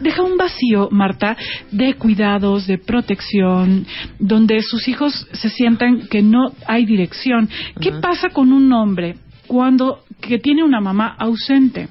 Deja 0.00 0.22
un 0.22 0.38
vacío, 0.38 0.88
Marta, 0.90 1.36
de 1.70 1.94
cuidados, 1.94 2.66
de 2.66 2.78
protección, 2.78 3.86
donde 4.18 4.62
sus 4.62 4.88
hijos 4.88 5.28
se 5.32 5.50
sientan 5.50 6.08
que 6.08 6.22
no 6.22 6.52
hay 6.66 6.86
dirección. 6.86 7.48
¿Qué 7.78 7.92
pasa 7.92 8.30
con 8.30 8.52
un 8.52 8.72
hombre 8.72 9.16
cuando 9.52 9.98
que 10.18 10.38
tiene 10.38 10.64
una 10.64 10.80
mamá 10.80 11.14
ausente? 11.18 11.88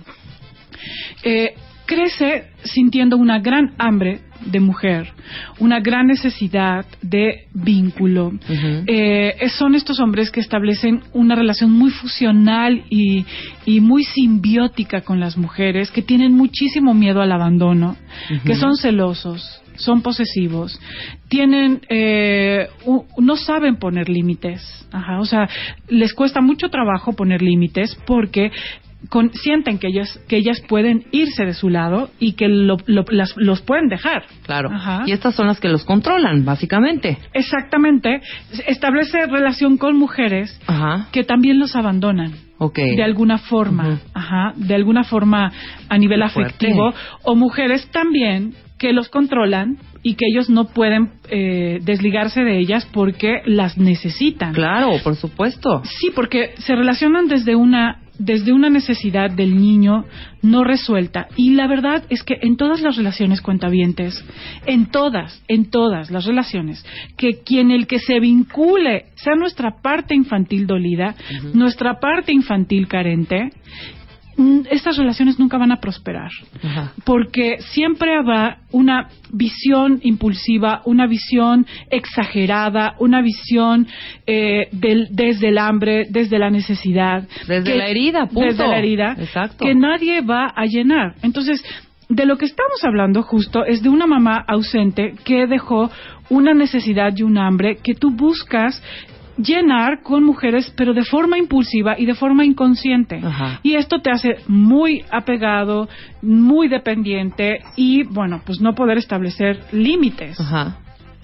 Eh, 1.23 1.53
crece 1.85 2.45
sintiendo 2.63 3.17
una 3.17 3.37
gran 3.37 3.75
hambre 3.77 4.21
de 4.43 4.59
mujer, 4.59 5.13
una 5.59 5.79
gran 5.79 6.07
necesidad 6.07 6.87
de 7.03 7.45
vínculo. 7.53 8.31
Eh, 8.87 9.35
son 9.59 9.75
estos 9.75 9.99
hombres 9.99 10.31
que 10.31 10.39
establecen 10.39 11.01
una 11.13 11.35
relación 11.35 11.71
muy 11.71 11.91
fusional 11.91 12.83
y, 12.89 13.27
y 13.67 13.79
muy 13.79 14.05
simbiótica 14.05 15.01
con 15.01 15.19
las 15.19 15.37
mujeres, 15.37 15.91
que 15.91 16.01
tienen 16.01 16.33
muchísimo 16.33 16.95
miedo 16.95 17.21
al 17.21 17.31
abandono, 17.31 17.95
que 18.43 18.55
son 18.55 18.75
celosos, 18.75 19.60
son 19.75 20.01
posesivos, 20.01 20.79
tienen, 21.27 21.81
eh, 21.89 22.67
no 23.17 23.35
saben 23.35 23.77
poner 23.77 24.09
límites, 24.09 24.81
Ajá, 24.91 25.19
o 25.19 25.25
sea, 25.25 25.47
les 25.87 26.13
cuesta 26.13 26.41
mucho 26.41 26.69
trabajo 26.69 27.13
poner 27.13 27.41
límites 27.41 27.97
porque 28.05 28.51
con- 29.09 29.31
sienten 29.33 29.79
que 29.79 29.87
ellas 29.87 30.19
que 30.27 30.37
ellas 30.37 30.61
pueden 30.67 31.05
irse 31.11 31.43
de 31.45 31.53
su 31.53 31.69
lado 31.69 32.09
y 32.19 32.33
que 32.33 32.47
lo- 32.47 32.77
lo- 32.85 33.05
las- 33.09 33.33
los 33.37 33.61
pueden 33.61 33.87
dejar. 33.87 34.23
Claro. 34.45 34.69
Ajá. 34.71 35.03
Y 35.05 35.11
estas 35.11 35.35
son 35.35 35.47
las 35.47 35.59
que 35.59 35.69
los 35.69 35.83
controlan, 35.85 36.45
básicamente. 36.45 37.17
Exactamente, 37.33 38.21
establece 38.67 39.25
relación 39.27 39.77
con 39.77 39.97
mujeres 39.97 40.59
Ajá. 40.67 41.07
que 41.11 41.23
también 41.23 41.59
los 41.59 41.75
abandonan. 41.75 42.33
Ok. 42.57 42.75
De 42.77 43.03
alguna 43.03 43.39
forma, 43.39 43.99
ajá, 44.13 44.53
de 44.55 44.75
alguna 44.75 45.03
forma 45.03 45.51
a 45.89 45.97
nivel 45.97 46.21
afectivo, 46.21 46.93
o 47.23 47.35
mujeres 47.35 47.89
también 47.91 48.53
que 48.77 48.93
los 48.93 49.09
controlan 49.09 49.77
y 50.03 50.15
que 50.15 50.25
ellos 50.31 50.49
no 50.49 50.65
pueden 50.65 51.11
eh, 51.29 51.79
desligarse 51.83 52.43
de 52.43 52.59
ellas 52.59 52.87
porque 52.91 53.41
las 53.45 53.77
necesitan. 53.77 54.53
Claro, 54.53 54.91
por 55.03 55.15
supuesto. 55.15 55.81
Sí, 55.83 56.09
porque 56.13 56.53
se 56.57 56.75
relacionan 56.75 57.27
desde 57.27 57.55
una 57.55 57.99
desde 58.23 58.53
una 58.53 58.69
necesidad 58.69 59.31
del 59.31 59.57
niño 59.59 60.05
no 60.43 60.63
resuelta. 60.63 61.27
Y 61.37 61.53
la 61.55 61.67
verdad 61.67 62.03
es 62.09 62.21
que 62.21 62.37
en 62.41 62.55
todas 62.55 62.81
las 62.81 62.95
relaciones 62.95 63.41
cuentavientes, 63.41 64.23
en 64.67 64.91
todas, 64.91 65.41
en 65.47 65.71
todas 65.71 66.11
las 66.11 66.25
relaciones, 66.25 66.85
que 67.17 67.39
quien 67.43 67.71
el 67.71 67.87
que 67.87 67.97
se 67.97 68.19
vincule 68.19 69.05
sea 69.15 69.33
nuestra 69.35 69.81
parte 69.81 70.13
infantil 70.13 70.67
dolida, 70.67 71.15
nuestra 71.53 71.99
parte 71.99 72.31
infantil 72.31 72.87
carente, 72.87 73.49
estas 74.69 74.97
relaciones 74.97 75.37
nunca 75.39 75.57
van 75.57 75.71
a 75.71 75.77
prosperar. 75.79 76.31
Ajá. 76.63 76.93
Porque 77.05 77.57
siempre 77.59 78.15
habrá 78.15 78.59
una 78.71 79.09
visión 79.31 79.99
impulsiva, 80.03 80.81
una 80.85 81.05
visión 81.07 81.65
exagerada, 81.89 82.95
una 82.99 83.21
visión 83.21 83.87
eh, 84.27 84.67
del- 84.71 85.07
desde 85.11 85.49
el 85.49 85.57
hambre, 85.57 86.05
desde 86.09 86.39
la 86.39 86.49
necesidad. 86.49 87.27
Desde 87.47 87.75
la 87.77 87.87
herida, 87.87 88.25
punto. 88.27 88.41
Desde 88.47 88.67
la 88.67 88.77
herida. 88.77 89.15
Exacto. 89.19 89.65
Que 89.65 89.75
nadie 89.75 90.21
va 90.21 90.47
a 90.55 90.65
llenar. 90.65 91.15
Entonces, 91.21 91.63
de 92.09 92.25
lo 92.25 92.37
que 92.37 92.45
estamos 92.45 92.83
hablando 92.83 93.23
justo 93.23 93.63
es 93.65 93.81
de 93.81 93.89
una 93.89 94.05
mamá 94.07 94.43
ausente 94.47 95.13
que 95.23 95.47
dejó 95.47 95.89
una 96.29 96.53
necesidad 96.53 97.13
y 97.15 97.23
un 97.23 97.37
hambre 97.37 97.77
que 97.83 97.93
tú 97.95 98.11
buscas 98.11 98.81
llenar 99.43 100.01
con 100.01 100.23
mujeres, 100.23 100.73
pero 100.75 100.93
de 100.93 101.03
forma 101.03 101.37
impulsiva 101.37 101.97
y 101.97 102.05
de 102.05 102.15
forma 102.15 102.45
inconsciente. 102.45 103.19
Ajá. 103.23 103.59
Y 103.63 103.75
esto 103.75 103.99
te 103.99 104.11
hace 104.11 104.37
muy 104.47 105.03
apegado, 105.11 105.87
muy 106.21 106.67
dependiente 106.67 107.59
y, 107.75 108.03
bueno, 108.03 108.41
pues 108.45 108.61
no 108.61 108.73
poder 108.73 108.97
establecer 108.97 109.59
límites. 109.71 110.39
Ajá. 110.39 110.77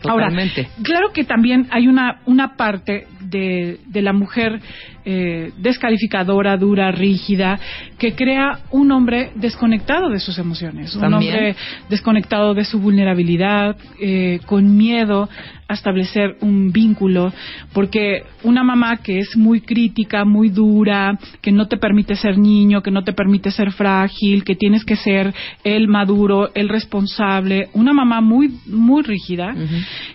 Ahora, 0.04 0.28
Totalmente. 0.28 0.68
claro 0.84 1.12
que 1.12 1.24
también 1.24 1.68
hay 1.72 1.88
una, 1.88 2.22
una 2.26 2.56
parte 2.56 3.08
de, 3.20 3.80
de 3.88 4.02
la 4.04 4.14
mujer 4.14 4.62
eh, 5.06 5.52
descalificadora, 5.58 6.56
dura, 6.56 6.92
rígida, 6.92 7.60
que 7.98 8.14
crea 8.14 8.60
un 8.70 8.92
hombre 8.92 9.32
desconectado 9.36 10.10
de 10.10 10.20
sus 10.20 10.38
emociones, 10.38 10.96
un 10.96 11.14
hombre 11.14 11.56
desconectado 11.90 12.54
de 12.54 12.64
su 12.64 12.80
vulnerabilidad, 12.80 13.76
eh, 14.00 14.40
con 14.46 14.78
miedo 14.78 15.30
a 15.68 15.74
establecer 15.74 16.38
un 16.42 16.72
vínculo, 16.72 17.34
porque 17.74 18.24
una 18.44 18.64
mamá 18.64 18.98
que 18.98 19.20
es 19.20 19.36
muy 19.36 19.62
crítica, 19.62 20.24
muy 20.24 20.50
dura, 20.50 21.18
que 21.42 21.52
no 21.52 21.68
te 21.68 21.78
permite 21.78 22.16
ser 22.16 22.38
niño, 22.38 22.82
que 22.82 22.92
no 22.92 23.04
te 23.04 23.14
permite 23.14 23.52
ser 23.52 23.72
frágil, 23.72 24.44
que 24.44 24.56
tienes 24.56 24.86
que 24.86 24.96
ser 24.96 25.34
el 25.64 25.88
maduro, 25.88 26.50
el 26.54 26.70
responsable, 26.70 27.70
una 27.74 27.94
mamá 27.94 28.22
muy 28.22 28.52
muy 28.68 29.04
rígida, 29.04 29.54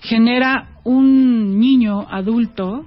genera 0.03 0.69
un 0.85 1.59
niño 1.61 2.07
adulto 2.11 2.87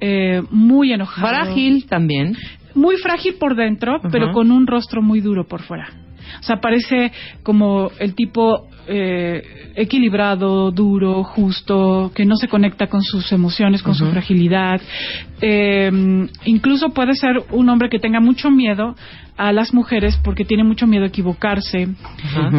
eh, 0.00 0.42
muy 0.50 0.92
enojado, 0.92 1.28
Frágil 1.28 1.86
también. 1.86 2.34
muy 2.74 2.96
frágil 2.96 3.34
por 3.34 3.54
dentro, 3.54 4.00
pero 4.10 4.32
con 4.32 4.50
un 4.50 4.66
rostro 4.66 5.02
muy 5.02 5.20
duro 5.20 5.46
por 5.46 5.62
fuera. 5.62 5.88
O 6.38 6.42
sea, 6.42 6.56
parece 6.60 7.12
como 7.42 7.90
el 7.98 8.14
tipo 8.14 8.68
eh, 8.86 9.72
equilibrado, 9.76 10.70
duro, 10.70 11.22
justo, 11.22 12.10
que 12.14 12.24
no 12.24 12.36
se 12.36 12.48
conecta 12.48 12.86
con 12.88 13.02
sus 13.02 13.30
emociones, 13.32 13.82
con 13.82 13.94
su 13.94 14.06
fragilidad. 14.06 14.80
Eh, 15.40 15.90
incluso 16.44 16.90
puede 16.90 17.14
ser 17.14 17.42
un 17.50 17.68
hombre 17.68 17.88
que 17.88 17.98
tenga 17.98 18.20
mucho 18.20 18.50
miedo 18.50 18.94
a 19.40 19.52
las 19.52 19.72
mujeres 19.72 20.20
porque 20.22 20.44
tiene 20.44 20.64
mucho 20.64 20.86
miedo 20.86 21.04
a 21.04 21.08
equivocarse, 21.08 21.88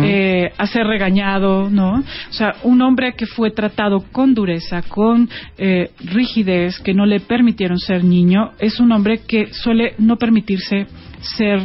eh, 0.03 0.51
a 0.57 0.65
ser 0.65 0.87
regañado, 0.87 1.69
¿no? 1.69 1.99
O 1.99 2.33
sea, 2.33 2.55
un 2.63 2.81
hombre 2.81 3.13
que 3.13 3.27
fue 3.27 3.51
tratado 3.51 4.03
con 4.11 4.33
dureza, 4.33 4.81
con 4.81 5.29
eh, 5.59 5.91
rigidez, 6.03 6.79
que 6.79 6.95
no 6.95 7.05
le 7.05 7.19
permitieron 7.19 7.77
ser 7.77 8.03
niño, 8.03 8.53
es 8.57 8.79
un 8.79 8.91
hombre 8.93 9.19
que 9.27 9.53
suele 9.53 9.93
no 9.99 10.17
permitirse 10.17 10.87
ser 11.21 11.59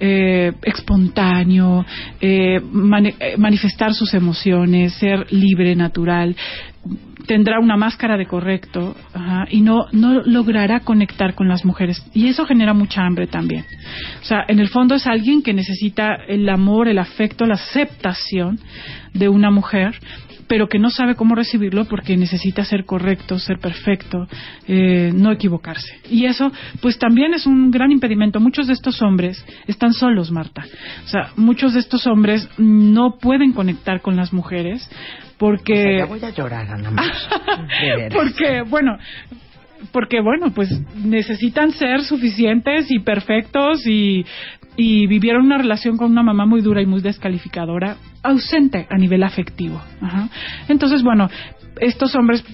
eh, 0.00 0.52
espontáneo, 0.62 1.84
eh, 2.20 2.56
eh, 2.56 3.36
manifestar 3.36 3.94
sus 3.94 4.14
emociones, 4.14 4.94
ser 4.94 5.32
libre, 5.32 5.74
natural. 5.74 6.36
Tendrá 7.26 7.58
una 7.60 7.76
máscara 7.76 8.16
de 8.16 8.26
correcto 8.26 8.96
ajá, 9.12 9.46
y 9.50 9.60
no, 9.60 9.86
no 9.92 10.22
logrará 10.22 10.80
conectar 10.80 11.34
con 11.34 11.48
las 11.48 11.64
mujeres. 11.64 12.02
Y 12.14 12.28
eso 12.28 12.46
genera 12.46 12.72
mucha 12.72 13.02
hambre 13.04 13.26
también. 13.26 13.64
O 14.22 14.24
sea, 14.24 14.44
en 14.48 14.60
el 14.60 14.68
fondo 14.68 14.94
es 14.94 15.06
alguien 15.06 15.42
que 15.42 15.52
necesita 15.52 16.14
el 16.26 16.48
amor, 16.48 16.88
el 16.88 16.98
afecto, 16.98 17.44
la 17.44 17.54
aceptación 17.54 18.58
de 19.12 19.28
una 19.28 19.50
mujer 19.50 19.94
pero 20.48 20.68
que 20.68 20.78
no 20.78 20.90
sabe 20.90 21.14
cómo 21.14 21.34
recibirlo 21.34 21.84
porque 21.84 22.16
necesita 22.16 22.64
ser 22.64 22.84
correcto, 22.84 23.38
ser 23.38 23.58
perfecto, 23.58 24.26
eh, 24.66 25.12
no 25.14 25.30
equivocarse. 25.30 26.00
Y 26.10 26.24
eso, 26.24 26.50
pues 26.80 26.98
también 26.98 27.34
es 27.34 27.46
un 27.46 27.70
gran 27.70 27.92
impedimento. 27.92 28.40
Muchos 28.40 28.66
de 28.66 28.72
estos 28.72 29.00
hombres 29.02 29.44
están 29.66 29.92
solos, 29.92 30.32
Marta. 30.32 30.64
O 31.04 31.08
sea, 31.08 31.30
muchos 31.36 31.74
de 31.74 31.80
estos 31.80 32.06
hombres 32.06 32.48
no 32.58 33.18
pueden 33.20 33.52
conectar 33.52 34.00
con 34.00 34.16
las 34.16 34.32
mujeres 34.32 34.88
porque... 35.36 35.98
Ya 35.98 36.06
voy 36.06 36.24
a 36.24 36.30
llorar, 36.30 36.66
Ana 36.70 36.90
porque, 38.12 38.62
bueno, 38.62 38.98
porque 39.92 40.20
bueno, 40.20 40.50
pues 40.52 40.70
necesitan 40.96 41.70
ser 41.72 42.02
suficientes 42.02 42.90
y 42.90 43.00
perfectos 43.00 43.86
y, 43.86 44.24
y 44.76 45.06
vivieron 45.06 45.46
una 45.46 45.58
relación 45.58 45.96
con 45.96 46.10
una 46.10 46.22
mamá 46.22 46.46
muy 46.46 46.60
dura 46.60 46.82
y 46.82 46.86
muy 46.86 47.00
descalificadora, 47.00 47.96
ausente 48.22 48.86
a 48.90 48.96
nivel 48.96 49.22
afectivo. 49.22 49.80
Ajá. 50.00 50.28
Entonces, 50.68 51.02
bueno, 51.02 51.30
estos 51.80 52.14
hombres, 52.14 52.44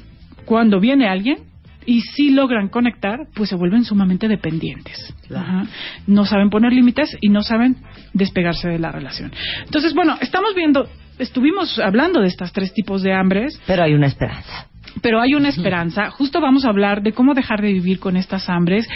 cuando 0.44 0.80
viene 0.80 1.08
alguien 1.08 1.38
y 1.86 2.00
sí 2.00 2.30
logran 2.30 2.68
conectar, 2.68 3.26
pues 3.34 3.50
se 3.50 3.56
vuelven 3.56 3.84
sumamente 3.84 4.28
dependientes. 4.28 5.14
Claro. 5.26 5.46
Ajá. 5.46 5.66
No 6.06 6.24
saben 6.24 6.50
poner 6.50 6.72
límites 6.72 7.16
y 7.20 7.28
no 7.28 7.42
saben 7.42 7.76
despegarse 8.12 8.68
de 8.68 8.78
la 8.78 8.90
relación. 8.90 9.32
Entonces, 9.64 9.94
bueno, 9.94 10.16
estamos 10.20 10.54
viendo, 10.54 10.88
estuvimos 11.18 11.78
hablando 11.78 12.20
de 12.20 12.28
estos 12.28 12.52
tres 12.52 12.72
tipos 12.72 13.02
de 13.02 13.12
hambres 13.12 13.60
Pero 13.66 13.82
hay 13.82 13.94
una 13.94 14.06
esperanza. 14.06 14.68
Pero 15.02 15.20
hay 15.20 15.34
una 15.34 15.48
esperanza. 15.48 16.10
Justo 16.10 16.40
vamos 16.40 16.64
a 16.64 16.68
hablar 16.68 17.02
de 17.02 17.12
cómo 17.12 17.34
dejar 17.34 17.60
de 17.60 17.72
vivir 17.72 17.98
con 17.98 18.16
estas 18.16 18.48
hambres. 18.48 18.86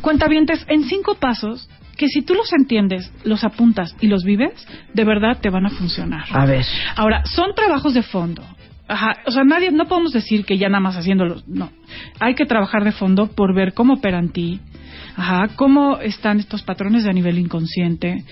Cuentavientes, 0.00 0.64
en 0.68 0.84
cinco 0.84 1.14
pasos 1.14 1.68
que 1.96 2.08
si 2.08 2.22
tú 2.22 2.34
los 2.34 2.52
entiendes, 2.52 3.12
los 3.24 3.44
apuntas 3.44 3.94
y 4.00 4.06
los 4.06 4.22
vives, 4.22 4.66
de 4.94 5.04
verdad 5.04 5.38
te 5.40 5.50
van 5.50 5.66
a 5.66 5.70
funcionar. 5.70 6.24
A 6.30 6.46
ver. 6.46 6.64
Ahora, 6.94 7.24
son 7.26 7.54
trabajos 7.54 7.92
de 7.92 8.02
fondo. 8.02 8.42
Ajá, 8.86 9.16
o 9.26 9.30
sea, 9.30 9.44
nadie, 9.44 9.70
no 9.70 9.86
podemos 9.86 10.12
decir 10.12 10.46
que 10.46 10.56
ya 10.56 10.68
nada 10.68 10.80
más 10.80 10.96
haciéndolos, 10.96 11.46
no. 11.46 11.70
Hay 12.20 12.34
que 12.34 12.46
trabajar 12.46 12.84
de 12.84 12.92
fondo 12.92 13.26
por 13.26 13.54
ver 13.54 13.74
cómo 13.74 13.94
operan 13.94 14.30
ti, 14.30 14.60
ajá, 15.14 15.48
cómo 15.56 15.98
están 15.98 16.38
estos 16.38 16.62
patrones 16.62 17.04
a 17.04 17.12
nivel 17.12 17.38
inconsciente, 17.38 18.24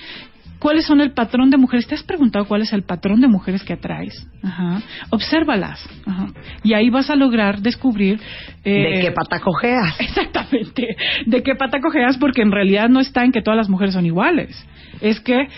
cuáles 0.58 0.86
son 0.86 1.00
el 1.00 1.12
patrón 1.12 1.50
de 1.50 1.56
mujeres. 1.56 1.86
¿Te 1.86 1.94
has 1.94 2.02
preguntado 2.02 2.46
cuál 2.46 2.62
es 2.62 2.72
el 2.72 2.82
patrón 2.82 3.20
de 3.20 3.28
mujeres 3.28 3.62
que 3.62 3.74
atraes? 3.74 4.26
Ajá. 4.42 4.82
Obsérvalas. 5.10 5.84
Ajá. 6.06 6.28
Y 6.62 6.74
ahí 6.74 6.90
vas 6.90 7.10
a 7.10 7.16
lograr 7.16 7.60
descubrir... 7.60 8.20
eh, 8.64 8.96
¿De 8.96 9.00
qué 9.00 9.12
pata 9.12 9.40
cojeas? 9.40 9.94
Exactamente. 10.00 10.96
¿De 11.26 11.42
qué 11.42 11.54
pata 11.54 11.80
cojeas? 11.80 12.16
Porque 12.18 12.42
en 12.42 12.52
realidad 12.52 12.88
no 12.88 13.00
está 13.00 13.24
en 13.24 13.32
que 13.32 13.42
todas 13.42 13.56
las 13.56 13.68
mujeres 13.68 13.94
son 13.94 14.06
iguales. 14.06 14.64
Es 15.00 15.20
que 15.20 15.48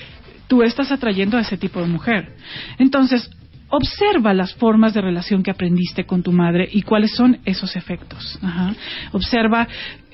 tú 0.49 0.63
estás 0.63 0.91
atrayendo 0.91 1.37
a 1.37 1.41
ese 1.41 1.57
tipo 1.57 1.81
de 1.81 1.87
mujer. 1.87 2.35
Entonces, 2.79 3.31
observa 3.71 4.33
las 4.35 4.55
formas 4.55 4.95
de 4.95 5.01
relación 5.01 5.43
que 5.43 5.51
aprendiste 5.51 6.05
con 6.05 6.23
tu 6.23 6.33
madre 6.33 6.69
y 6.71 6.83
cuáles 6.83 7.15
son 7.15 7.39
esos 7.45 7.77
efectos. 7.77 8.39
Ajá. 8.43 8.75
Observa 9.13 9.69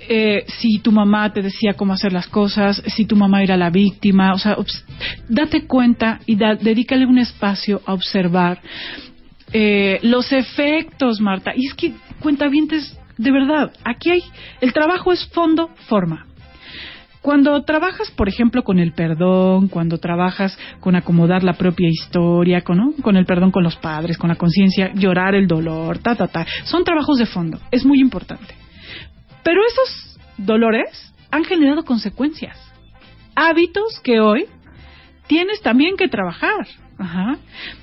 eh, 0.08 0.44
si 0.48 0.78
tu 0.80 0.92
mamá 0.92 1.32
te 1.32 1.40
decía 1.42 1.74
cómo 1.74 1.92
hacer 1.92 2.12
las 2.12 2.26
cosas, 2.28 2.82
si 2.86 3.06
tu 3.06 3.16
mamá 3.16 3.42
era 3.42 3.56
la 3.56 3.70
víctima. 3.70 4.32
O 4.34 4.38
sea, 4.38 4.56
date 5.28 5.66
cuenta 5.66 6.20
y 6.26 6.36
da- 6.36 6.56
dedícale 6.56 7.06
un 7.06 7.18
espacio 7.18 7.80
a 7.86 7.94
observar 7.94 8.60
eh, 9.52 10.00
los 10.02 10.32
efectos, 10.32 11.20
Marta. 11.20 11.52
Y 11.56 11.66
es 11.66 11.74
que, 11.74 11.92
cuentavientes, 12.20 12.98
de 13.16 13.30
verdad, 13.30 13.72
aquí 13.84 14.10
hay, 14.10 14.22
el 14.60 14.72
trabajo 14.72 15.12
es 15.12 15.24
fondo, 15.28 15.70
forma. 15.86 16.26
Cuando 17.24 17.62
trabajas, 17.62 18.10
por 18.10 18.28
ejemplo, 18.28 18.64
con 18.64 18.78
el 18.78 18.92
perdón, 18.92 19.68
cuando 19.68 19.96
trabajas 19.96 20.58
con 20.80 20.94
acomodar 20.94 21.42
la 21.42 21.54
propia 21.54 21.88
historia, 21.88 22.60
con, 22.60 23.16
el 23.16 23.24
perdón 23.24 23.50
con 23.50 23.64
los 23.64 23.76
padres, 23.76 24.18
con 24.18 24.28
la 24.28 24.36
conciencia, 24.36 24.92
llorar 24.92 25.34
el 25.34 25.46
dolor, 25.46 25.96
ta, 26.00 26.16
ta, 26.16 26.28
ta, 26.28 26.44
son 26.64 26.84
trabajos 26.84 27.16
de 27.16 27.24
fondo, 27.24 27.58
es 27.70 27.86
muy 27.86 27.98
importante. 27.98 28.54
Pero 29.42 29.62
esos 29.66 30.18
dolores 30.36 31.14
han 31.30 31.44
generado 31.44 31.86
consecuencias, 31.86 32.58
hábitos 33.34 34.00
que 34.00 34.20
hoy 34.20 34.44
tienes 35.26 35.62
también 35.62 35.96
que 35.96 36.08
trabajar. 36.08 36.66
Ajá. 36.98 37.38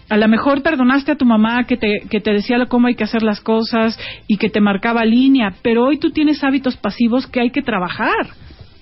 A 0.08 0.18
lo 0.18 0.28
mejor 0.28 0.62
perdonaste 0.62 1.14
a 1.14 1.18
tu 1.18 1.26
mamá 1.26 1.64
que 1.64 1.78
te, 1.78 2.02
que 2.12 2.22
te 2.22 2.32
decía 2.32 2.64
cómo 2.68 2.89
hay 2.89 2.94
que 2.94 3.06
hacer 3.06 3.24
las 3.24 3.42
cosas 3.42 4.00
y 4.28 4.38
que 4.38 4.52
te 4.52 4.62
marcaba 4.62 5.04
línea, 5.04 5.56
pero 5.64 5.86
hoy 5.86 5.98
tú 5.98 6.12
tienes 6.12 6.44
hábitos 6.44 6.78
pasivos 6.78 7.26
que 7.26 7.42
hay 7.42 7.50
que 7.50 7.64
trabajar. 7.64 8.28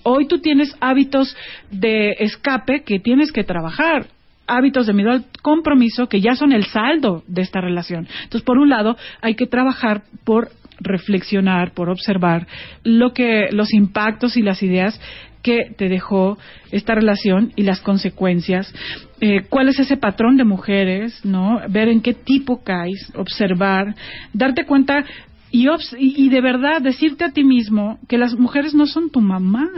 Hoy 0.03 0.27
tú 0.27 0.39
tienes 0.39 0.75
hábitos 0.79 1.35
de 1.71 2.15
escape 2.19 2.83
que 2.83 2.99
tienes 2.99 3.31
que 3.31 3.43
trabajar. 3.43 4.07
hábitos 4.51 4.87
de 4.87 4.93
miedo 4.93 5.11
al 5.11 5.25
compromiso 5.43 6.09
que 6.09 6.21
ya 6.21 6.33
son 6.33 6.53
el 6.53 6.65
saldo 6.65 7.23
de 7.27 7.43
esta 7.43 7.61
relación. 7.61 8.07
Entonces, 8.23 8.41
por 8.41 8.57
un 8.57 8.67
lado, 8.69 8.97
hay 9.21 9.35
que 9.35 9.45
trabajar 9.45 10.01
por 10.23 10.49
reflexionar, 10.79 11.73
por 11.73 11.89
observar 11.89 12.47
lo 12.83 13.13
que 13.13 13.49
los 13.51 13.73
impactos 13.75 14.37
y 14.37 14.41
las 14.41 14.63
ideas 14.63 14.99
que 15.41 15.71
te 15.77 15.87
dejó 15.87 16.37
esta 16.71 16.95
relación 16.95 17.53
y 17.55 17.63
las 17.63 17.79
consecuencias. 17.79 18.73
Eh, 19.21 19.43
¿Cuál 19.49 19.69
es 19.69 19.79
ese 19.79 19.97
patrón 19.97 20.37
de 20.37 20.43
mujeres? 20.43 21.23
¿No? 21.23 21.61
Ver 21.69 21.87
en 21.87 22.01
qué 22.01 22.13
tipo 22.13 22.63
caes, 22.63 23.11
observar, 23.15 23.95
darte 24.33 24.65
cuenta 24.65 25.05
y, 25.51 25.67
y 25.97 26.29
de 26.29 26.41
verdad 26.41 26.81
decirte 26.81 27.25
a 27.25 27.31
ti 27.31 27.43
mismo 27.43 27.99
que 28.07 28.17
las 28.17 28.37
mujeres 28.37 28.73
no 28.73 28.85
son 28.85 29.09
tu 29.09 29.21
mamá. 29.21 29.69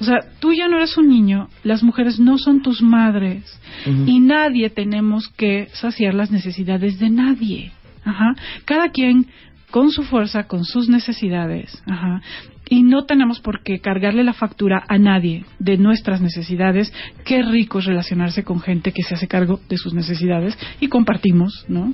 O 0.00 0.04
sea, 0.04 0.20
tú 0.38 0.52
ya 0.52 0.66
no 0.68 0.76
eres 0.76 0.96
un 0.96 1.08
niño, 1.08 1.48
las 1.62 1.82
mujeres 1.82 2.18
no 2.18 2.38
son 2.38 2.62
tus 2.62 2.80
madres 2.80 3.44
y 3.84 4.18
nadie 4.20 4.70
tenemos 4.70 5.28
que 5.28 5.68
saciar 5.72 6.14
las 6.14 6.30
necesidades 6.30 6.98
de 6.98 7.10
nadie. 7.10 7.72
Ajá. 8.04 8.34
Cada 8.64 8.88
quien 8.88 9.26
con 9.70 9.90
su 9.90 10.02
fuerza, 10.04 10.44
con 10.44 10.64
sus 10.64 10.88
necesidades. 10.88 11.82
Ajá. 11.86 12.22
Y 12.70 12.84
no 12.84 13.04
tenemos 13.04 13.40
por 13.40 13.64
qué 13.64 13.80
cargarle 13.80 14.22
la 14.22 14.32
factura 14.32 14.84
a 14.88 14.96
nadie 14.96 15.44
de 15.58 15.76
nuestras 15.76 16.20
necesidades. 16.20 16.92
Qué 17.24 17.42
rico 17.42 17.80
es 17.80 17.86
relacionarse 17.86 18.44
con 18.44 18.60
gente 18.60 18.92
que 18.92 19.02
se 19.02 19.16
hace 19.16 19.26
cargo 19.26 19.58
de 19.68 19.76
sus 19.76 19.92
necesidades 19.92 20.56
y 20.78 20.86
compartimos, 20.86 21.66
¿no? 21.68 21.92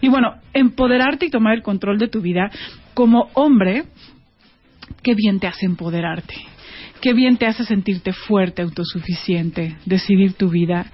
Y 0.00 0.08
bueno, 0.08 0.36
empoderarte 0.54 1.26
y 1.26 1.30
tomar 1.30 1.54
el 1.54 1.62
control 1.62 1.98
de 1.98 2.06
tu 2.06 2.20
vida 2.20 2.50
como 2.94 3.30
hombre, 3.34 3.82
qué 5.02 5.14
bien 5.14 5.40
te 5.40 5.48
hace 5.48 5.66
empoderarte. 5.66 6.34
Qué 7.02 7.14
bien 7.14 7.36
te 7.36 7.46
hace 7.46 7.64
sentirte 7.64 8.12
fuerte, 8.12 8.62
autosuficiente, 8.62 9.76
decidir 9.84 10.34
tu 10.34 10.50
vida. 10.50 10.86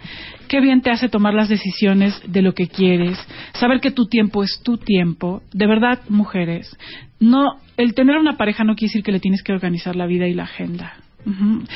Qué 0.49 0.63
bien 0.63 0.81
te 0.81 0.91
hace 0.91 1.11
tomar 1.11 1.35
las 1.35 1.51
decisiones 1.51 2.19
de 2.27 2.41
lo 2.41 2.55
que 2.55 2.67
quieres, 2.67 3.19
saber 3.53 3.81
que 3.81 3.91
tu 3.91 4.07
tiempo 4.07 4.43
es 4.43 4.63
tu 4.65 4.79
tiempo. 4.79 5.43
De 5.53 5.67
verdad, 5.67 6.01
mujeres, 6.09 6.75
no 7.21 7.59
el 7.79 7.95
tener 7.95 8.19
una 8.19 8.37
pareja 8.37 8.65
no 8.65 8.75
quiere 8.75 8.91
decir 8.91 9.05
que 9.05 9.13
le 9.13 9.21
tienes 9.21 9.43
que 9.43 9.53
organizar 9.53 9.97
la 9.97 10.07
vida 10.07 10.27
y 10.27 10.35
la 10.35 10.43
agenda. 10.43 10.95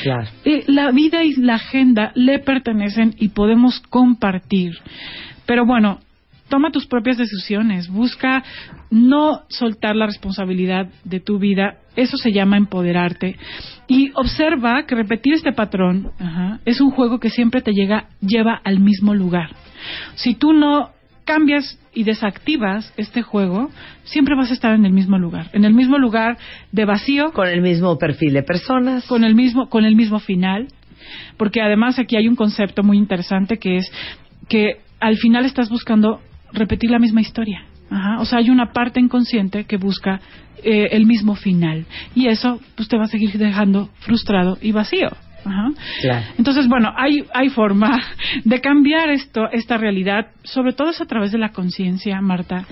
claro. 0.03 0.29
Eh, 0.45 0.65
la 0.67 0.91
vida 0.91 1.25
y 1.25 1.35
la 1.37 1.55
agenda 1.55 2.13
le 2.15 2.41
pertenecen 2.41 3.15
y 3.19 3.29
podemos 3.29 3.81
compartir. 3.89 4.73
Pero 5.47 5.65
bueno, 5.65 6.01
toma 6.49 6.73
tus 6.73 6.87
propias 6.87 7.19
decisiones, 7.19 7.89
busca 7.89 8.43
no 8.91 9.43
soltar 9.49 9.95
la 9.95 10.07
responsabilidad 10.07 10.89
de 11.05 11.21
tu 11.21 11.39
vida, 11.39 11.79
eso 11.95 12.17
se 12.17 12.33
llama 12.33 12.57
empoderarte. 12.57 13.37
Y 13.87 14.11
observa 14.15 14.85
que 14.87 14.97
repetir 14.97 15.35
este 15.35 15.53
patrón 15.53 16.11
es 16.65 16.81
un 16.81 16.91
juego 16.91 17.21
que 17.21 17.31
siempre 17.31 17.63
te 17.63 17.73
llega, 17.73 18.09
lleva 18.21 18.61
al 18.65 18.81
mismo 18.81 19.15
lugar. 19.15 19.51
Si 20.15 20.35
tú 20.35 20.53
no 20.53 20.91
cambias 21.25 21.79
y 21.95 22.05
desactivas 22.05 22.93
este 22.97 23.23
juego, 23.23 23.71
siempre 24.05 24.35
vas 24.35 24.51
a 24.51 24.55
estar 24.55 24.75
en 24.75 24.85
el 24.85 24.93
mismo 24.93 25.19
lugar, 25.19 25.51
en 25.53 25.65
el 25.65 25.75
mismo 25.75 25.99
lugar 25.99 26.39
de 26.73 26.85
vacío, 26.85 27.33
con 27.33 27.49
el 27.49 27.61
mismo 27.61 27.99
perfil 27.99 28.33
de 28.35 28.43
personas, 28.43 29.07
con 29.07 29.25
el 29.25 29.35
mismo 29.35 29.69
con 29.69 29.85
el 29.85 29.95
mismo 29.95 30.19
final, 30.19 30.69
porque 31.37 31.61
además 31.61 31.99
aquí 31.99 32.17
hay 32.17 32.29
un 32.29 32.37
concepto 32.37 32.83
muy 32.83 32.99
interesante 32.99 33.59
que 33.59 33.77
es 33.77 33.93
que 34.49 34.81
al 35.01 35.17
final 35.17 35.45
estás 35.45 35.69
buscando 35.69 36.21
repetir 36.53 36.91
la 36.91 36.99
misma 36.99 37.21
historia. 37.21 37.67
O 38.19 38.25
sea, 38.25 38.39
hay 38.39 38.49
una 38.49 38.73
parte 38.73 39.01
inconsciente 39.01 39.65
que 39.65 39.77
busca 39.77 40.19
eh, 40.63 40.89
el 40.93 41.05
mismo 41.05 41.35
final. 41.35 41.85
Y 42.15 42.29
eso, 42.29 42.61
pues 42.75 42.89
te 42.89 42.97
va 42.97 43.05
a 43.05 43.09
seguir 43.09 43.37
dejando 43.37 43.91
frustrado 44.01 44.57
y 44.63 44.73
vacío. 44.73 45.11
Entonces, 46.39 46.69
bueno, 46.69 46.93
hay, 46.97 47.25
hay 47.35 47.49
forma 47.49 48.01
de 48.45 48.61
cambiar 48.61 49.11
esto, 49.11 49.49
esta 49.51 49.77
realidad, 49.77 50.29
sobre 50.43 50.73
todo 50.73 50.91
es 50.91 51.01
a 51.01 51.07
través 51.07 51.33
de 51.33 51.39
la 51.39 51.51
conciencia, 51.51 52.21
Marta. 52.21 52.65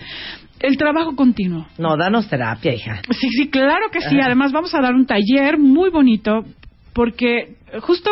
El 0.61 0.77
trabajo 0.77 1.17
continuo. 1.17 1.67
No, 1.79 1.97
danos 1.97 2.29
terapia, 2.29 2.75
hija. 2.75 3.01
Sí, 3.11 3.31
sí, 3.31 3.49
claro 3.49 3.91
que 3.91 4.01
sí. 4.03 4.21
Además, 4.21 4.53
vamos 4.53 4.75
a 4.75 4.81
dar 4.81 4.95
un 4.95 5.07
taller 5.07 5.59
muy 5.59 5.89
bonito 5.89 6.45
porque 6.93 7.57
justo 7.81 8.11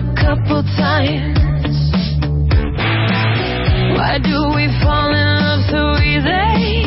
a 0.00 0.14
couple 0.14 0.62
times. 0.80 1.76
Why 3.96 4.16
do 4.18 4.48
we 4.56 4.64
fall 4.80 5.12
in 5.12 5.26
love 5.36 5.60
so 5.68 6.02
easy? 6.02 6.79